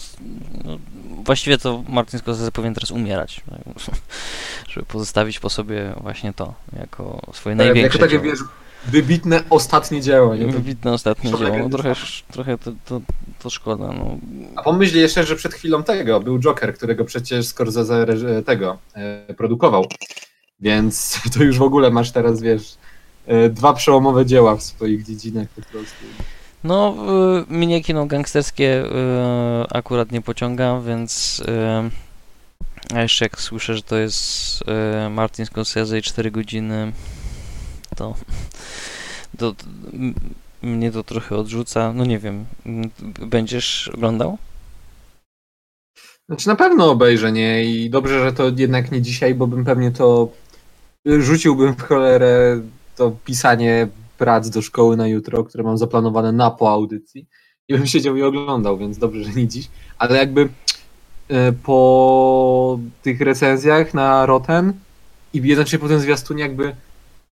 no, 0.64 0.78
właściwie 1.24 1.58
to 1.58 1.84
Martin 1.88 2.20
Scorsese 2.20 2.52
powinien 2.52 2.74
teraz 2.74 2.90
umierać, 2.90 3.40
tak, 3.50 3.94
żeby 4.70 4.86
pozostawić 4.86 5.40
po 5.40 5.50
sobie 5.50 5.94
właśnie 6.00 6.32
to, 6.32 6.54
jako 6.78 7.20
swoje 7.32 7.56
Tak, 7.56 7.66
największe 7.66 7.98
Jako 7.98 8.10
takie, 8.10 8.24
wiesz, 8.24 8.40
wybitne 8.84 9.42
ostatnie 9.50 10.00
dzieło, 10.00 10.36
nie? 10.36 10.46
To- 10.46 10.52
Wybitne 10.52 10.92
ostatnie 10.92 11.30
Szkoda, 11.30 11.50
dzieło. 11.50 11.68
No, 11.68 11.78
trochę, 11.78 11.94
trochę 12.32 12.58
to, 12.58 12.72
to, 12.84 13.00
to 13.42 13.50
szkoda. 13.50 13.86
No. 13.92 14.18
A 14.56 14.62
pomyśl 14.62 14.96
jeszcze, 14.96 15.24
że 15.24 15.36
przed 15.36 15.54
chwilą 15.54 15.82
tego 15.82 16.20
był 16.20 16.38
Joker, 16.38 16.74
którego 16.74 17.04
przecież 17.04 17.46
Scorsese 17.46 18.06
tego 18.46 18.78
e, 18.94 19.34
produkował. 19.34 19.86
Więc 20.60 21.18
to 21.34 21.42
już 21.44 21.58
w 21.58 21.62
ogóle 21.62 21.90
masz 21.90 22.12
teraz, 22.12 22.40
wiesz, 22.40 22.76
dwa 23.50 23.72
przełomowe 23.72 24.26
dzieła 24.26 24.56
w 24.56 24.62
swoich 24.62 25.04
dziedzinach 25.04 25.48
po 25.48 25.62
prostu. 25.62 26.04
No, 26.64 26.96
y, 27.50 27.54
mnie 27.54 27.82
kino 27.82 28.06
gangsterskie 28.06 28.84
y, 28.84 28.88
akurat 29.70 30.12
nie 30.12 30.22
pociąga, 30.22 30.80
więc 30.80 31.42
a 32.94 33.02
jeszcze 33.02 33.24
jak 33.24 33.40
słyszę, 33.40 33.76
że 33.76 33.82
to 33.82 33.96
jest 33.96 34.64
Martin 35.10 35.46
Scorsese 35.46 35.98
i 35.98 36.02
4 36.02 36.30
godziny, 36.30 36.92
to, 37.96 38.14
to, 39.38 39.54
mnie 40.62 40.92
to 40.92 41.02
trochę 41.02 41.36
odrzuca. 41.36 41.92
No 41.92 42.04
nie 42.04 42.18
wiem, 42.18 42.44
będziesz 43.20 43.90
oglądał? 43.94 44.38
Znaczy 46.28 46.48
na 46.48 46.56
pewno 46.56 46.90
obejrzę, 46.90 47.32
nie? 47.32 47.64
I 47.64 47.90
dobrze, 47.90 48.24
że 48.24 48.32
to 48.32 48.50
jednak 48.56 48.92
nie 48.92 49.02
dzisiaj, 49.02 49.34
bo 49.34 49.46
bym 49.46 49.64
pewnie 49.64 49.90
to 49.90 50.28
rzuciłbym 51.04 51.74
w 51.74 51.82
cholerę 51.82 52.60
to 52.96 53.16
pisanie 53.24 53.88
prac 54.18 54.50
do 54.50 54.62
szkoły 54.62 54.96
na 54.96 55.08
jutro, 55.08 55.44
które 55.44 55.64
mam 55.64 55.78
zaplanowane 55.78 56.32
na 56.32 56.50
po 56.50 56.70
audycji 56.70 57.26
i 57.68 57.74
bym 57.74 57.86
siedział 57.86 58.16
i 58.16 58.22
oglądał, 58.22 58.78
więc 58.78 58.98
dobrze, 58.98 59.24
że 59.24 59.30
nie 59.30 59.48
dziś. 59.48 59.68
Ale 59.98 60.18
jakby 60.18 60.48
e, 61.28 61.52
po 61.52 62.78
tych 63.02 63.20
recenzjach 63.20 63.94
na 63.94 64.26
Rotten 64.26 64.72
i 65.34 65.42
jednocześnie 65.42 65.78
po 65.78 65.88
tym 65.88 66.00
zwiastunie 66.00 66.42
jakby 66.42 66.76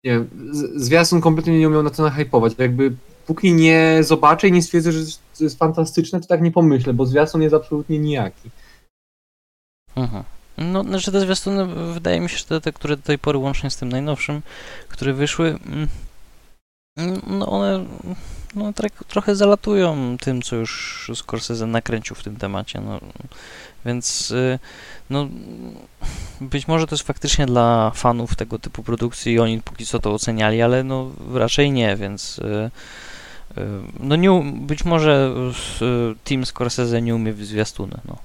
nie 0.03 0.11
wiem, 0.11 0.29
zwiastun 0.75 1.21
kompletnie 1.21 1.59
nie 1.59 1.67
umiał 1.67 1.83
na 1.83 1.89
to 1.89 2.03
nahypować. 2.03 2.53
Jakby 2.57 2.95
póki 3.25 3.53
nie 3.53 3.99
zobaczę 4.01 4.47
i 4.47 4.51
nie 4.51 4.61
stwierdzę, 4.61 4.91
że 4.91 5.05
to 5.37 5.43
jest 5.43 5.59
fantastyczne, 5.59 6.21
to 6.21 6.27
tak 6.27 6.41
nie 6.41 6.51
pomyślę, 6.51 6.93
bo 6.93 7.05
zwiastun 7.05 7.41
jest 7.41 7.55
absolutnie 7.55 7.99
nijaki. 7.99 8.49
Mhm. 9.95 10.23
No, 10.59 10.83
znaczy 10.83 11.11
te 11.11 11.19
zwiastuny, 11.21 11.65
wydaje 11.93 12.19
mi 12.19 12.29
się, 12.29 12.37
że 12.37 12.45
te, 12.45 12.61
te, 12.61 12.73
które 12.73 12.97
do 12.97 13.03
tej 13.03 13.19
pory, 13.19 13.37
łącznie 13.37 13.69
z 13.69 13.77
tym 13.77 13.89
najnowszym, 13.89 14.41
które 14.89 15.13
wyszły, 15.13 15.59
mm, 15.65 15.87
no 17.27 17.47
one 17.47 17.85
no, 18.55 18.73
tak, 18.73 19.03
trochę 19.07 19.35
zalatują 19.35 20.17
tym, 20.17 20.41
co 20.41 20.55
już 20.55 21.11
Scorsese 21.15 21.65
nakręcił 21.65 22.15
w 22.15 22.23
tym 22.23 22.35
temacie, 22.35 22.81
no, 22.81 22.99
więc 23.85 24.31
y, 24.31 24.59
no, 25.09 25.27
być 26.41 26.67
może 26.67 26.87
to 26.87 26.95
jest 26.95 27.07
faktycznie 27.07 27.45
dla 27.45 27.91
fanów 27.95 28.35
tego 28.35 28.59
typu 28.59 28.83
produkcji 28.83 29.33
i 29.33 29.39
oni 29.39 29.61
póki 29.61 29.85
co 29.85 29.99
to 29.99 30.13
oceniali, 30.13 30.61
ale 30.61 30.83
no 30.83 31.11
raczej 31.33 31.71
nie, 31.71 31.95
więc 31.95 32.39
y, 32.39 32.71
y, 33.57 33.61
no 33.99 34.15
nie, 34.15 34.41
być 34.55 34.85
może 34.85 35.33
Team 36.23 36.45
Scorsese 36.45 37.01
nie 37.01 37.15
umie 37.15 37.33
w 37.33 37.45
zwiastuny, 37.45 37.97
no. 38.05 38.17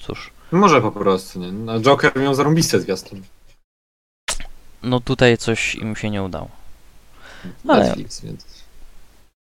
Cóż. 0.00 0.37
Może 0.52 0.80
po 0.82 0.92
prostu, 0.92 1.38
nie? 1.38 1.52
No, 1.52 1.80
Joker 1.80 2.16
miał 2.16 2.34
zarąbiste 2.34 2.80
zwiastun. 2.80 3.22
No 4.82 5.00
tutaj 5.00 5.38
coś 5.38 5.74
im 5.74 5.96
się 5.96 6.10
nie 6.10 6.22
udało. 6.22 6.48
Ale- 7.68 7.84
Netflix, 7.86 8.20
więc... 8.20 8.46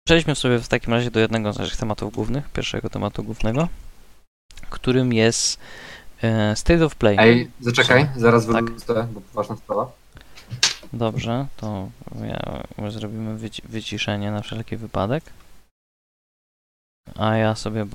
Przejdźmy 0.07 0.35
sobie 0.35 0.59
w 0.59 0.69
takim 0.69 0.93
razie 0.95 1.11
do 1.11 1.21
jednego 1.21 1.53
z 1.53 1.59
naszych 1.59 1.77
tematów 1.77 2.15
głównych, 2.15 2.49
pierwszego 2.49 2.91
tematu 2.91 3.23
głównego, 3.25 3.69
którym 4.71 5.13
jest 5.13 5.59
e, 6.23 6.57
State 6.57 6.85
of 6.85 6.95
Play. 6.97 7.17
Ej, 7.21 7.51
zaczekaj, 7.61 8.09
zaraz 8.17 8.47
Tak. 8.47 8.65
wrócę, 8.65 9.09
bo 9.13 9.21
ważna 9.35 9.57
sprawa. 9.57 9.93
Dobrze, 10.93 11.47
to 11.57 11.89
ja, 12.29 12.63
my 12.79 12.91
zrobimy 12.91 13.39
wyci- 13.39 13.63
wyciszenie 13.69 14.31
na 14.31 14.41
wszelki 14.43 14.77
wypadek. 14.77 15.25
A 17.19 17.37
ja 17.37 17.55
sobie 17.55 17.87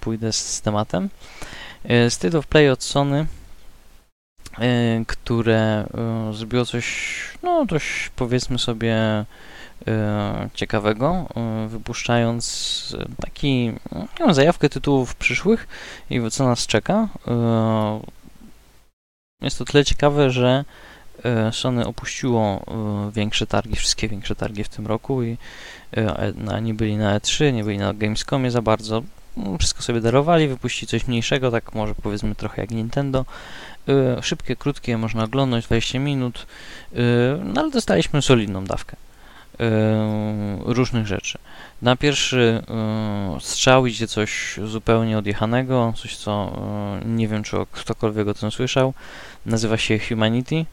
pójdę 0.00 0.32
z, 0.32 0.60
tematem. 0.60 1.08
State 2.08 2.38
of 2.38 2.46
Play 2.46 2.70
od 2.70 2.82
Sony, 2.82 3.26
e, 4.58 5.04
które 5.06 5.58
e, 5.58 6.32
zrobiło 6.32 6.64
coś, 6.64 7.14
no 7.42 7.64
dość 7.66 8.10
powiedzmy 8.16 8.58
sobie 8.58 9.24
e, 9.86 10.48
ciekawego, 10.54 11.26
wypuszczając 11.68 12.96
taki, 13.20 13.72
no, 14.20 14.34
zajawkę 14.34 14.68
tytułów 14.68 15.14
przyszłych 15.14 15.68
i 16.10 16.30
co 16.30 16.44
nas 16.44 16.66
czeka. 16.66 17.08
Jest 19.42 19.58
to 19.58 19.64
tyle 19.64 19.84
ciekawe, 19.84 20.30
że 20.30 20.64
Sony 21.52 21.86
opuściło 21.86 22.64
e, 23.08 23.10
większe 23.12 23.46
targi, 23.46 23.76
wszystkie 23.76 24.08
większe 24.08 24.34
targi 24.36 24.64
w 24.64 24.68
tym 24.68 24.86
roku 24.86 25.22
i 25.22 25.36
e, 25.96 26.32
na- 26.36 26.60
nie 26.60 26.74
byli 26.74 26.96
na 26.96 27.18
E3, 27.18 27.52
nie 27.52 27.64
byli 27.64 27.78
na 27.78 27.94
Gamescomie 27.94 28.50
za 28.50 28.62
bardzo. 28.62 29.02
Mm, 29.36 29.58
Wszystko 29.58 29.82
sobie 29.82 30.00
darowali, 30.00 30.48
wypuścili 30.48 30.88
coś 30.88 31.06
mniejszego, 31.06 31.50
tak 31.50 31.74
może 31.74 31.94
powiedzmy 31.94 32.34
trochę 32.34 32.62
jak 32.62 32.70
Nintendo. 32.70 33.24
E, 33.88 34.22
Szybkie, 34.22 34.56
krótkie, 34.56 34.98
można 34.98 35.24
oglądać 35.24 35.64
20 35.66 35.98
minut, 35.98 36.46
e, 36.92 36.98
no 37.44 37.60
ale 37.60 37.70
dostaliśmy 37.70 38.22
solidną 38.22 38.64
dawkę 38.64 38.96
e, 39.60 40.58
różnych 40.64 41.06
rzeczy. 41.06 41.38
Na 41.82 41.96
pierwszy 41.96 42.62
e, 42.68 43.40
strzał 43.40 43.86
idzie 43.86 44.06
coś 44.08 44.58
zupełnie 44.64 45.18
odjechanego, 45.18 45.92
coś 45.96 46.16
co 46.16 46.52
e, 47.02 47.08
nie 47.08 47.28
wiem 47.28 47.42
czy 47.42 47.56
ktokolwiek 47.72 48.28
o 48.28 48.34
tym 48.34 48.50
słyszał. 48.50 48.94
Nazywa 49.46 49.76
się 49.76 49.98
Humanity 49.98 50.64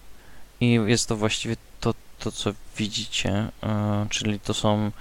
i 0.62 0.80
jest 0.86 1.08
to 1.08 1.15
właściwie 1.15 1.56
to, 1.80 1.93
to 2.19 2.32
co 2.32 2.54
widzicie, 2.78 3.47
e, 3.63 4.08
czyli 4.10 4.39
to 4.39 4.54
są 4.54 4.91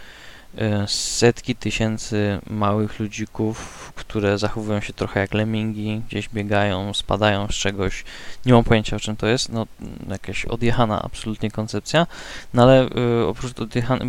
e, 0.59 0.89
setki 0.89 1.57
tysięcy 1.57 2.41
małych 2.51 3.01
ludzików, 3.01 3.93
które 3.97 4.39
zachowują 4.39 4.81
się 4.81 4.93
trochę 4.93 5.21
jak 5.21 5.35
lemingi, 5.35 6.03
gdzieś 6.09 6.29
biegają, 6.29 6.95
spadają 6.95 7.49
z 7.49 7.55
czegoś. 7.55 8.05
Nie 8.47 8.53
mam 8.53 8.65
pojęcia 8.65 8.97
o 8.97 9.01
czym 9.01 9.17
to 9.17 9.27
jest, 9.27 9.49
no 9.49 9.67
jakaś 10.09 10.45
odjechana 10.45 11.03
absolutnie 11.03 11.51
koncepcja, 11.51 12.07
no 12.55 12.63
ale 12.63 12.89
e, 12.89 13.27
oprócz 13.27 13.61
odjechanych, 13.61 14.09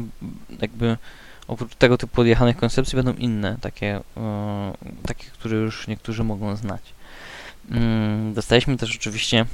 jakby 0.61 0.97
oprócz 1.47 1.75
tego 1.75 1.97
typu 1.97 2.21
odjechanych 2.21 2.57
koncepcji 2.57 2.95
będą 2.95 3.13
inne, 3.13 3.57
takie, 3.61 3.99
takie 5.05 5.25
które 5.25 5.57
już 5.57 5.87
niektórzy 5.87 6.23
mogą 6.23 6.55
znać. 6.55 6.81
Mm, 7.71 8.33
Dostaliśmy 8.33 8.77
też 8.77 8.95
oczywiście 8.95 9.45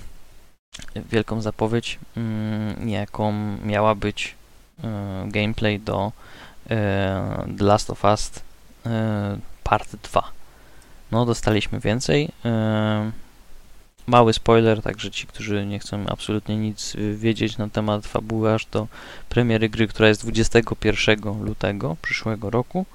wielką 0.96 1.42
zapowiedź, 1.42 2.00
mm, 2.18 2.90
jaką 2.90 3.58
miała 3.66 3.96
być 3.96 4.36
e, 4.84 5.28
gameplay 5.28 5.80
do 5.80 6.12
e, 6.70 7.46
The 7.58 7.64
Last 7.64 7.90
of 7.90 8.04
Us 8.04 8.32
e, 8.86 9.38
Part 9.64 9.96
2. 9.96 10.32
No, 11.12 11.26
dostaliśmy 11.26 11.80
więcej. 11.80 12.30
mały 14.08 14.34
spoiler, 14.34 14.82
także 14.82 15.12
ci, 15.12 15.28
którzy 15.28 15.66
nie 15.66 15.80
chcą 15.80 16.08
absolutnie 16.08 16.58
nic 16.58 16.96
wiedzieć 17.16 17.58
na 17.58 17.70
temat 17.70 18.08
fabuły 18.08 18.54
aż 18.54 18.66
do 18.66 18.88
premiery 19.30 19.70
gry, 19.70 19.88
która 19.88 20.08
jest 20.08 20.22
21 20.22 21.44
lutego 21.44 21.98
przyszłego 22.02 22.50
roku. 22.50 22.86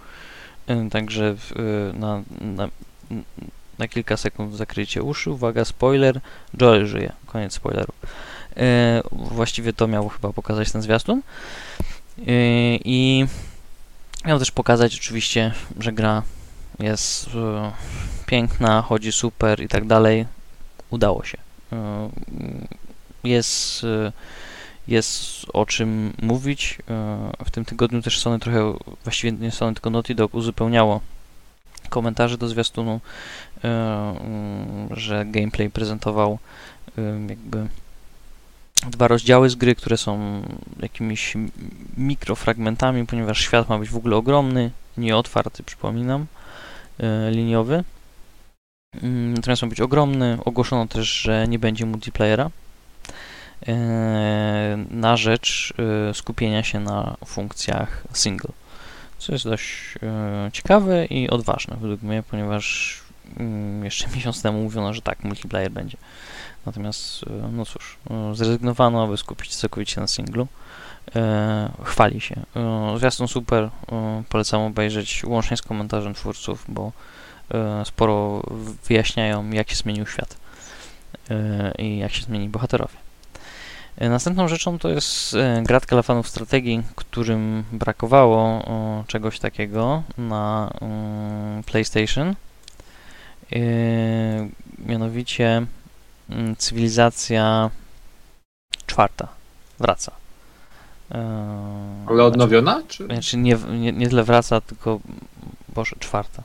Także 0.91 1.37
na, 1.95 2.23
na, 2.41 2.69
na 3.83 3.88
kilka 3.88 4.16
sekund 4.16 4.55
zakryjcie 4.55 5.03
uszy. 5.03 5.31
Uwaga, 5.31 5.64
spoiler. 5.64 6.21
Joel 6.61 6.87
żyje. 6.87 7.12
Koniec 7.27 7.55
spoileru. 7.55 7.92
Właściwie 9.12 9.73
to 9.73 9.88
miał 9.88 10.09
chyba 10.09 10.33
pokazać 10.33 10.73
ten 10.73 10.83
zwiastun. 10.83 11.23
I 12.85 13.27
miał 14.25 14.38
też 14.38 14.51
pokazać 14.51 14.95
oczywiście, 14.95 15.53
że 15.79 15.92
gra 15.92 16.23
jest 16.79 17.31
piękna, 18.27 18.83
chodzi 18.83 19.12
super 19.12 19.61
i 19.61 19.68
tak 19.68 19.87
dalej. 19.87 20.27
Udało 20.90 21.25
się. 21.25 21.38
E, 21.73 22.11
jest, 23.25 23.85
e, 23.85 24.12
jest 24.88 25.47
o 25.53 25.66
czym 25.66 26.12
mówić. 26.23 26.79
E, 26.90 27.45
w 27.45 27.51
tym 27.51 27.64
tygodniu 27.64 28.03
też 28.03 28.21
Sony 28.21 28.38
trochę, 28.38 28.75
właściwie 29.05 29.33
nie 29.33 29.51
Sony, 29.51 29.75
tylko 29.75 29.90
Naughty 29.90 30.14
Dog 30.14 30.35
uzupełniało 30.35 31.01
komentarze 31.92 32.38
do 32.38 32.49
zwiastunu, 32.49 33.01
że 34.90 35.25
gameplay 35.27 35.70
prezentował 35.70 36.38
jakby 37.29 37.66
dwa 38.90 39.09
rozdziały 39.09 39.51
z 39.51 39.55
gry, 39.55 39.75
które 39.75 39.96
są 39.96 40.42
jakimiś 40.81 41.35
mikrofragmentami, 41.96 43.07
ponieważ 43.07 43.40
świat 43.40 43.68
ma 43.68 43.79
być 43.79 43.90
w 43.90 43.96
ogóle 43.96 44.16
ogromny, 44.16 44.70
nieotwarty, 44.96 45.62
przypominam, 45.62 46.27
liniowy. 47.31 47.85
Mm, 49.01 49.35
natomiast 49.35 49.62
ma 49.62 49.68
być 49.68 49.81
ogromny. 49.81 50.38
Ogłoszono 50.44 50.87
też, 50.87 51.09
że 51.09 51.48
nie 51.48 51.59
będzie 51.59 51.87
multiplayera 51.87 52.51
e, 53.66 54.85
na 54.90 55.16
rzecz 55.16 55.75
e, 56.11 56.14
skupienia 56.14 56.62
się 56.62 56.81
na 56.81 57.16
funkcjach 57.27 58.05
single. 58.12 58.51
Co 59.18 59.33
jest 59.33 59.44
dość 59.44 59.94
e, 60.03 60.51
ciekawe 60.53 61.07
i 61.07 61.31
odważne 61.31 61.77
według 61.81 62.03
mnie, 62.03 62.22
ponieważ 62.31 62.96
mm, 63.02 63.02
jeszcze 63.83 64.09
miesiąc 64.14 64.42
temu 64.42 64.62
mówiono, 64.62 64.95
że 64.95 65.03
tak, 65.03 65.25
multiplayer 65.25 65.71
będzie. 65.71 65.97
Natomiast, 66.66 67.25
no 67.53 67.64
cóż, 67.64 67.99
zrezygnowano, 68.33 69.05
aby 69.05 69.16
skupić 69.16 69.53
się 69.53 69.57
całkowicie 69.57 70.01
na 70.01 70.07
singlu. 70.07 70.47
Chwali 71.85 72.21
się. 72.21 72.42
Zwiastun 72.99 73.29
super, 73.29 73.68
polecam 74.29 74.61
obejrzeć 74.61 75.25
łącznie 75.25 75.57
z 75.57 75.62
komentarzem 75.62 76.14
twórców, 76.14 76.64
bo 76.68 76.92
E, 77.55 77.85
sporo 77.85 78.42
wyjaśniają, 78.88 79.51
jak 79.51 79.71
się 79.71 79.77
zmienił 79.77 80.07
świat 80.07 80.37
e, 81.31 81.73
i 81.79 81.99
jak 81.99 82.12
się 82.12 82.23
zmieni 82.23 82.49
bohaterowie. 82.49 82.95
E, 83.99 84.09
następną 84.09 84.49
rzeczą 84.49 84.79
to 84.79 84.88
jest 84.88 85.37
gratka 85.62 85.97
dla 85.97 86.03
fanów 86.03 86.29
strategii, 86.29 86.83
którym 86.95 87.64
brakowało 87.73 88.64
czegoś 89.07 89.38
takiego 89.38 90.03
na 90.18 90.73
mm, 90.81 91.62
PlayStation. 91.62 92.35
Mianowicie 94.79 95.67
mm, 96.31 96.57
cywilizacja 96.57 97.71
czwarta 98.87 99.29
wraca. 99.79 100.12
Ale 102.07 102.25
odnowiona? 102.25 102.83
Czy? 102.88 103.05
Znaczy 103.05 103.37
nie, 103.37 103.59
nie, 103.71 103.93
nie 103.93 104.09
tyle 104.09 104.25
wraca, 104.25 104.61
tylko 104.61 105.01
Boże, 105.69 105.97
czwarta. 105.99 106.43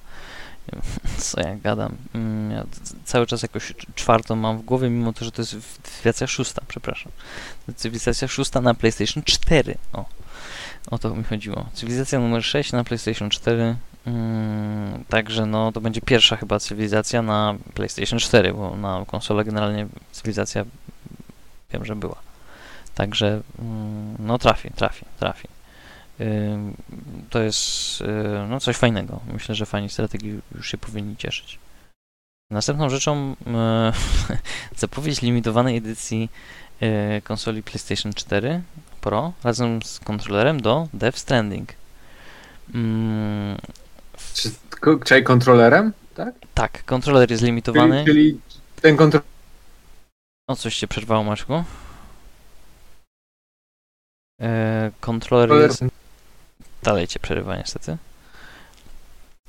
Co 1.18 1.42
ja 1.42 1.56
gadam? 1.56 1.96
Mm, 2.16 2.52
ja 2.52 2.66
cały 3.06 3.28
czas 3.28 3.42
jakoś 3.42 3.74
czwartą 3.96 4.36
mam 4.36 4.58
w 4.58 4.62
głowie, 4.62 4.90
mimo 4.90 5.14
to, 5.14 5.26
że 5.26 5.32
to 5.32 5.42
jest 5.42 5.56
cywilizacja 5.84 6.28
szósta, 6.28 6.62
przepraszam. 6.68 7.12
Cywilizacja 7.76 8.28
szósta 8.28 8.62
na 8.62 8.74
PlayStation 8.74 9.24
4. 9.24 9.76
O, 9.94 10.06
o 10.92 10.98
to 10.98 11.16
mi 11.16 11.24
chodziło. 11.24 11.66
Cywilizacja 11.74 12.20
numer 12.20 12.44
6 12.44 12.72
na 12.72 12.84
PlayStation 12.84 13.30
4. 13.30 13.76
Hmm, 14.08 15.04
także 15.10 15.46
no, 15.46 15.72
to 15.72 15.82
będzie 15.82 16.02
pierwsza 16.02 16.36
chyba 16.36 16.60
cywilizacja 16.60 17.22
na 17.22 17.56
PlayStation 17.74 18.20
4, 18.20 18.54
bo 18.54 18.78
na 18.78 19.06
konsolę 19.08 19.46
generalnie 19.46 19.88
cywilizacja 20.12 20.66
wiem, 21.72 21.86
że 21.86 21.96
była. 21.96 22.16
Także 22.96 23.42
mm, 23.60 24.16
no 24.20 24.38
trafi, 24.38 24.72
trafi, 24.72 25.06
trafi 25.20 25.48
to 27.30 27.40
jest 27.40 28.04
no, 28.50 28.60
coś 28.60 28.78
fajnego. 28.78 29.20
Myślę, 29.34 29.56
że 29.56 29.66
fani 29.66 29.90
strategii 29.90 30.40
już 30.56 30.72
się 30.72 30.78
powinni 30.78 31.18
cieszyć. 31.18 31.60
Następną 32.52 32.90
rzeczą 32.90 33.36
zapowiedź 34.78 35.22
limitowanej 35.22 35.78
edycji 35.78 36.30
konsoli 37.24 37.64
PlayStation 37.64 38.14
4 38.14 38.62
Pro 39.02 39.34
razem 39.44 39.84
z 39.84 40.00
kontrolerem 40.00 40.62
do 40.62 40.88
Death 40.94 41.18
Stranding. 41.18 41.74
Czy, 44.38 44.52
czy 45.06 45.22
kontrolerem? 45.22 45.94
Tak? 46.16 46.36
Tak, 46.54 46.84
kontroler 46.86 47.32
jest 47.32 47.44
limitowany. 47.44 48.06
Czyli, 48.06 48.40
czyli 48.50 48.62
ten 48.82 48.98
kontroler. 48.98 49.28
O, 50.48 50.56
coś 50.56 50.76
się 50.76 50.88
przerwało, 50.88 51.24
Maczku? 51.24 51.64
E, 54.42 54.92
kontroler 55.00 55.50
jest 55.52 55.86
dalej 56.84 57.08
cię 57.08 57.20
przerywa 57.20 57.58
niestety. 57.58 57.98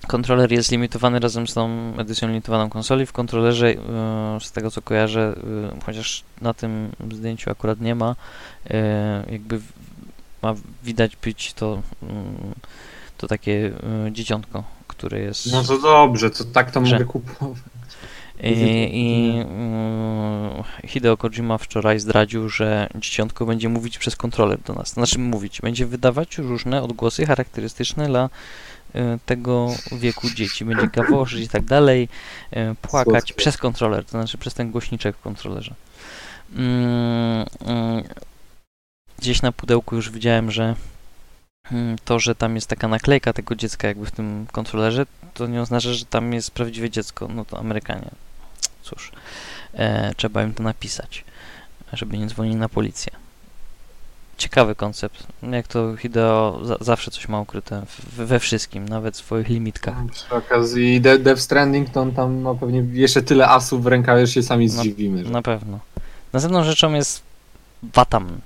Kontroler 0.06 0.52
jest 0.52 0.70
limitowany 0.70 1.20
razem 1.20 1.48
z 1.48 1.54
tą 1.54 1.94
edycją 1.98 2.28
limitowaną 2.28 2.70
konsoli. 2.70 3.06
W 3.06 3.12
kontrolerze, 3.12 3.68
e, 3.68 4.38
z 4.40 4.52
tego 4.52 4.70
co 4.70 4.82
kojarzę, 4.82 5.34
e, 5.74 5.80
chociaż 5.86 6.24
na 6.40 6.54
tym 6.54 6.90
zdjęciu 7.12 7.50
akurat 7.50 7.80
nie 7.80 7.94
ma, 7.94 8.16
jakby 9.30 9.60
ma 10.42 10.54
widać 10.84 11.16
być 11.16 11.52
to, 11.52 11.82
mm, 12.02 12.54
to 13.18 13.26
takie 13.26 13.72
dzieciątko, 14.10 14.77
które 14.98 15.20
jest. 15.20 15.52
No 15.52 15.64
to 15.64 15.78
dobrze, 15.78 16.30
to 16.30 16.44
tak 16.44 16.70
to 16.70 16.80
mogę 16.80 17.04
kupować. 17.04 17.58
I, 18.42 18.90
i 18.92 19.34
um, 19.38 20.64
Hideo 20.86 21.16
Kojima 21.16 21.58
wczoraj 21.58 22.00
zdradził, 22.00 22.48
że 22.48 22.88
dzieciątko 22.94 23.46
będzie 23.46 23.68
mówić 23.68 23.98
przez 23.98 24.16
kontroler 24.16 24.58
do 24.60 24.74
nas. 24.74 24.88
Znaczy 24.88 25.18
mówić, 25.18 25.60
będzie 25.60 25.86
wydawać 25.86 26.38
różne 26.38 26.82
odgłosy 26.82 27.26
charakterystyczne 27.26 28.06
dla 28.06 28.30
e, 28.94 29.18
tego 29.26 29.68
wieku 29.92 30.30
dzieci. 30.30 30.64
Będzie 30.64 30.86
gaworzyć 30.86 31.44
i 31.44 31.48
tak 31.48 31.64
dalej, 31.64 32.08
e, 32.50 32.74
płakać 32.74 33.32
przez 33.32 33.56
kontroler, 33.56 34.04
to 34.04 34.10
znaczy 34.10 34.38
przez 34.38 34.54
ten 34.54 34.70
głośniczek 34.70 35.16
w 35.16 35.20
kontrolerze. 35.20 35.74
Mm, 36.56 37.46
gdzieś 39.18 39.42
na 39.42 39.52
pudełku 39.52 39.96
już 39.96 40.10
widziałem, 40.10 40.50
że 40.50 40.74
to, 42.04 42.18
że 42.18 42.34
tam 42.34 42.54
jest 42.54 42.66
taka 42.66 42.88
naklejka 42.88 43.32
tego 43.32 43.54
dziecka 43.54 43.88
jakby 43.88 44.06
w 44.06 44.10
tym 44.10 44.46
kontrolerze, 44.52 45.06
to 45.34 45.46
nie 45.46 45.62
oznacza, 45.62 45.92
że 45.92 46.04
tam 46.04 46.32
jest 46.32 46.50
prawdziwe 46.50 46.90
dziecko. 46.90 47.28
No 47.34 47.44
to 47.44 47.58
Amerykanie 47.58 48.10
cóż, 48.82 49.12
e, 49.74 50.14
trzeba 50.14 50.42
im 50.42 50.54
to 50.54 50.62
napisać, 50.62 51.24
żeby 51.92 52.18
nie 52.18 52.26
dzwonili 52.26 52.56
na 52.56 52.68
policję. 52.68 53.12
Ciekawy 54.38 54.74
koncept. 54.74 55.26
Jak 55.42 55.68
to 55.68 55.96
Hideo 55.96 56.60
za, 56.64 56.76
zawsze 56.80 57.10
coś 57.10 57.28
ma 57.28 57.40
ukryte 57.40 57.82
w, 57.86 58.14
we 58.14 58.38
wszystkim, 58.38 58.88
nawet 58.88 59.14
w 59.16 59.18
swoich 59.18 59.48
limitkach. 59.48 59.94
Przy 60.12 60.34
okazji 60.34 61.00
De 61.00 61.18
Death 61.18 61.40
Stranding 61.40 61.90
to 61.90 62.00
on 62.00 62.12
tam 62.12 62.40
ma 62.40 62.54
pewnie 62.54 62.84
jeszcze 62.92 63.22
tyle 63.22 63.48
asów 63.48 63.82
w 63.82 63.86
rękawie, 63.86 64.26
że 64.26 64.32
się 64.32 64.42
sami 64.42 64.68
zdziwimy. 64.68 65.24
Że... 65.24 65.30
Na 65.30 65.42
pewno. 65.42 65.78
Następną 66.32 66.64
rzeczą 66.64 66.94
jest 66.94 67.22
Batam. 67.82 68.40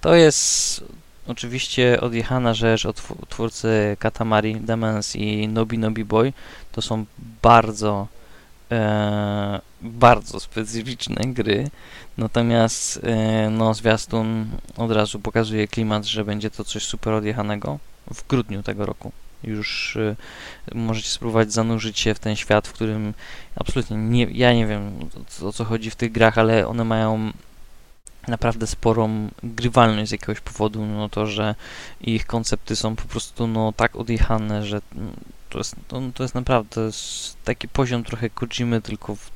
To 0.00 0.14
jest 0.14 0.84
oczywiście 1.26 2.00
odjechana 2.00 2.54
rzecz 2.54 2.86
od 2.86 3.02
twórcy 3.28 3.96
Katamari 3.98 4.56
Demons 4.60 5.16
i 5.16 5.48
Nobi 5.48 5.78
Nobi 5.78 6.04
Boy. 6.04 6.32
To 6.72 6.82
są 6.82 7.04
bardzo 7.42 8.06
e, 8.70 9.60
bardzo 9.82 10.40
specyficzne 10.40 11.22
gry, 11.26 11.70
natomiast 12.18 13.00
e, 13.04 13.50
no, 13.50 13.74
zwiastun 13.74 14.46
od 14.76 14.90
razu 14.90 15.20
pokazuje 15.20 15.68
klimat, 15.68 16.04
że 16.04 16.24
będzie 16.24 16.50
to 16.50 16.64
coś 16.64 16.84
super 16.84 17.12
odjechanego 17.12 17.78
w 18.14 18.26
grudniu 18.28 18.62
tego 18.62 18.86
roku. 18.86 19.12
Już 19.44 19.96
e, 19.96 20.16
możecie 20.74 21.08
spróbować 21.08 21.52
zanurzyć 21.52 22.00
się 22.00 22.14
w 22.14 22.18
ten 22.18 22.36
świat, 22.36 22.68
w 22.68 22.72
którym 22.72 23.14
absolutnie 23.56 23.96
nie, 23.96 24.24
ja 24.24 24.52
nie 24.52 24.66
wiem 24.66 25.08
o 25.42 25.52
co 25.52 25.64
chodzi 25.64 25.90
w 25.90 25.96
tych 25.96 26.12
grach, 26.12 26.38
ale 26.38 26.68
one 26.68 26.84
mają 26.84 27.32
naprawdę 28.28 28.66
sporą 28.66 29.28
grywalność 29.42 30.08
z 30.08 30.12
jakiegoś 30.12 30.40
powodu, 30.40 30.86
no 30.86 31.08
to, 31.08 31.26
że 31.26 31.54
ich 32.00 32.26
koncepty 32.26 32.76
są 32.76 32.96
po 32.96 33.02
prostu 33.02 33.46
no 33.46 33.72
tak 33.76 33.96
odjechane, 33.96 34.66
że 34.66 34.80
to 35.50 35.58
jest, 35.58 35.74
to, 35.88 36.02
to 36.14 36.22
jest 36.22 36.34
naprawdę 36.34 36.74
to 36.74 36.80
jest 36.80 37.36
taki 37.44 37.68
poziom 37.68 38.04
trochę 38.04 38.30
Kojimy, 38.30 38.82
tylko 38.82 39.16
w, 39.16 39.30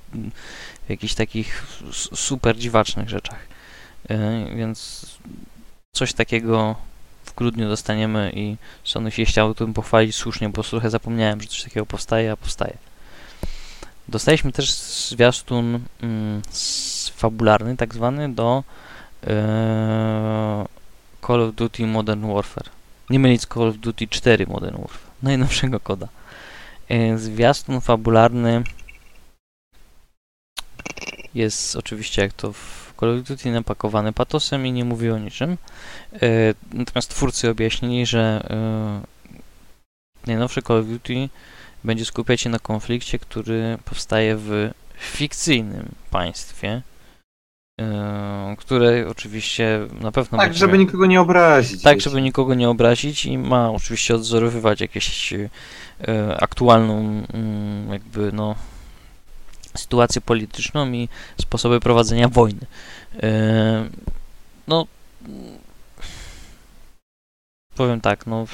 w 0.87 0.91
jakichś 0.91 1.15
takich 1.15 1.67
super 2.15 2.57
dziwacznych 2.57 3.09
rzeczach. 3.09 3.39
Yy, 4.09 4.57
więc 4.57 5.07
coś 5.93 6.13
takiego 6.13 6.77
w 7.25 7.35
grudniu 7.35 7.69
dostaniemy 7.69 8.33
i 8.35 8.57
Sony 8.85 9.11
się 9.11 9.25
chciało 9.25 9.55
tym 9.55 9.75
pochwalić 9.75 10.17
słusznie, 10.17 10.49
bo 10.49 10.63
trochę 10.63 10.91
zapomniałem, 10.91 11.41
że 11.41 11.49
coś 11.49 11.63
takiego 11.63 11.87
powstaje, 11.87 12.33
a 12.33 12.37
powstaje. 12.37 12.77
Dostaliśmy 14.09 14.53
też 14.53 14.73
zwiastun 14.73 15.81
mm, 16.03 16.43
fabularny, 17.17 17.77
tak 17.77 17.95
zwany, 17.95 18.29
do 18.29 18.65
e, 19.27 20.67
Call 21.27 21.43
of 21.43 21.55
Duty 21.55 21.87
Modern 21.87 22.33
Warfare. 22.33 22.71
Nie 23.11 23.19
mylić 23.19 23.43
z 23.43 23.47
Call 23.47 23.69
of 23.69 23.77
Duty 23.77 24.09
4 24.09 24.47
Modern 24.47 24.77
Warfare, 24.77 25.11
najnowszego 25.23 25.81
koda. 25.81 26.09
E, 26.89 27.19
zwiastun 27.19 27.81
fabularny 27.81 28.63
jest 31.35 31.77
oczywiście, 31.77 32.23
jak 32.23 32.33
to 32.33 32.53
w 32.53 32.95
Call 33.01 33.19
of 33.19 33.29
Duty, 33.29 33.51
napakowany 33.51 34.13
patosem 34.13 34.67
i 34.67 34.73
nie 34.73 34.85
mówi 34.85 35.11
o 35.11 35.19
niczym. 35.19 35.57
E, 36.23 36.29
natomiast 36.73 37.11
twórcy 37.11 37.51
objaśnili, 37.51 38.07
że 38.07 38.47
najnowszy 40.27 40.63
Call 40.63 40.81
of 40.81 40.87
Duty 40.87 41.29
będzie 41.85 42.05
skupiać 42.05 42.41
się 42.41 42.51
na 42.51 42.59
konflikcie, 42.59 43.19
który 43.19 43.79
powstaje 43.85 44.37
w 44.37 44.71
fikcyjnym 44.99 45.89
państwie, 46.11 46.69
yy, 46.69 46.96
które 48.59 49.09
oczywiście 49.09 49.87
na 50.01 50.13
pewno. 50.13 50.39
Tak, 50.39 50.55
żeby 50.55 50.79
nikogo 50.79 51.07
nie 51.07 51.21
obrazić. 51.21 51.83
Tak, 51.83 51.97
wiecie. 51.97 52.11
żeby 52.11 52.23
nikogo 52.23 52.55
nie 52.55 52.69
obrazić 52.69 53.27
i 53.27 53.39
ma 53.39 53.71
oczywiście 53.71 54.15
odzorowywać 54.15 54.81
jakieś 54.81 55.33
yy, 55.33 55.49
aktualną, 56.41 57.23
yy, 57.87 57.93
jakby, 57.93 58.33
no, 58.33 58.55
sytuację 59.75 60.21
polityczną 60.21 60.93
i 60.93 61.09
sposoby 61.41 61.81
prowadzenia 61.81 62.29
wojny. 62.29 62.67
Yy, 63.15 63.21
no. 64.69 64.87
Powiem 67.75 68.01
tak, 68.01 68.27
no. 68.27 68.47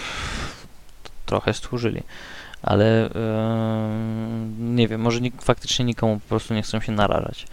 Trochę 1.27 1.55
stworzyli 1.55 2.03
ale 2.63 3.11
nie 4.59 4.89
wiem, 4.89 5.01
może 5.01 5.21
faktycznie 5.41 5.85
nikomu 5.85 6.21
po 6.21 6.29
prostu 6.29 6.55
nie 6.55 6.63
chcą 6.63 6.81
się 6.81 6.93
narażać. 6.93 7.47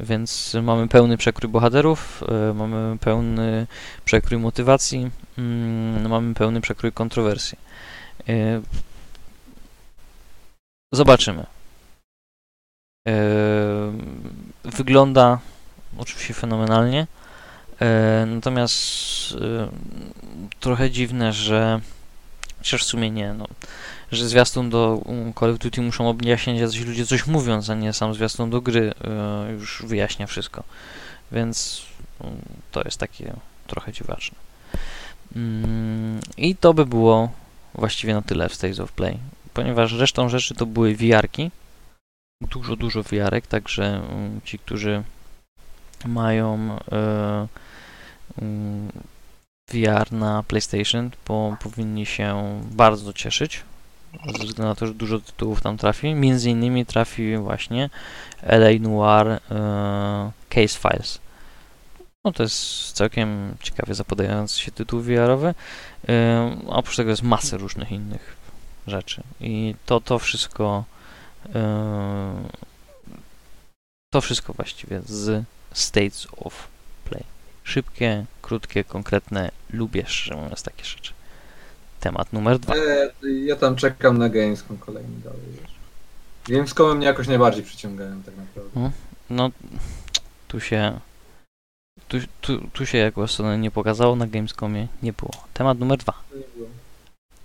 Więc 0.00 0.56
mamy 0.62 0.88
pełny 0.88 1.16
przekrój 1.16 1.50
bohaterów, 1.50 2.24
e, 2.28 2.54
mamy 2.54 2.98
pełny 2.98 3.66
przekrój 4.04 4.40
motywacji, 4.40 5.10
mm, 5.38 6.08
mamy 6.08 6.34
pełny 6.34 6.60
przekrój 6.60 6.92
kontrowersji. 6.92 7.58
E, 8.28 8.62
zobaczymy. 10.92 11.46
E, 13.08 13.12
wygląda 14.64 15.38
oczywiście 15.98 16.34
fenomenalnie, 16.34 17.06
natomiast 18.26 18.78
trochę 20.60 20.90
dziwne, 20.90 21.32
że 21.32 21.80
chociaż 22.58 22.82
w 22.82 22.86
sumie 22.86 23.10
nie, 23.10 23.32
no 23.32 23.46
że 24.12 24.28
zwiastun 24.28 24.70
do 24.70 25.02
Call 25.40 25.50
of 25.50 25.58
Duty 25.58 25.82
muszą 25.82 26.08
objaśniać 26.08 26.58
jacyś 26.58 26.86
ludzie 26.86 27.06
coś 27.06 27.26
mówiąc, 27.26 27.70
a 27.70 27.74
nie 27.74 27.92
sam 27.92 28.14
zwiastun 28.14 28.50
do 28.50 28.60
gry 28.60 28.94
yy, 29.46 29.52
już 29.52 29.82
wyjaśnia 29.86 30.26
wszystko. 30.26 30.62
Więc 31.32 31.82
to 32.72 32.82
jest 32.82 32.98
takie 32.98 33.32
trochę 33.66 33.92
dziwaczne. 33.92 34.38
Yy, 35.36 35.42
I 36.36 36.56
to 36.56 36.74
by 36.74 36.86
było 36.86 37.30
właściwie 37.74 38.14
na 38.14 38.22
tyle 38.22 38.48
w 38.48 38.54
State 38.54 38.82
of 38.82 38.92
Play, 38.92 39.18
ponieważ 39.54 39.92
resztą 39.92 40.28
rzeczy 40.28 40.54
to 40.54 40.66
były 40.66 40.94
VR-ki. 40.94 41.50
Dużo, 42.42 42.76
dużo 42.76 43.02
VR-ek, 43.02 43.46
także 43.46 43.84
mm, 43.84 44.40
ci, 44.44 44.58
którzy 44.58 45.02
mają 46.04 46.78
y, 46.78 48.42
mm, 48.42 48.92
VR 49.72 50.12
na 50.12 50.42
PlayStation, 50.42 51.10
powinni 51.60 52.06
się 52.06 52.60
bardzo 52.70 53.12
cieszyć 53.12 53.64
ze 54.26 54.32
względu 54.32 54.62
na 54.62 54.74
to, 54.74 54.86
że 54.86 54.94
dużo 54.94 55.20
tytułów 55.20 55.60
tam 55.60 55.76
trafi. 55.76 56.14
Między 56.14 56.50
innymi 56.50 56.86
trafi 56.86 57.36
właśnie 57.36 57.90
LA 58.42 58.78
Noir 58.80 59.28
e, 59.28 59.40
Case 60.48 60.78
Files. 60.78 61.18
No 62.24 62.32
to 62.32 62.42
jest 62.42 62.92
całkiem 62.92 63.54
ciekawie 63.60 63.94
zapadający 63.94 64.60
się 64.60 64.72
tytuł 64.72 65.00
VR-owy. 65.00 65.54
E, 66.08 66.56
oprócz 66.66 66.96
tego 66.96 67.10
jest 67.10 67.22
masę 67.22 67.56
różnych 67.56 67.92
innych 67.92 68.36
rzeczy. 68.86 69.22
I 69.40 69.74
to, 69.86 70.00
to 70.00 70.18
wszystko 70.18 70.84
e, 71.54 72.48
to 74.10 74.20
wszystko 74.20 74.52
właściwie 74.52 75.00
z 75.06 75.44
States 75.72 76.26
of 76.36 76.68
Play. 77.04 77.24
Szybkie, 77.64 78.24
krótkie, 78.42 78.84
konkretne. 78.84 79.50
Lubię, 79.70 80.04
szczerze 80.06 80.40
mówiąc, 80.40 80.62
takie 80.62 80.84
rzeczy. 80.84 81.12
Temat 82.00 82.32
numer 82.32 82.58
dwa. 82.58 82.74
E, 82.74 83.10
ja 83.44 83.56
tam 83.56 83.76
czekam 83.76 84.18
na 84.18 84.28
Gamescom 84.28 84.78
kolejny 84.78 85.20
dalej. 85.24 85.40
Gamescomy 86.48 86.94
mnie 86.94 87.06
jakoś 87.06 87.28
najbardziej 87.28 87.64
przyciągają 87.64 88.22
tak 88.22 88.34
naprawdę. 88.36 88.70
No, 88.80 88.90
no 89.30 89.50
tu 90.48 90.60
się 90.60 91.00
tu, 92.08 92.18
tu, 92.40 92.60
tu 92.72 92.86
się 92.86 92.98
jako 92.98 93.28
Sony 93.28 93.58
nie 93.58 93.70
pokazało, 93.70 94.16
na 94.16 94.26
Gamescomie 94.26 94.86
nie 95.02 95.12
było. 95.12 95.32
Temat 95.54 95.78
numer 95.78 95.98
dwa. 95.98 96.12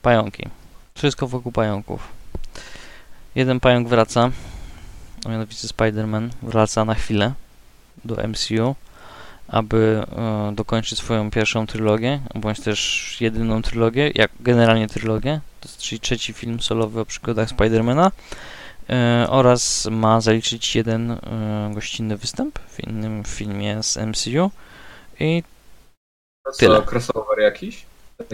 Pająki. 0.02 0.50
Wszystko 0.96 1.28
wokół 1.28 1.52
pająków. 1.52 2.08
Jeden 3.36 3.60
pająk 3.60 3.88
wraca, 3.88 4.32
a 5.26 5.30
mianowicie 5.30 5.68
Spider-Man 5.68 6.30
wraca 6.42 6.86
na 6.86 6.96
chwilę 6.96 7.34
do 8.06 8.16
MCU 8.28 8.76
aby 9.48 10.04
e, 10.18 10.52
dokończyć 10.56 11.00
swoją 11.00 11.32
pierwszą 11.32 11.68
trylogię, 11.68 12.20
bądź 12.36 12.60
też 12.60 13.18
jedyną 13.20 13.62
trylogię, 13.62 14.12
jak 14.16 14.32
generalnie 14.40 14.88
trylogię, 14.88 15.40
to 15.60 15.70
jest 15.70 15.82
czyli 15.82 16.00
trzeci 16.00 16.34
film 16.34 16.60
solowy 16.60 17.00
o 17.00 17.06
przygodach 17.06 17.50
Spidermana 17.50 18.12
e, 18.90 19.26
oraz 19.30 19.88
ma 19.92 20.22
zaliczyć 20.22 20.76
jeden 20.76 21.12
e, 21.12 21.72
gościnny 21.74 22.18
występ 22.18 22.60
w 22.60 22.88
innym 22.88 23.24
filmie 23.24 23.84
z 23.84 23.98
MCU 23.98 24.52
i 25.20 25.44
tyle. 26.60 26.82
Co, 26.82 26.92
crossover 26.92 27.40
jakiś? 27.40 27.86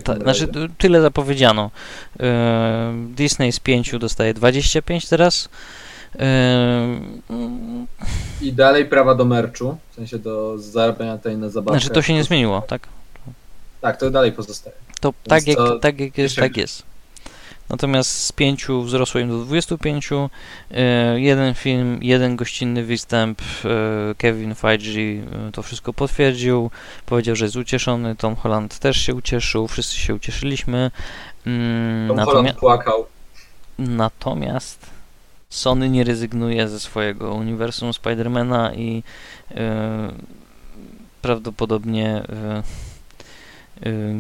Ta, 0.04 0.16
znaczy, 0.16 0.48
tyle 0.78 1.02
zapowiedziano. 1.02 1.72
Disney 3.10 3.52
z 3.52 3.60
5 3.60 3.92
dostaje 4.00 4.34
25 4.34 5.10
teraz, 5.10 5.50
i 8.42 8.54
dalej 8.54 8.86
prawa 8.86 9.16
do 9.16 9.26
merchu, 9.26 9.78
w 9.92 9.96
sensie 9.96 10.20
do 10.20 10.58
zarabiania 10.58 11.18
tej 11.18 11.38
na 11.38 11.50
zabawkę. 11.50 11.80
Znaczy 11.80 11.94
to 11.94 12.02
się 12.02 12.14
nie 12.14 12.24
zmieniło, 12.24 12.62
tak? 12.62 12.88
Tak, 13.82 13.98
to 13.98 14.12
dalej 14.12 14.32
pozostaje. 14.32 14.76
To 15.02 15.14
tak 15.24 15.48
jak, 15.48 15.58
to 15.58 15.80
tak 15.80 16.00
jak 16.00 16.18
jest, 16.18 16.36
tak 16.36 16.58
jest. 16.58 16.84
Natomiast 17.70 18.24
z 18.24 18.32
pięciu 18.32 18.84
wzrosło 18.84 19.22
im 19.22 19.30
do 19.30 19.46
25. 19.46 20.10
E, 20.72 21.20
jeden 21.20 21.54
film, 21.54 22.00
jeden 22.02 22.36
gościnny 22.36 22.84
występ. 22.84 23.42
E, 23.66 24.16
Kevin 24.18 24.56
Feige 24.56 25.00
e, 25.00 25.52
to 25.52 25.64
wszystko 25.64 25.94
potwierdził. 25.94 26.72
Powiedział, 27.06 27.36
że 27.36 27.46
jest 27.46 27.56
ucieszony. 27.56 28.16
Tom 28.16 28.36
Holland 28.36 28.80
też 28.80 28.98
się 28.98 29.16
ucieszył. 29.16 29.68
Wszyscy 29.68 29.96
się 29.96 30.16
ucieszyliśmy. 30.16 30.92
Mm, 31.46 32.08
Tom 32.08 32.20
Holland 32.20 32.58
płakał. 32.58 33.06
Natomiast 33.80 34.99
Sony 35.50 35.90
nie 35.90 36.04
rezygnuje 36.04 36.68
ze 36.68 36.80
swojego 36.80 37.34
uniwersum 37.34 37.94
Spidermana 37.94 38.74
i 38.74 39.04
yy, 39.52 39.58
prawdopodobnie 41.22 42.24
yy, 43.84 43.92
yy, 43.92 44.16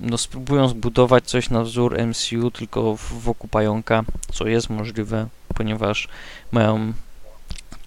no 0.00 0.18
spróbują 0.18 0.68
zbudować 0.68 1.24
coś 1.24 1.50
na 1.50 1.62
wzór 1.62 1.98
MCU 2.06 2.50
tylko 2.50 2.96
wokół 2.96 3.50
pająka, 3.50 4.04
co 4.32 4.46
jest 4.46 4.70
możliwe, 4.70 5.26
ponieważ 5.54 6.08
mają 6.52 6.92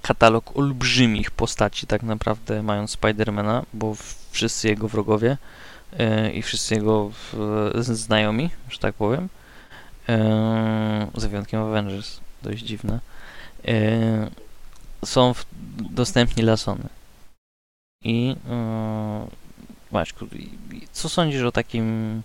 katalog 0.01 0.57
olbrzymich 0.57 1.31
postaci 1.31 1.87
tak 1.87 2.03
naprawdę 2.03 2.63
mając 2.63 2.91
Spidermana, 2.91 3.65
bo 3.73 3.95
wszyscy 4.31 4.67
jego 4.67 4.87
wrogowie 4.87 5.37
i 6.33 6.41
wszyscy 6.41 6.75
jego 6.75 7.11
znajomi, 7.79 8.49
że 8.69 8.79
tak 8.79 8.95
powiem, 8.95 9.29
z 11.15 11.25
wyjątkiem 11.25 11.61
Avengers 11.61 12.19
dość 12.43 12.63
dziwne, 12.63 12.99
e, 13.67 14.29
są 15.05 15.33
w, 15.33 15.45
dostępni 15.91 16.43
dla 16.43 16.57
Sony. 16.57 16.89
I 18.03 18.27
yy, 18.27 18.35
Maćku, 19.91 20.25
co 20.91 21.09
sądzisz 21.09 21.43
o 21.43 21.51
takim 21.51 22.21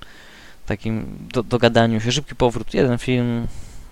takim 0.67 1.19
do, 1.33 1.43
dogadaniu 1.43 2.01
się? 2.01 2.13
Szybki 2.13 2.35
powrót, 2.35 2.75
jeden 2.75 2.99
film, 2.99 3.47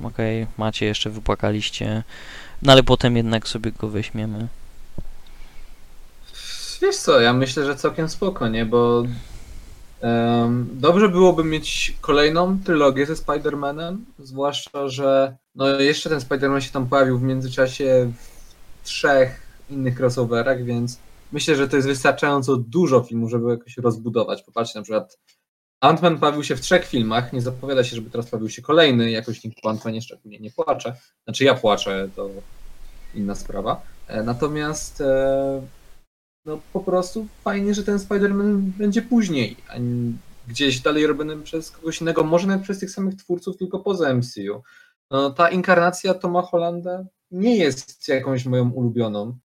okej, 0.04 0.42
okay, 0.42 0.54
macie 0.58 0.86
jeszcze, 0.86 1.10
wypłakaliście, 1.10 2.02
no 2.62 2.72
ale 2.72 2.82
potem 2.82 3.16
jednak 3.16 3.48
sobie 3.48 3.72
go 3.72 3.88
weźmiemy. 3.88 4.48
Wiesz 6.82 6.96
co, 6.96 7.20
ja 7.20 7.32
myślę, 7.32 7.64
że 7.64 7.76
całkiem 7.76 8.08
spoko, 8.08 8.48
nie? 8.48 8.66
Bo 8.66 9.04
um, 10.00 10.68
dobrze 10.72 11.08
byłoby 11.08 11.44
mieć 11.44 11.96
kolejną 12.00 12.58
trylogię 12.64 13.06
ze 13.06 13.14
Spider-Manem, 13.14 13.96
zwłaszcza, 14.18 14.88
że 14.88 15.36
no 15.54 15.80
jeszcze 15.80 16.10
ten 16.10 16.18
Spider-Man 16.18 16.60
się 16.60 16.70
tam 16.70 16.88
pojawił 16.88 17.18
w 17.18 17.22
międzyczasie 17.22 18.12
w 18.82 18.86
trzech 18.86 19.46
innych 19.70 20.00
crossoverach, 20.00 20.64
więc 20.64 20.98
myślę, 21.32 21.56
że 21.56 21.68
to 21.68 21.76
jest 21.76 21.88
wystarczająco 21.88 22.56
dużo 22.56 23.02
filmów, 23.02 23.30
żeby 23.30 23.50
jakoś 23.50 23.76
rozbudować. 23.76 24.42
Popatrzcie 24.42 24.78
na 24.78 24.82
przykład 24.82 25.18
Ant-Man 25.84 26.18
pojawił 26.18 26.44
się 26.44 26.56
w 26.56 26.60
trzech 26.60 26.86
filmach, 26.86 27.32
nie 27.32 27.40
zapowiada 27.40 27.84
się, 27.84 27.96
żeby 27.96 28.10
teraz 28.10 28.30
pojawił 28.30 28.50
się 28.50 28.62
kolejny, 28.62 29.10
jakoś 29.10 29.44
nikt 29.44 29.60
po 29.62 29.68
Ant-Manie 29.70 30.02
szczególnie 30.02 30.38
nie 30.38 30.50
płacze. 30.50 30.96
Znaczy 31.24 31.44
ja 31.44 31.54
płaczę, 31.54 32.08
to 32.16 32.30
inna 33.14 33.34
sprawa. 33.34 33.82
E, 34.08 34.22
natomiast 34.22 35.00
e, 35.00 35.62
no 36.44 36.60
po 36.72 36.80
prostu 36.80 37.26
fajnie, 37.44 37.74
że 37.74 37.84
ten 37.84 37.98
Spider-Man 37.98 38.56
będzie 38.56 39.02
później, 39.02 39.56
a 39.68 39.74
gdzieś 40.48 40.80
dalej 40.80 41.06
robiony 41.06 41.36
przez 41.36 41.70
kogoś 41.70 42.00
innego, 42.00 42.24
może 42.24 42.46
nawet 42.46 42.62
przez 42.62 42.78
tych 42.78 42.90
samych 42.90 43.16
twórców, 43.16 43.56
tylko 43.56 43.78
poza 43.78 44.14
MCU. 44.14 44.62
No, 45.12 45.30
ta 45.30 45.48
inkarnacja 45.48 46.14
Toma 46.14 46.42
Hollanda 46.42 47.04
nie 47.30 47.56
jest 47.56 48.08
jakąś 48.08 48.46
moją 48.46 48.70
ulubioną. 48.70 49.38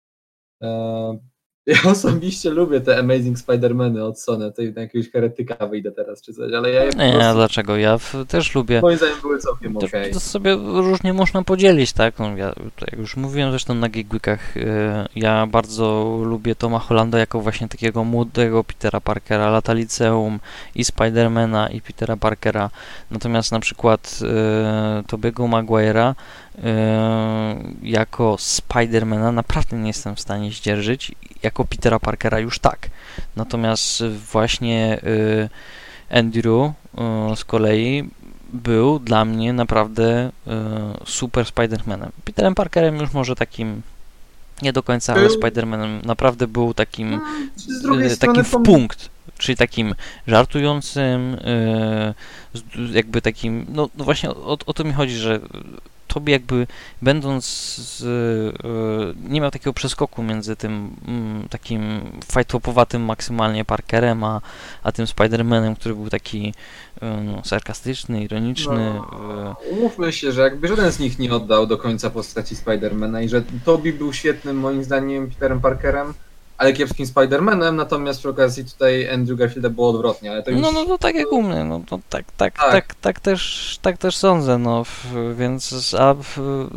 Ja 1.68 1.92
osobiście 1.92 2.50
lubię 2.50 2.82
te 2.82 2.98
Amazing 3.00 3.38
Spider-Many 3.38 4.02
od 4.02 4.20
Sony, 4.20 4.52
to 4.52 4.62
na 4.76 4.82
jakiegoś 4.82 5.12
heretyka 5.12 5.68
wyjdę 5.68 5.92
teraz 5.92 6.22
czy 6.22 6.34
coś, 6.34 6.54
ale 6.54 6.72
ja 6.72 6.84
je 6.84 6.90
Nie, 6.90 7.12
prostu, 7.12 7.34
dlaczego? 7.36 7.78
Ja 7.78 7.98
w, 7.98 8.16
też 8.28 8.56
lubię. 8.56 8.82
Moim 8.82 8.98
zdaniem 8.98 9.22
były 9.22 9.40
całkiem 9.40 9.78
okej. 9.78 9.88
Okay. 9.90 10.12
To 10.12 10.20
sobie 10.20 10.56
różnie 10.56 11.14
można 11.14 11.44
podzielić, 11.44 11.94
tak? 11.94 12.20
No, 12.20 12.38
ja, 12.38 12.54
jak 12.92 13.00
już 13.00 13.16
mówiłem 13.16 13.50
zresztą 13.50 13.74
na 13.74 13.90
Geekweekach, 13.90 14.58
y, 14.58 14.62
ja 15.16 15.48
bardzo 15.48 16.18
lubię 16.24 16.56
Toma 16.56 16.80
Hollanda 16.80 17.20
jako 17.20 17.42
właśnie 17.42 17.68
takiego 17.68 18.04
młodego 18.04 18.64
Petera 18.64 19.02
Parkera, 19.02 19.50
lata 19.50 19.74
liceum 19.74 20.40
i 20.76 20.86
Spidermana 20.86 21.70
i 21.70 21.82
Petera 21.82 22.18
Parkera. 22.18 22.70
Natomiast 23.12 23.52
na 23.52 23.60
przykład 23.60 24.20
y, 25.02 25.08
Tobiego 25.08 25.44
Maguire'a 25.44 26.08
Yy, 26.08 26.47
jako 27.84 28.36
Spidermana 28.40 29.32
naprawdę 29.32 29.78
nie 29.78 29.88
jestem 29.88 30.16
w 30.16 30.20
stanie 30.20 30.52
zdzierżyć, 30.52 31.12
jako 31.44 31.66
Petera 31.66 32.00
Parkera 32.00 32.40
już 32.40 32.60
tak. 32.60 32.90
Natomiast 33.36 34.04
właśnie 34.32 35.00
yy, 35.04 35.50
Andrew 36.20 36.72
yy, 37.30 37.36
z 37.36 37.46
kolei 37.46 38.10
był 38.54 39.00
dla 39.00 39.26
mnie 39.26 39.54
naprawdę 39.54 40.32
super 41.06 41.46
Spidermanem. 41.46 42.12
Peterem 42.24 42.56
Parkerem 42.56 42.96
już 42.96 43.14
może 43.14 43.36
takim 43.36 43.82
nie 44.62 44.74
do 44.74 44.84
końca, 44.84 45.14
ale 45.14 45.30
Spidermanem 45.30 46.02
naprawdę 46.06 46.48
był 46.48 46.74
takim 46.74 47.22
no, 47.84 47.96
takim 48.20 48.44
w 48.44 48.52
punkt, 48.66 49.10
czyli 49.38 49.58
takim 49.58 49.96
żartującym, 50.28 51.38
jakby 52.92 53.22
takim, 53.22 53.66
no, 53.70 53.90
no 53.98 54.04
właśnie 54.04 54.30
o, 54.30 54.58
o 54.66 54.74
to 54.74 54.84
mi 54.84 54.94
chodzi, 54.94 55.16
że 55.16 55.40
tobie 56.18 56.34
jakby 56.34 56.68
będąc 57.02 57.46
z, 57.46 58.04
e, 58.04 59.30
nie 59.30 59.42
miał 59.42 59.52
takiego 59.52 59.74
przeskoku 59.74 60.24
między 60.24 60.56
tym 60.56 60.96
mm, 61.08 61.50
takim 61.50 61.82
fajtopowatym 62.26 63.02
maksymalnie 63.02 63.66
Parkerem, 63.66 64.24
a, 64.24 64.42
a 64.84 64.92
tym 64.92 65.06
Spider-Manem, 65.06 65.76
który 65.76 65.96
był 65.96 66.10
taki 66.10 66.54
e, 67.02 67.22
no, 67.22 67.42
sarkastyczny, 67.46 68.24
ironiczny. 68.24 68.94
No, 68.94 69.56
e. 69.70 69.70
umówmy 69.70 70.14
się, 70.14 70.32
że 70.32 70.42
jakby 70.42 70.68
żaden 70.68 70.92
z 70.92 71.00
nich 71.00 71.20
nie 71.20 71.34
oddał 71.34 71.68
do 71.68 71.78
końca 71.78 72.10
postaci 72.10 72.56
Spidermana 72.56 73.22
i 73.22 73.30
że 73.30 73.44
Tobi 73.66 73.94
był 73.94 74.14
świetnym 74.14 74.60
moim 74.60 74.84
zdaniem 74.84 75.30
Peterem 75.30 75.62
Parkerem, 75.62 76.14
ale 76.58 76.74
kiepskim 76.74 77.06
Spider-Manem, 77.06 77.74
natomiast 77.74 78.20
przy 78.20 78.30
okazji 78.30 78.66
tutaj 78.66 79.10
Andrew 79.10 79.40
Garfielda 79.40 79.70
było 79.70 79.90
odwrotnie, 79.90 80.32
ale 80.32 80.44
to 80.44 80.52
już... 80.52 80.62
No, 80.62 80.72
no 80.72 80.86
to 80.86 80.98
tak 80.98 81.16
jak 81.16 81.32
u 81.32 81.42
mnie, 81.44 81.64
no 81.64 81.82
to 81.90 82.00
tak, 82.10 82.26
tak, 82.38 82.58
tak, 82.58 82.72
tak, 82.72 82.96
tak 82.96 83.20
też, 83.20 83.80
tak 83.82 83.98
też 83.98 84.18
sądzę, 84.18 84.58
no, 84.58 84.84
więc, 85.36 85.96
a 86.00 86.16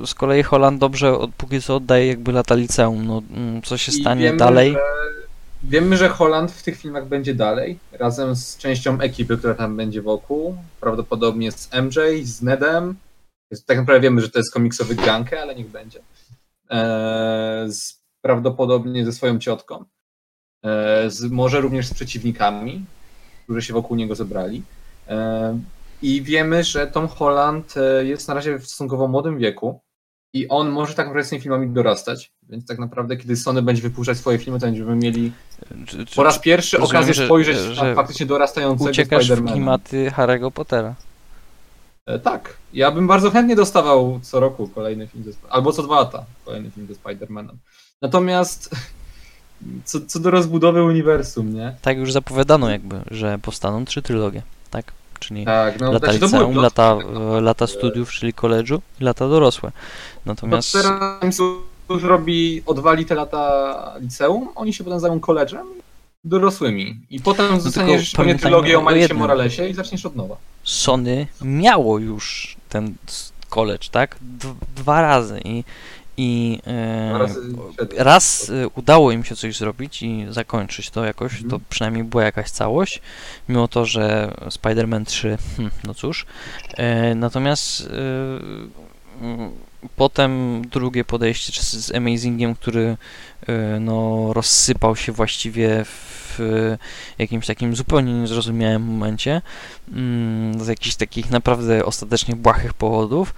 z 0.07 0.15
kolei 0.15 0.43
Holland 0.43 0.81
dobrze 0.81 1.19
od, 1.19 1.31
póki 1.35 1.63
co 1.63 1.77
oddaje 1.77 2.07
jakby 2.07 2.33
lata 2.33 2.55
liceum, 2.55 3.07
no, 3.07 3.23
mm, 3.31 3.63
co 3.63 3.79
się 3.79 3.93
stanie 3.93 4.25
wiemy, 4.25 4.39
dalej... 4.39 4.73
Że, 4.73 4.81
wiemy, 5.65 5.97
że 5.97 6.09
Holland 6.09 6.53
w 6.53 6.63
tych 6.63 6.77
filmach 6.77 7.09
będzie 7.09 7.35
dalej, 7.35 7.79
razem 7.93 8.37
z 8.37 8.57
częścią 8.57 9.01
ekipy, 9.01 9.39
która 9.39 9.55
tam 9.55 9.77
będzie 9.77 10.03
wokół, 10.03 10.57
prawdopodobnie 10.81 11.53
z 11.53 11.71
MJ, 11.73 12.25
z 12.25 12.43
Nedem, 12.43 12.97
tak 13.67 13.79
naprawdę 13.79 14.01
wiemy, 14.01 14.21
że 14.21 14.31
to 14.31 14.39
jest 14.39 14.53
komiksowy 14.53 14.95
gankę, 14.95 15.43
ale 15.43 15.55
niech 15.55 15.69
będzie. 15.69 16.01
Eee, 16.71 17.73
z 17.73 18.00
prawdopodobnie 18.23 19.05
ze 19.05 19.13
swoją 19.13 19.39
ciotką. 19.39 19.85
E, 20.65 21.11
z, 21.11 21.31
może 21.31 21.61
również 21.61 21.87
z 21.87 21.95
przeciwnikami, 21.95 22.85
którzy 23.45 23.63
się 23.63 23.75
wokół 23.75 23.97
niego 23.97 24.15
zebrali. 24.15 24.63
E, 25.09 25.59
I 26.03 26.23
wiemy, 26.23 26.65
że 26.65 26.87
Tom 26.87 27.09
Holland 27.09 27.75
e, 27.77 28.05
jest 28.05 28.29
na 28.29 28.35
razie 28.35 28.59
w 28.59 28.67
stosunkowo 28.67 29.09
młodym 29.09 29.39
wieku 29.39 29.81
i 30.33 30.49
on 30.49 30.71
może 30.71 30.95
tak 30.95 31.07
naprawdę 31.07 31.27
z 31.27 31.31
tymi 31.31 31.43
filmami 31.43 31.69
dorastać. 31.69 32.33
Więc 32.49 32.67
tak 32.67 32.79
naprawdę, 32.79 33.17
kiedy 33.17 33.37
Sony 33.37 33.63
będzie 33.63 33.83
wypuszczać 33.83 34.19
swoje 34.19 34.39
filmy, 34.39 34.61
to 34.61 34.67
będziemy 34.67 34.97
mieli 34.97 35.33
czy, 35.87 36.07
czy, 36.07 36.17
po 36.17 36.23
raz 36.23 36.39
pierwszy 36.39 36.77
rozumiem, 36.79 37.03
okazję 37.03 37.27
spojrzeć 37.27 37.57
że, 37.57 37.85
na 37.85 37.95
faktycznie 37.95 38.27
dorastającego 38.27 38.91
uciekasz 38.91 39.25
Spidermana. 39.25 39.51
w 39.51 39.55
klimaty 39.55 40.11
Harry'ego 40.17 40.51
Pottera. 40.51 40.95
Tak. 42.23 42.57
Ja 42.73 42.91
bym 42.91 43.07
bardzo 43.07 43.31
chętnie 43.31 43.57
dostawał 43.57 44.21
co 44.23 44.41
roku 44.41 44.69
kolejny 44.69 45.07
film, 45.07 45.25
ze, 45.25 45.31
albo 45.49 45.73
co 45.73 45.83
dwa 45.83 46.01
lata 46.01 46.25
kolejny 46.45 46.71
film 46.71 46.87
ze 46.87 46.95
Spider-Manem. 46.95 47.55
Natomiast 48.03 48.71
co, 49.85 49.99
co 50.07 50.21
do 50.21 50.31
rozbudowy 50.31 50.85
uniwersum, 50.85 51.55
nie? 51.55 51.77
Tak 51.83 51.99
już 51.99 52.13
zapowiadano 52.13 52.71
jakby, 52.71 53.01
że 53.11 53.39
powstaną 53.39 53.85
trzy 53.85 54.03
trylogie, 54.03 54.43
tak? 54.71 54.93
Czyli 55.19 55.45
tak, 55.45 55.81
no, 55.81 55.93
lata 55.93 56.07
znaczy, 56.07 56.25
liceum, 56.25 56.57
lata, 56.57 56.97
tak 56.97 57.07
lata 57.41 57.67
studiów, 57.67 58.11
czyli 58.11 58.33
koledżu 58.33 58.83
i 59.01 59.05
lata 59.05 59.29
dorosłe. 59.29 59.73
Natomiast... 60.27 60.75
No 60.75 60.83
teraz 60.83 61.39
już 61.91 62.03
robi, 62.03 62.63
odwali 62.67 63.07
te 63.07 63.15
lata 63.15 63.95
liceum, 64.01 64.49
oni 64.55 64.73
się 64.73 64.85
potem 64.85 65.01
zajmą 65.01 65.21
koledżem 65.21 65.67
dorosłymi. 66.25 67.01
I 67.11 67.21
potem 67.21 67.47
no 67.51 67.61
zostaniesz 67.61 68.11
pewnie 68.11 68.35
trylogię 68.35 68.79
o 68.79 68.83
Milesie 68.83 69.15
Moralesie 69.15 69.69
i 69.69 69.75
zaczniesz 69.75 70.07
od 70.07 70.17
nowa. 70.17 70.37
Sony 70.65 71.27
miało 71.43 71.99
już 71.99 72.57
ten 72.69 72.95
college, 73.49 73.89
tak? 73.91 74.17
Dwa 74.77 75.03
razy 75.03 75.41
i 75.45 75.65
i 76.21 76.61
e, 76.67 78.05
raz 78.05 78.51
e, 78.51 78.69
udało 78.69 79.13
im 79.13 79.25
się 79.25 79.37
coś 79.37 79.57
zrobić 79.57 80.03
i 80.03 80.27
zakończyć 80.31 80.91
to 80.91 81.05
jakoś, 81.05 81.39
to 81.39 81.45
mhm. 81.45 81.63
przynajmniej 81.69 82.05
była 82.05 82.25
jakaś 82.25 82.51
całość, 82.51 83.01
mimo 83.49 83.69
to, 83.69 83.87
że 83.87 84.35
Spider-Man 84.47 85.05
3, 85.05 85.39
hmm, 85.57 85.73
no 85.85 85.95
cóż. 85.95 86.27
E, 86.77 87.15
natomiast 87.15 87.89
potem 89.97 90.63
drugie 90.69 91.05
podejście 91.05 91.63
z 91.63 91.95
Amazingiem, 91.95 92.55
który 92.55 92.97
no, 93.81 94.29
rozsypał 94.33 94.97
się 94.97 95.13
właściwie 95.13 95.85
w 95.85 96.77
jakimś 97.19 97.47
takim 97.47 97.77
zupełnie 97.77 98.13
niezrozumiałym 98.13 98.83
momencie, 98.83 99.43
mm, 99.93 100.65
z 100.65 100.67
jakichś 100.67 100.97
takich 100.97 101.31
naprawdę 101.31 101.85
ostatecznie 101.85 102.37
błahych 102.37 102.75
powodów. 102.75 103.35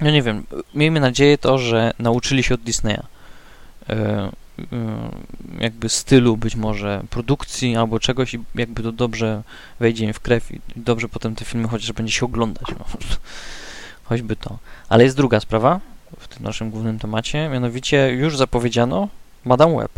No 0.00 0.10
nie 0.10 0.22
wiem, 0.22 0.46
miejmy 0.74 1.00
nadzieję 1.00 1.38
to, 1.38 1.58
że 1.58 1.92
nauczyli 1.98 2.42
się 2.42 2.54
od 2.54 2.60
Disneya 2.60 3.02
e, 3.88 3.92
e, 3.92 4.30
jakby 5.60 5.88
stylu 5.88 6.36
być 6.36 6.56
może 6.56 7.02
produkcji 7.10 7.76
albo 7.76 8.00
czegoś 8.00 8.34
i 8.34 8.38
jakby 8.54 8.82
to 8.82 8.92
dobrze 8.92 9.42
wejdzie 9.80 10.04
im 10.04 10.12
w 10.12 10.20
krew 10.20 10.52
i 10.52 10.60
dobrze 10.76 11.08
potem 11.08 11.34
te 11.34 11.44
filmy 11.44 11.68
chociaż 11.68 11.92
będzie 11.92 12.12
się 12.12 12.26
oglądać. 12.26 12.66
No. 12.78 12.84
Choćby 14.04 14.36
to. 14.36 14.58
Ale 14.88 15.04
jest 15.04 15.16
druga 15.16 15.40
sprawa 15.40 15.80
w 16.18 16.28
tym 16.28 16.42
naszym 16.42 16.70
głównym 16.70 16.98
temacie, 16.98 17.48
mianowicie 17.48 18.10
już 18.10 18.36
zapowiedziano 18.36 19.08
Madame 19.44 19.76
Web. 19.76 19.92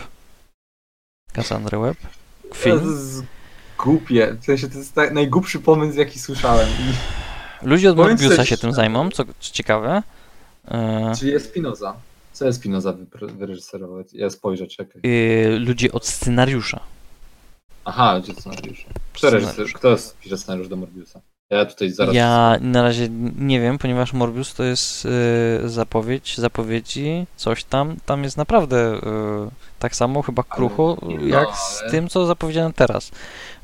Cassandra 1.33 1.79
Web. 1.79 1.97
Film. 2.55 2.81
To 2.81 2.87
jest 2.87 3.23
głupie. 3.79 4.37
W 4.41 4.45
sensie 4.45 4.69
to 4.69 4.79
jest 4.79 4.97
najgłupszy 5.13 5.61
pomysł, 5.61 5.99
jaki 5.99 6.19
słyszałem. 6.19 6.69
Ludzie 7.63 7.91
od 7.91 7.97
Morbiusa 7.97 8.45
się 8.45 8.57
tym 8.57 8.73
zajmą, 8.73 9.11
co, 9.11 9.25
co 9.25 9.53
ciekawe. 9.53 10.03
E... 10.69 11.13
Czyli 11.19 11.33
jest 11.33 11.47
Spinoza. 11.47 11.95
Co 12.33 12.45
jest 12.47 12.59
Spinoza 12.59 12.95
wyreżyserował? 13.39 14.05
Ja 14.13 14.31
spojrzę, 14.31 14.67
czekaj. 14.67 15.01
Yy, 15.03 15.59
ludzie 15.59 15.93
od 15.93 16.07
scenariusza. 16.07 16.81
Aha, 17.85 18.15
ludzie 18.17 18.33
od 18.33 18.39
scenariusza. 18.39 18.89
Kto, 19.13 19.31
reżyser, 19.31 19.67
kto 19.73 19.89
jest, 19.89 20.19
pisze 20.19 20.39
scenariusz 20.39 20.69
do 20.69 20.77
Morbiusa? 20.77 21.21
Ja 21.51 21.65
tutaj 21.65 21.91
zaraz... 21.91 22.15
Ja 22.15 22.59
na 22.61 22.83
razie 22.83 23.09
nie 23.39 23.61
wiem, 23.61 23.79
ponieważ 23.79 24.13
Morbius 24.13 24.55
to 24.55 24.65
jest 24.65 25.05
yy, 25.05 25.69
zapowiedź, 25.69 26.39
zapowiedzi, 26.39 27.27
coś 27.37 27.65
tam. 27.65 27.97
Tam 28.07 28.25
jest 28.25 28.37
naprawdę 28.37 29.01
yy, 29.03 29.51
tak 29.79 29.97
samo, 29.97 30.23
chyba 30.23 30.43
krucho, 30.43 30.97
ale, 31.03 31.15
no, 31.15 31.27
jak 31.27 31.47
ale... 31.47 31.57
z 31.57 31.91
tym, 31.91 32.09
co 32.09 32.27
zapowiedziano 32.27 32.73
teraz. 32.73 33.11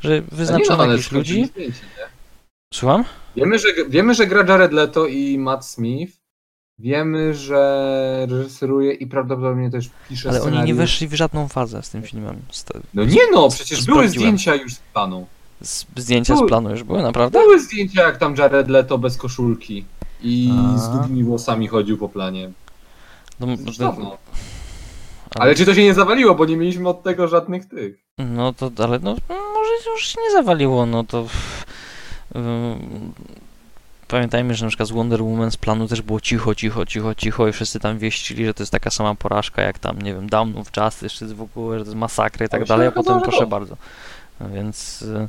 Że 0.00 0.20
wyznaczono 0.20 0.86
no, 0.86 0.92
jakichś 0.92 1.12
ludzi... 1.12 1.46
Zdjęcie, 1.46 1.80
Słucham? 2.72 3.04
Wiemy 3.36 3.58
że, 3.58 3.68
wiemy, 3.88 4.14
że 4.14 4.26
gra 4.26 4.44
Jared 4.44 4.72
Leto 4.72 5.06
i 5.06 5.38
Matt 5.38 5.66
Smith. 5.66 6.22
Wiemy, 6.78 7.34
że 7.34 8.26
reżyseruje 8.30 8.92
i 8.92 9.06
prawdopodobnie 9.06 9.70
też 9.70 9.90
pisze 10.08 10.28
Ale 10.28 10.38
scenariusz. 10.38 10.60
oni 10.62 10.68
nie 10.68 10.74
weszli 10.74 11.08
w 11.08 11.14
żadną 11.14 11.48
fazę 11.48 11.82
z 11.82 11.90
tym 11.90 12.02
filmem. 12.02 12.36
No 12.94 13.04
nie 13.04 13.20
no, 13.32 13.48
przecież 13.48 13.84
były 13.84 14.08
zdjęcia 14.08 14.54
już 14.54 14.74
z 14.74 14.78
planu. 14.78 15.26
Z, 15.62 15.86
zdjęcia 15.96 16.34
były, 16.34 16.46
z 16.46 16.48
planu 16.48 16.70
już 16.70 16.82
były, 16.82 17.02
naprawdę? 17.02 17.38
Były 17.38 17.60
zdjęcia, 17.60 18.02
jak 18.02 18.16
tam 18.16 18.36
Jared 18.36 18.68
Leto 18.68 18.98
bez 18.98 19.16
koszulki 19.16 19.84
i 20.22 20.50
A. 20.74 20.78
z 20.78 20.90
długimi 20.90 21.24
włosami 21.24 21.68
chodził 21.68 21.98
po 21.98 22.08
planie. 22.08 22.50
No, 23.40 23.46
no, 23.78 24.16
Ale 25.34 25.54
czy 25.54 25.66
to 25.66 25.74
się 25.74 25.84
nie 25.84 25.94
zawaliło, 25.94 26.34
bo 26.34 26.44
nie 26.44 26.56
mieliśmy 26.56 26.88
od 26.88 27.02
tego 27.02 27.28
żadnych 27.28 27.68
tych. 27.68 28.04
No 28.18 28.52
to, 28.52 28.70
ale 28.84 28.98
no 28.98 29.16
może 29.28 29.90
już 29.92 30.08
się 30.08 30.20
nie 30.22 30.32
zawaliło, 30.32 30.86
no 30.86 31.04
to... 31.04 31.26
Yy, 32.34 32.40
pamiętajmy, 34.08 34.54
że 34.54 34.64
na 34.64 34.68
przykład 34.68 34.88
z 34.88 34.92
Wonder 34.92 35.22
Woman 35.22 35.50
z 35.50 35.56
planu 35.56 35.88
też 35.88 36.02
było 36.02 36.20
cicho, 36.20 36.54
cicho, 36.54 36.86
cicho, 36.86 37.14
cicho 37.14 37.48
i 37.48 37.52
wszyscy 37.52 37.80
tam 37.80 37.98
wieścili, 37.98 38.46
że 38.46 38.54
to 38.54 38.62
jest 38.62 38.72
taka 38.72 38.90
sama 38.90 39.14
porażka 39.14 39.62
jak 39.62 39.78
tam, 39.78 40.02
nie 40.02 40.14
wiem, 40.14 40.28
Down 40.28 40.56
of 40.56 40.70
Justice, 40.76 41.08
czy 41.08 41.34
w 41.34 41.42
ogóle, 41.42 41.78
że 41.78 41.84
to 41.84 41.90
jest 41.90 41.98
masakra 41.98 42.46
i 42.46 42.48
tak 42.48 42.64
dalej, 42.64 42.88
a 42.88 42.92
potem 42.92 43.20
proszę 43.20 43.46
bardzo. 43.46 43.76
Więc... 44.40 45.00
Yy, 45.00 45.28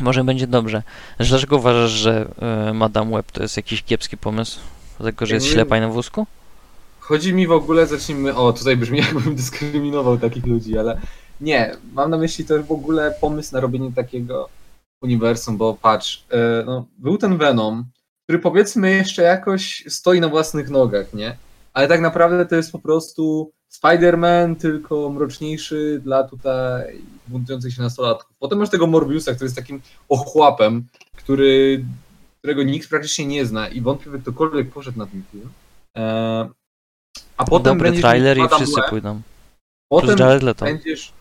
może 0.00 0.24
będzie 0.24 0.46
dobrze. 0.46 0.82
Dlaczego 1.18 1.56
uważasz, 1.56 1.90
że 1.90 2.28
yy, 2.66 2.74
Madame 2.74 3.16
Web 3.16 3.32
to 3.32 3.42
jest 3.42 3.56
jakiś 3.56 3.82
kiepski 3.82 4.16
pomysł? 4.16 4.60
Dlatego, 4.98 5.26
że 5.26 5.34
jest 5.34 5.46
ślepa 5.46 5.78
i 5.78 5.80
na 5.80 5.88
wózku? 5.88 6.26
Chodzi 7.00 7.34
mi 7.34 7.46
w 7.46 7.52
ogóle, 7.52 7.86
zacznijmy, 7.86 8.34
o 8.34 8.52
tutaj 8.52 8.76
brzmi 8.76 8.98
jakbym 9.14 9.36
dyskryminował 9.36 10.18
takich 10.18 10.46
ludzi, 10.46 10.78
ale 10.78 11.00
nie, 11.40 11.76
mam 11.92 12.10
na 12.10 12.18
myśli 12.18 12.44
też 12.44 12.62
w 12.62 12.72
ogóle 12.72 13.14
pomysł 13.20 13.54
na 13.54 13.60
robienie 13.60 13.92
takiego 13.92 14.48
uniwersum, 15.02 15.56
bo 15.56 15.74
patrz, 15.74 16.24
e, 16.30 16.62
no, 16.66 16.86
był 16.98 17.18
ten 17.18 17.38
Venom, 17.38 17.84
który 18.24 18.38
powiedzmy 18.38 18.90
jeszcze 18.90 19.22
jakoś 19.22 19.84
stoi 19.88 20.20
na 20.20 20.28
własnych 20.28 20.70
nogach, 20.70 21.14
nie? 21.14 21.36
Ale 21.72 21.88
tak 21.88 22.00
naprawdę 22.00 22.46
to 22.46 22.56
jest 22.56 22.72
po 22.72 22.78
prostu 22.78 23.52
Spider-Man, 23.72 24.56
tylko 24.56 25.10
mroczniejszy 25.10 26.00
dla 26.04 26.24
tutaj 26.24 27.02
buntujących 27.26 27.74
się 27.74 27.82
nastolatków. 27.82 28.36
Potem 28.38 28.58
masz 28.58 28.70
tego 28.70 28.86
Morbiusa, 28.86 29.34
który 29.34 29.46
jest 29.46 29.56
takim 29.56 29.80
ochłapem, 30.08 30.86
który, 31.16 31.84
którego 32.38 32.62
nikt 32.62 32.88
praktycznie 32.88 33.26
nie 33.26 33.46
zna 33.46 33.68
i 33.68 33.80
wątpię, 33.80 34.10
by 34.10 34.18
ktokolwiek 34.18 34.70
poszedł 34.70 34.98
na 34.98 35.06
ten 35.06 35.22
film. 35.32 35.50
E, 35.96 36.48
a 37.36 37.44
potem 37.44 37.72
Dobry 37.72 37.88
będziesz 37.88 38.02
trailer 38.02 38.38
i 38.38 38.48
wszyscy 38.48 38.80
pójdą. 38.90 39.20
potem 39.88 40.16
będziesz, 40.60 41.12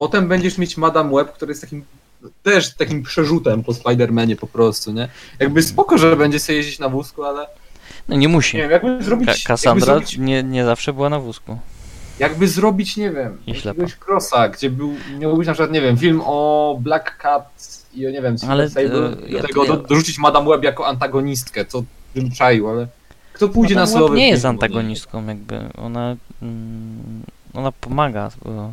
potem 0.00 0.28
będziesz 0.28 0.58
mieć 0.58 0.76
Madame 0.76 1.10
Web, 1.16 1.32
który 1.32 1.50
jest 1.50 1.60
takim 1.60 1.84
też 2.42 2.74
takim 2.74 3.02
przerzutem 3.02 3.62
po 3.64 3.72
Spider-Manie 3.72 4.36
po 4.36 4.46
prostu, 4.46 4.92
nie? 4.92 5.08
Jakby 5.38 5.62
spoko, 5.62 5.98
że 5.98 6.16
będzie 6.16 6.38
sobie 6.38 6.56
jeździć 6.56 6.78
na 6.78 6.88
wózku, 6.88 7.24
ale 7.24 7.46
No 8.08 8.16
nie 8.16 8.28
musi. 8.28 8.56
nie 8.56 8.62
wiem, 8.62 8.70
jakby 8.70 9.02
zrobić... 9.04 9.26
Ka- 9.26 9.32
jakby 9.32 9.46
Cassandra 9.46 9.86
zrobić, 9.86 10.18
nie, 10.18 10.42
nie 10.42 10.64
zawsze 10.64 10.92
była 10.92 11.08
na 11.10 11.20
wózku. 11.20 11.58
jakby 12.18 12.48
zrobić, 12.48 12.96
nie 12.96 13.10
wiem, 13.10 13.38
I 13.46 13.50
jakiegoś 13.52 13.96
crossa, 14.06 14.48
gdzie 14.48 14.70
był, 14.70 14.94
miał 15.18 15.36
być 15.36 15.46
na 15.46 15.52
przykład, 15.52 15.72
nie 15.72 15.80
wiem, 15.80 15.96
film 15.98 16.22
o 16.24 16.78
Black 16.80 17.16
Cat 17.16 17.48
i 17.94 18.06
o, 18.06 18.10
nie 18.10 18.22
wiem, 18.22 18.36
Ale, 18.48 18.70
Sable, 18.70 18.84
e, 18.86 18.88
do 18.90 19.26
ja- 19.26 19.42
tego 19.42 19.64
ja- 19.64 19.68
do, 19.70 19.76
dorzucić 19.76 20.18
Madame 20.18 20.48
Web 20.50 20.62
jako 20.62 20.86
antagonistkę, 20.86 21.64
co 21.64 21.82
bym 22.14 22.30
czaił, 22.30 22.68
ale 22.68 22.86
kto 23.32 23.48
pójdzie 23.48 23.74
Madame 23.74 23.90
na 23.92 23.98
solowy 23.98 24.16
nie 24.16 24.28
jest 24.28 24.44
antagonistką, 24.44 25.26
jakby. 25.26 25.60
Ona, 25.78 26.16
mm, 26.42 27.22
ona 27.54 27.72
pomaga. 27.72 28.30
bo 28.44 28.72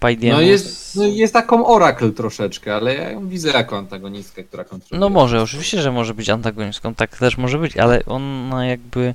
Spidey'emu... 0.00 0.32
No 0.32 0.40
jest, 0.40 0.96
no 0.96 1.04
jest 1.04 1.32
taką 1.32 1.66
Oracle 1.66 2.10
troszeczkę, 2.10 2.74
ale 2.74 2.94
ja 2.94 3.10
ją 3.10 3.28
widzę 3.28 3.50
jako 3.50 3.78
antagonistkę, 3.78 4.44
która 4.44 4.64
kontroluje. 4.64 5.00
No 5.00 5.08
może, 5.08 5.42
oczywiście, 5.42 5.82
że 5.82 5.92
może 5.92 6.14
być 6.14 6.30
antagonistką, 6.30 6.94
tak 6.94 7.16
też 7.16 7.36
może 7.36 7.58
być, 7.58 7.76
ale 7.76 8.04
ona 8.04 8.66
jakby 8.66 9.14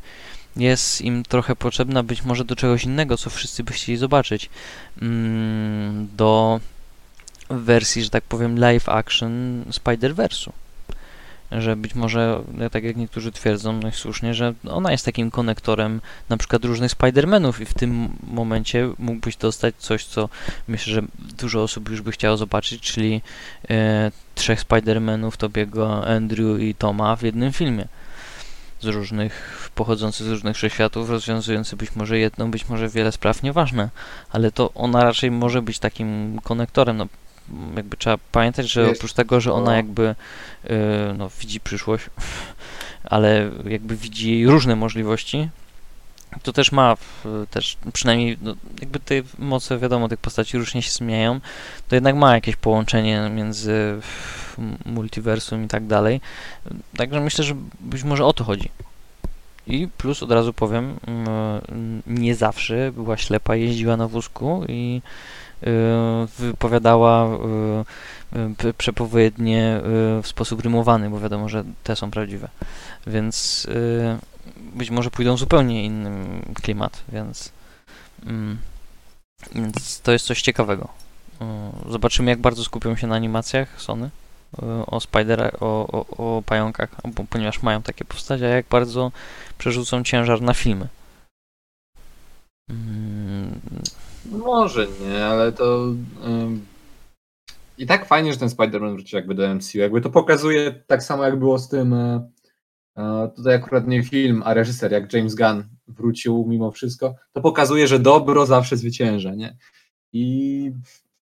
jest 0.55 1.01
im 1.01 1.23
trochę 1.23 1.55
potrzebna 1.55 2.03
być 2.03 2.23
może 2.23 2.45
do 2.45 2.55
czegoś 2.55 2.83
innego, 2.83 3.17
co 3.17 3.29
wszyscy 3.29 3.63
by 3.63 3.73
chcieli 3.73 3.97
zobaczyć. 3.97 4.49
Mm, 5.01 6.07
do 6.17 6.59
wersji, 7.49 8.03
że 8.03 8.09
tak 8.09 8.23
powiem, 8.23 8.59
live 8.59 8.89
action 8.89 9.63
Spider-Verse'u. 9.71 10.51
Że 11.59 11.75
być 11.75 11.95
może, 11.95 12.41
tak 12.71 12.83
jak 12.83 12.95
niektórzy 12.95 13.31
twierdzą, 13.31 13.73
no 13.73 13.91
słusznie, 13.91 14.33
że 14.33 14.53
ona 14.69 14.91
jest 14.91 15.05
takim 15.05 15.31
konektorem 15.31 16.01
na 16.29 16.37
przykład 16.37 16.65
różnych 16.65 16.91
Spider-Manów 16.91 17.61
i 17.61 17.65
w 17.65 17.73
tym 17.73 18.09
momencie 18.27 18.89
mógłbyś 18.99 19.35
dostać 19.35 19.75
coś, 19.77 20.05
co 20.05 20.29
myślę, 20.67 20.93
że 20.93 21.01
dużo 21.37 21.63
osób 21.63 21.89
już 21.89 22.01
by 22.01 22.11
chciało 22.11 22.37
zobaczyć, 22.37 22.81
czyli 22.81 23.21
e, 23.69 24.11
trzech 24.35 24.65
Spider-Manów, 24.65 25.37
Tobiego, 25.37 26.07
Andrew 26.07 26.59
i 26.59 26.75
Toma 26.75 27.15
w 27.15 27.21
jednym 27.21 27.53
filmie. 27.53 27.87
Z 28.81 28.85
różnych, 28.85 29.69
pochodzących 29.75 30.27
z 30.27 30.29
różnych 30.29 30.55
wszechświatów, 30.55 31.09
rozwiązujący 31.09 31.75
być 31.75 31.95
może 31.95 32.19
jedną, 32.19 32.51
być 32.51 32.69
może 32.69 32.89
wiele 32.89 33.11
spraw, 33.11 33.43
nieważne. 33.43 33.89
Ale 34.31 34.51
to 34.51 34.73
ona 34.73 35.03
raczej 35.03 35.31
może 35.31 35.61
być 35.61 35.79
takim 35.79 36.39
konektorem. 36.43 36.97
No, 36.97 37.07
jakby 37.75 37.97
trzeba 37.97 38.17
pamiętać, 38.31 38.71
że 38.71 38.81
Jest. 38.81 38.95
oprócz 38.95 39.13
tego, 39.13 39.41
że 39.41 39.53
ona 39.53 39.65
No. 39.65 39.75
jakby 39.75 40.15
e, 40.63 40.75
no, 41.17 41.29
widzi 41.39 41.59
przyszłość, 41.59 42.05
ale 43.03 43.51
jakby 43.65 43.95
widzi 43.95 44.45
różne 44.45 44.75
możliwości, 44.75 45.49
to 46.43 46.53
też 46.53 46.71
ma 46.71 46.97
też 47.49 47.77
przynajmniej 47.93 48.37
no, 48.41 48.55
jakby 48.81 48.99
te 48.99 49.15
moce, 49.39 49.77
wiadomo, 49.77 50.09
tych 50.09 50.19
postaci 50.19 50.57
różnie 50.57 50.81
się 50.81 50.91
zmieniają, 50.91 51.39
to 51.87 51.95
jednak 51.95 52.15
ma 52.15 52.35
jakieś 52.35 52.55
połączenie 52.55 53.29
między 53.35 53.99
multiversum 54.85 55.63
i 55.63 55.67
tak 55.67 55.87
dalej. 55.87 56.21
Także 56.97 57.21
myślę, 57.21 57.43
że 57.43 57.55
być 57.79 58.03
może 58.03 58.25
o 58.25 58.33
to 58.33 58.43
chodzi. 58.43 58.69
I 59.67 59.87
plus 59.97 60.23
od 60.23 60.31
razu 60.31 60.53
powiem, 60.53 60.95
mm, 61.07 62.01
nie 62.07 62.35
zawsze 62.35 62.91
była 62.91 63.17
ślepa, 63.17 63.55
jeździła 63.55 63.97
na 63.97 64.07
wózku 64.07 64.65
i 64.67 65.01
y, 65.01 65.42
wypowiadała 66.37 67.27
y, 68.35 68.67
y, 68.67 68.73
przepowiednie 68.73 69.77
y, 70.19 70.21
w 70.21 70.27
sposób 70.27 70.61
rymowany, 70.61 71.09
bo 71.09 71.19
wiadomo, 71.19 71.49
że 71.49 71.63
te 71.83 71.95
są 71.95 72.11
prawdziwe. 72.11 72.49
Więc 73.07 73.65
y, 73.65 74.17
być 74.75 74.89
może 74.89 75.11
pójdą 75.11 75.37
zupełnie 75.37 75.85
innym 75.85 76.41
klimat, 76.61 77.03
więc, 77.11 77.51
mm, 78.25 78.57
więc 79.55 80.01
to 80.01 80.11
jest 80.11 80.25
coś 80.25 80.41
ciekawego. 80.41 80.89
Y, 81.41 81.91
Zobaczymy, 81.91 82.31
jak 82.31 82.39
bardzo 82.39 82.63
skupią 82.63 82.95
się 82.95 83.07
na 83.07 83.15
animacjach 83.15 83.81
Sony 83.81 84.05
y, 84.05 84.65
o 84.85 84.99
Spidera, 84.99 85.51
o, 85.59 85.87
o, 85.87 86.05
o 86.37 86.41
pająkach, 86.41 86.89
bo, 87.03 87.23
ponieważ 87.29 87.63
mają 87.63 87.81
takie 87.81 88.05
powstać, 88.05 88.41
a 88.41 88.47
jak 88.47 88.65
bardzo 88.69 89.11
przerzucą 89.57 90.03
ciężar 90.03 90.41
na 90.41 90.53
filmy. 90.53 90.87
Mm, 92.69 93.59
Może 94.31 94.87
nie, 95.01 95.25
ale 95.25 95.51
to 95.51 95.93
i 97.77 97.85
tak 97.85 98.05
fajnie, 98.05 98.33
że 98.33 98.39
ten 98.39 98.49
Spider-Man 98.49 98.93
wrócił 98.93 99.17
jakby 99.17 99.35
do 99.35 99.55
MCU. 99.55 99.77
Jakby 99.77 100.01
to 100.01 100.09
pokazuje 100.09 100.83
tak 100.87 101.03
samo 101.03 101.23
jak 101.23 101.39
było 101.39 101.59
z 101.59 101.69
tym 101.69 101.93
e, 101.93 102.29
e, 102.97 103.31
tutaj 103.35 103.55
akurat 103.55 103.87
nie 103.87 104.03
film, 104.03 104.43
a 104.45 104.53
reżyser 104.53 104.91
jak 104.91 105.13
James 105.13 105.35
Gunn 105.35 105.63
wrócił 105.87 106.45
mimo 106.47 106.71
wszystko, 106.71 107.15
to 107.33 107.41
pokazuje, 107.41 107.87
że 107.87 107.99
dobro 107.99 108.45
zawsze 108.45 108.77
zwycięża, 108.77 109.35
nie? 109.35 109.57
I 110.13 110.71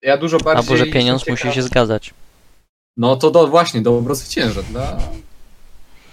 ja 0.02 0.18
dużo 0.18 0.38
bardziej... 0.38 0.74
albo, 0.74 0.86
że 0.86 0.92
pieniądz 0.92 1.28
musi 1.28 1.44
ciekawy- 1.44 1.54
się 1.54 1.62
zgadzać. 1.62 2.14
No 2.98 3.16
to 3.16 3.32
do, 3.32 3.48
właśnie, 3.48 3.82
dobro 3.82 4.16
zwycięża. 4.16 4.64
Dla... 4.64 4.98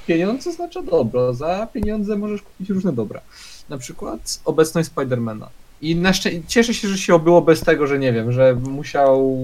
Pieniądz 0.07 0.47
oznacza 0.47 0.83
dobro. 0.83 1.35
Za 1.35 1.67
pieniądze 1.67 2.17
możesz 2.17 2.43
kupić 2.43 2.71
różne 2.71 2.93
dobra. 2.93 3.21
Na 3.69 3.79
przykład 3.79 4.41
obecność 4.45 4.89
Spidermana. 4.89 5.49
I 5.83 5.97
na 5.97 6.11
szczę- 6.13 6.41
cieszę 6.49 6.75
się, 6.75 6.89
że 6.89 6.99
się 6.99 7.15
obyło 7.15 7.43
bez 7.43 7.61
tego, 7.61 7.87
że 7.87 7.99
nie 7.99 8.13
wiem, 8.13 8.33
że 8.33 8.55
musiał 8.55 9.39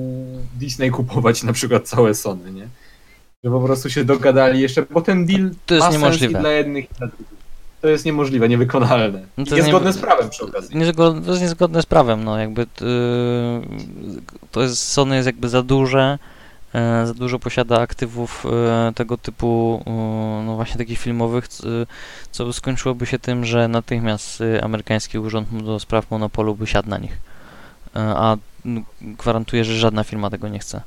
Disney 0.59 0.91
kupować 0.91 1.43
na 1.43 1.53
przykład 1.53 1.89
całe 1.89 2.15
Sony, 2.15 2.53
nie? 2.53 2.69
Że 3.45 3.51
po 3.51 3.61
prostu 3.61 3.91
się 3.91 4.05
dogadali 4.05 4.61
jeszcze, 4.61 4.83
bo 4.91 5.01
ten 5.03 5.27
deal 5.27 5.51
To 5.67 5.75
jest 5.75 5.93
niemożliwe. 5.93 6.39
i 6.39 6.41
dla 6.41 6.51
jednych 6.53 6.85
i 6.85 6.95
dla 6.99 7.07
drugich. 7.07 7.37
To 7.81 7.89
jest 7.89 8.05
niemożliwe, 8.05 8.49
niewykonalne. 8.49 9.23
No 9.37 9.45
to 9.45 9.57
niezgodne 9.57 9.89
nie- 9.91 9.93
z 9.93 9.99
prawem 9.99 10.31
przy 10.31 10.45
okazji. 10.45 10.77
Niezgo- 10.77 11.25
to 11.25 11.31
jest 11.31 11.43
niezgodne 11.43 11.83
z 11.83 11.87
prawem, 11.87 12.25
no 12.25 12.39
jakby 12.39 12.61
yy, 12.61 13.63
to 14.51 14.63
jest, 14.63 14.79
Sony 14.89 15.17
jest 15.17 15.27
jakby 15.27 15.49
za 15.49 15.63
duże, 15.63 16.19
za 17.05 17.15
dużo 17.15 17.39
posiada 17.39 17.81
aktywów 17.81 18.47
e, 18.47 18.93
tego 18.95 19.17
typu, 19.19 19.83
e, 19.87 19.91
no 20.47 20.55
właśnie 20.55 20.79
takich 20.79 20.99
filmowych, 20.99 21.49
co 22.31 22.53
skończyłoby 22.53 23.07
się 23.07 23.19
tym, 23.19 23.45
że 23.45 23.69
natychmiast 23.69 24.41
e, 24.41 24.65
amerykański 24.65 25.19
urząd 25.19 25.65
do 25.65 25.81
spraw 25.81 26.11
monopolu 26.11 26.55
by 26.55 26.67
siadł 26.67 26.89
na 26.89 26.99
nich. 26.99 27.19
E, 27.97 28.01
a 28.01 28.37
gwarantuję, 29.01 29.65
że 29.65 29.79
żadna 29.79 30.05
firma 30.05 30.31
tego 30.31 30.49
nie 30.49 30.59
chce. 30.59 30.83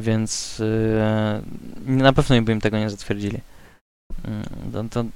Więc 0.00 0.62
e, 1.06 1.42
na 1.86 2.12
pewno 2.12 2.42
by 2.42 2.52
im 2.52 2.60
tego 2.60 2.78
nie 2.78 2.90
zatwierdzili. 2.90 3.40
Mm, 4.24 4.42
To, 4.72 4.84
to 5.02 5.08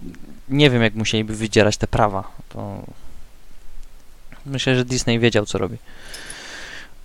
nie 0.48 0.70
wiem, 0.70 0.82
jak 0.82 0.94
musieliby 0.94 1.34
wydzierać 1.36 1.76
te 1.76 1.86
prawa. 1.86 2.30
To 2.48 2.82
Myślę, 4.46 4.76
że 4.76 4.84
Disney 4.84 5.18
wiedział, 5.18 5.46
co 5.46 5.58
robi. 5.58 5.76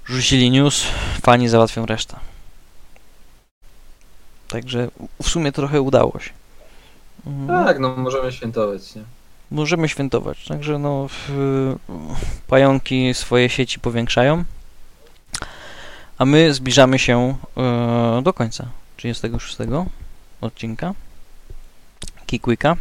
Rzucili 0.05 0.51
news, 0.51 0.85
fani 1.21 1.49
załatwią 1.49 1.85
resztę. 1.85 2.15
Także 4.55 4.89
w 5.23 5.29
sumie 5.29 5.51
trochę 5.51 5.81
udało 5.81 6.19
się. 6.19 6.31
Mm, 7.27 7.47
Tak, 7.47 7.79
no 7.79 7.95
możemy 7.95 8.31
świętować, 8.31 8.95
nie? 8.95 9.01
Możemy 9.51 9.89
świętować. 9.89 10.45
Także 10.45 10.79
no, 10.79 11.07
pająki 12.47 13.13
swoje 13.13 13.49
sieci 13.49 13.79
powiększają. 13.79 14.43
A 16.17 16.25
my 16.25 16.53
zbliżamy 16.53 16.99
się 16.99 17.35
e, 17.57 18.21
do 18.23 18.33
końca 18.33 18.67
36 18.97 19.57
odcinka 20.41 20.93
Kikwika. 22.25 22.75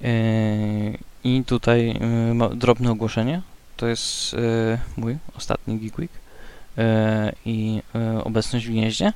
Yy, 0.00 0.98
I 1.24 1.44
tutaj 1.46 2.00
ma 2.34 2.48
drobne 2.48 2.90
ogłoszenie. 2.90 3.42
To 3.76 3.86
jest 3.86 4.36
mój 4.96 5.18
ostatni 5.36 5.78
Geek 5.78 5.98
Week 5.98 6.21
i 7.44 7.82
yy, 7.94 8.24
obecność 8.24 8.66
w 8.66 8.70
gnieździe. 8.70 9.04
Yy, 9.04 9.12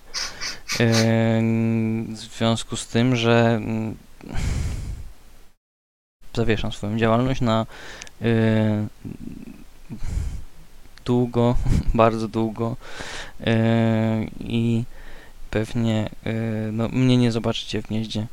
w 2.14 2.36
związku 2.38 2.76
z 2.76 2.86
tym, 2.86 3.16
że 3.16 3.60
yy, 4.24 4.34
zawieszam 6.34 6.72
swoją 6.72 6.98
działalność 6.98 7.40
na 7.40 7.66
długo, 11.04 11.56
bardzo 11.94 12.28
długo 12.28 12.76
i 14.40 14.84
pewnie 15.50 16.10
no, 16.72 16.88
mnie 16.88 17.16
nie 17.16 17.32
zobaczycie 17.32 17.82
w 17.82 17.86
gnieździe. 17.86 18.26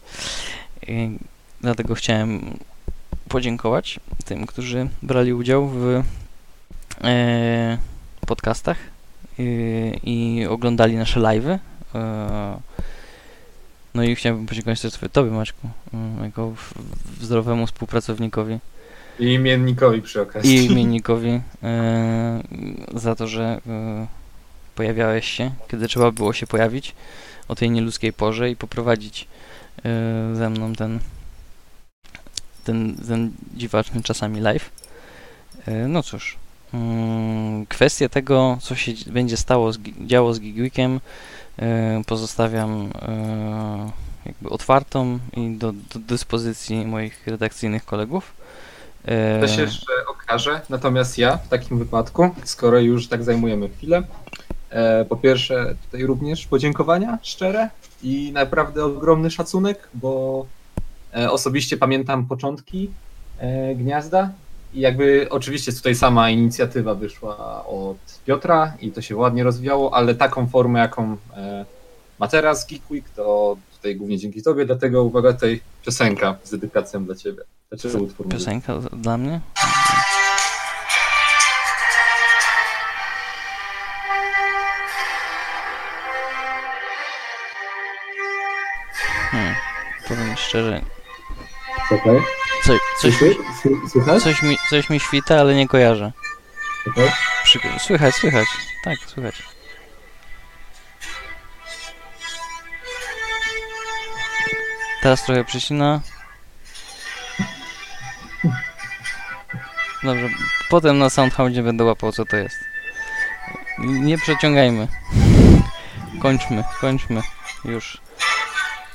Dlatego 1.61 1.95
chciałem 1.95 2.57
podziękować 3.29 3.99
tym, 4.25 4.45
którzy 4.45 4.89
brali 5.01 5.33
udział 5.33 5.67
w 5.67 6.03
podcastach 8.27 8.92
i 10.03 10.45
oglądali 10.49 10.95
nasze 10.95 11.19
live'y. 11.19 11.59
Yy, 11.93 11.99
no 13.93 14.03
i 14.03 14.15
chciałbym 14.15 14.45
podziękować 14.45 14.81
też 14.81 14.99
Tobie, 15.11 15.31
Maćku, 15.31 15.69
yy, 15.93 16.23
jako 16.23 16.53
zdrowemu 17.21 17.67
współpracownikowi 17.67 18.59
I 19.19 19.33
imiennikowi 19.33 20.01
przy 20.01 20.21
okazji. 20.21 20.55
i 20.55 20.65
imiennikowi 20.71 21.41
e, 21.63 22.43
za 22.93 23.15
to, 23.15 23.27
że 23.27 23.61
e, 23.67 24.07
pojawiałeś 24.75 25.27
się, 25.27 25.51
kiedy 25.67 25.87
trzeba 25.87 26.11
było 26.11 26.33
się 26.33 26.47
pojawić 26.47 26.95
o 27.47 27.55
tej 27.55 27.71
nieludzkiej 27.71 28.13
porze 28.13 28.49
i 28.49 28.55
poprowadzić 28.55 29.27
e, 29.85 30.35
ze 30.35 30.49
mną 30.49 30.73
ten, 30.73 30.99
ten, 32.63 32.95
ten 33.07 33.31
dziwaczny 33.53 34.03
czasami 34.03 34.41
live. 34.41 34.69
E, 35.65 35.87
no 35.87 36.03
cóż, 36.03 36.37
mm, 36.37 36.42
kwestię 37.69 38.09
tego, 38.09 38.57
co 38.61 38.75
się 38.75 38.93
dzi- 38.93 39.11
będzie 39.11 39.37
stało 39.37 39.71
działo 40.05 40.33
z 40.33 40.39
Gigweekiem 40.39 40.99
e, 41.59 42.01
pozostawiam 42.07 42.89
e, 43.01 43.91
jakby 44.25 44.49
otwartą 44.49 45.19
i 45.37 45.49
do, 45.57 45.71
do 45.71 45.99
dyspozycji 45.99 46.85
moich 46.85 47.27
redakcyjnych 47.27 47.85
kolegów. 47.85 48.33
E, 49.05 49.41
To 49.41 49.47
się 49.47 49.61
jeszcze 49.61 49.91
okaże. 50.09 50.61
Natomiast 50.69 51.17
ja 51.17 51.37
w 51.37 51.47
takim 51.47 51.79
wypadku, 51.79 52.29
skoro 52.43 52.79
już 52.79 53.07
tak 53.07 53.23
zajmujemy 53.23 53.69
chwilę, 53.69 54.03
po 55.09 55.15
pierwsze 55.15 55.75
tutaj 55.85 56.03
również 56.05 56.47
podziękowania 56.47 57.17
szczere 57.21 57.69
i 58.03 58.31
naprawdę 58.33 58.85
ogromny 58.85 59.31
szacunek, 59.31 59.89
bo 59.93 60.45
osobiście 61.29 61.77
pamiętam 61.77 62.25
początki 62.25 62.89
gniazda 63.75 64.29
i 64.73 64.79
jakby 64.79 65.27
oczywiście 65.29 65.73
tutaj 65.73 65.95
sama 65.95 66.29
inicjatywa 66.29 66.95
wyszła 66.95 67.65
od 67.65 67.97
Piotra 68.25 68.73
i 68.81 68.91
to 68.91 69.01
się 69.01 69.15
ładnie 69.15 69.43
rozwijało, 69.43 69.93
ale 69.93 70.15
taką 70.15 70.47
formę, 70.47 70.79
jaką 70.79 71.17
e, 71.37 71.65
ma 72.19 72.27
teraz 72.27 72.67
Geek 72.67 72.91
Week, 72.91 73.09
to 73.09 73.57
tutaj 73.75 73.95
głównie 73.95 74.17
dzięki 74.17 74.43
tobie, 74.43 74.65
dlatego 74.65 75.03
uwaga, 75.03 75.33
tutaj 75.33 75.61
piosenka 75.85 76.35
z 76.43 76.51
dedykacją 76.51 77.05
dla 77.05 77.15
ciebie. 77.15 77.43
Znaczy 77.71 77.97
utwór. 77.97 78.29
Piosenka 78.29 78.79
dla 78.79 79.17
mnie? 79.17 79.41
Hmm, 89.31 89.55
powiem 90.07 90.35
szczerze, 90.37 90.81
Okej. 91.91 92.42
Co, 92.65 92.73
coś, 92.97 93.13
Słychać? 93.91 94.23
coś, 94.23 94.41
mi, 94.41 94.57
coś 94.69 94.89
mi 94.89 94.99
świta, 94.99 95.39
ale 95.39 95.55
nie 95.55 95.67
kojarzę. 95.67 96.11
Przy, 97.43 97.59
słychać, 97.79 98.15
słychać. 98.15 98.47
Tak, 98.83 98.97
słychać. 98.99 99.43
Teraz 105.01 105.25
trochę 105.25 105.43
przycina. 105.43 106.01
Dobrze, 110.03 110.29
potem 110.69 110.97
na 110.97 111.09
SoundHoundzie 111.09 111.63
będę 111.63 111.83
łapał 111.83 112.11
co 112.11 112.25
to 112.25 112.37
jest. 112.37 112.55
Nie 113.79 114.17
przeciągajmy. 114.17 114.87
Kończmy, 116.21 116.63
kończmy. 116.81 117.21
Już. 117.65 117.97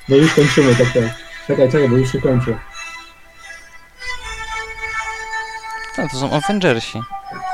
No 0.09 0.17
już 0.17 0.35
kończymy, 0.35 0.75
tak 0.75 0.87
tak. 0.93 1.05
Czekaj, 1.47 1.73
czekaj, 1.73 1.89
bo 1.89 1.97
już 1.97 2.13
się 2.13 2.21
kończy. 2.21 2.59
No, 5.99 6.09
to 6.09 6.17
są 6.17 6.31
Avengersi. 6.31 7.01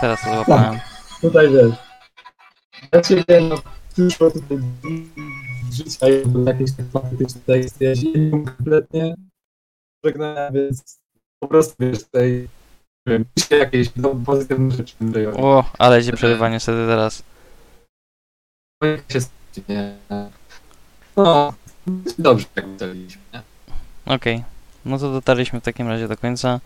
Teraz 0.01 0.23
to 0.23 0.35
złapałem. 0.35 0.81
Tutaj 1.21 1.51
wiesz. 1.51 1.73
Ja 2.93 3.01
ciebie 3.01 3.41
no, 3.41 3.57
przyszło 3.93 4.31
tutaj 4.31 4.59
życia 5.73 6.09
jakby 6.09 6.51
jakieś 6.51 6.73
tak 6.73 6.87
faktycznie 6.93 7.41
teksty, 7.47 7.85
ja 7.85 7.97
się 7.97 8.11
nie 8.13 8.31
kompletnie 8.31 9.15
żegnałem, 10.05 10.55
więc 10.55 10.99
po 11.41 11.49
prostu 11.49 11.75
wiesz, 11.81 12.05
tutaj 12.05 12.49
wiem, 13.09 13.25
piszę 13.35 13.57
jakieś 13.57 13.91
no, 13.97 14.15
pozytywne 14.27 14.71
rzeczy. 14.71 14.95
O, 15.37 15.65
ale 15.79 16.03
się 16.03 16.13
przerywa 16.13 16.49
niestety 16.49 16.87
teraz. 16.87 17.23
się 19.09 19.21
nie. 19.69 19.97
No, 21.17 21.53
dobrze 22.19 22.47
jak 22.57 22.67
ustaliliśmy, 22.67 23.23
nie? 23.35 23.43
Okej. 24.15 24.45
No 24.85 24.99
to 24.99 25.13
dotarliśmy 25.13 25.61
w 25.61 25.65
takim 25.65 25.89
razie 25.89 26.09
do 26.09 26.17
końca. 26.17 26.61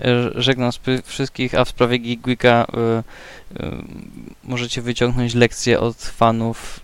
E, 0.00 0.30
Żegnam 0.34 0.70
wszystkich, 1.04 1.54
a 1.54 1.64
w 1.64 1.68
sprawie 1.68 1.98
Geekweeka 1.98 2.66
y, 3.54 3.64
y, 3.64 3.70
możecie 4.44 4.82
wyciągnąć 4.82 5.34
lekcję 5.34 5.80
od 5.80 5.96
fanów 5.96 6.80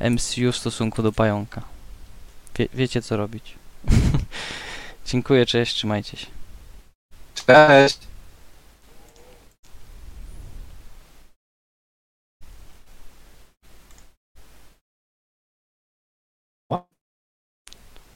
y, 0.00 0.10
MCU 0.10 0.52
w 0.52 0.56
stosunku 0.56 1.02
do 1.02 1.12
pająka. 1.12 1.62
Wie, 2.58 2.68
wiecie 2.74 3.02
co 3.02 3.16
robić. 3.16 3.54
Dziękuję, 5.06 5.46
cześć, 5.46 5.74
trzymajcie 5.74 6.16
się. 6.16 6.26
Cześć! 7.46 8.09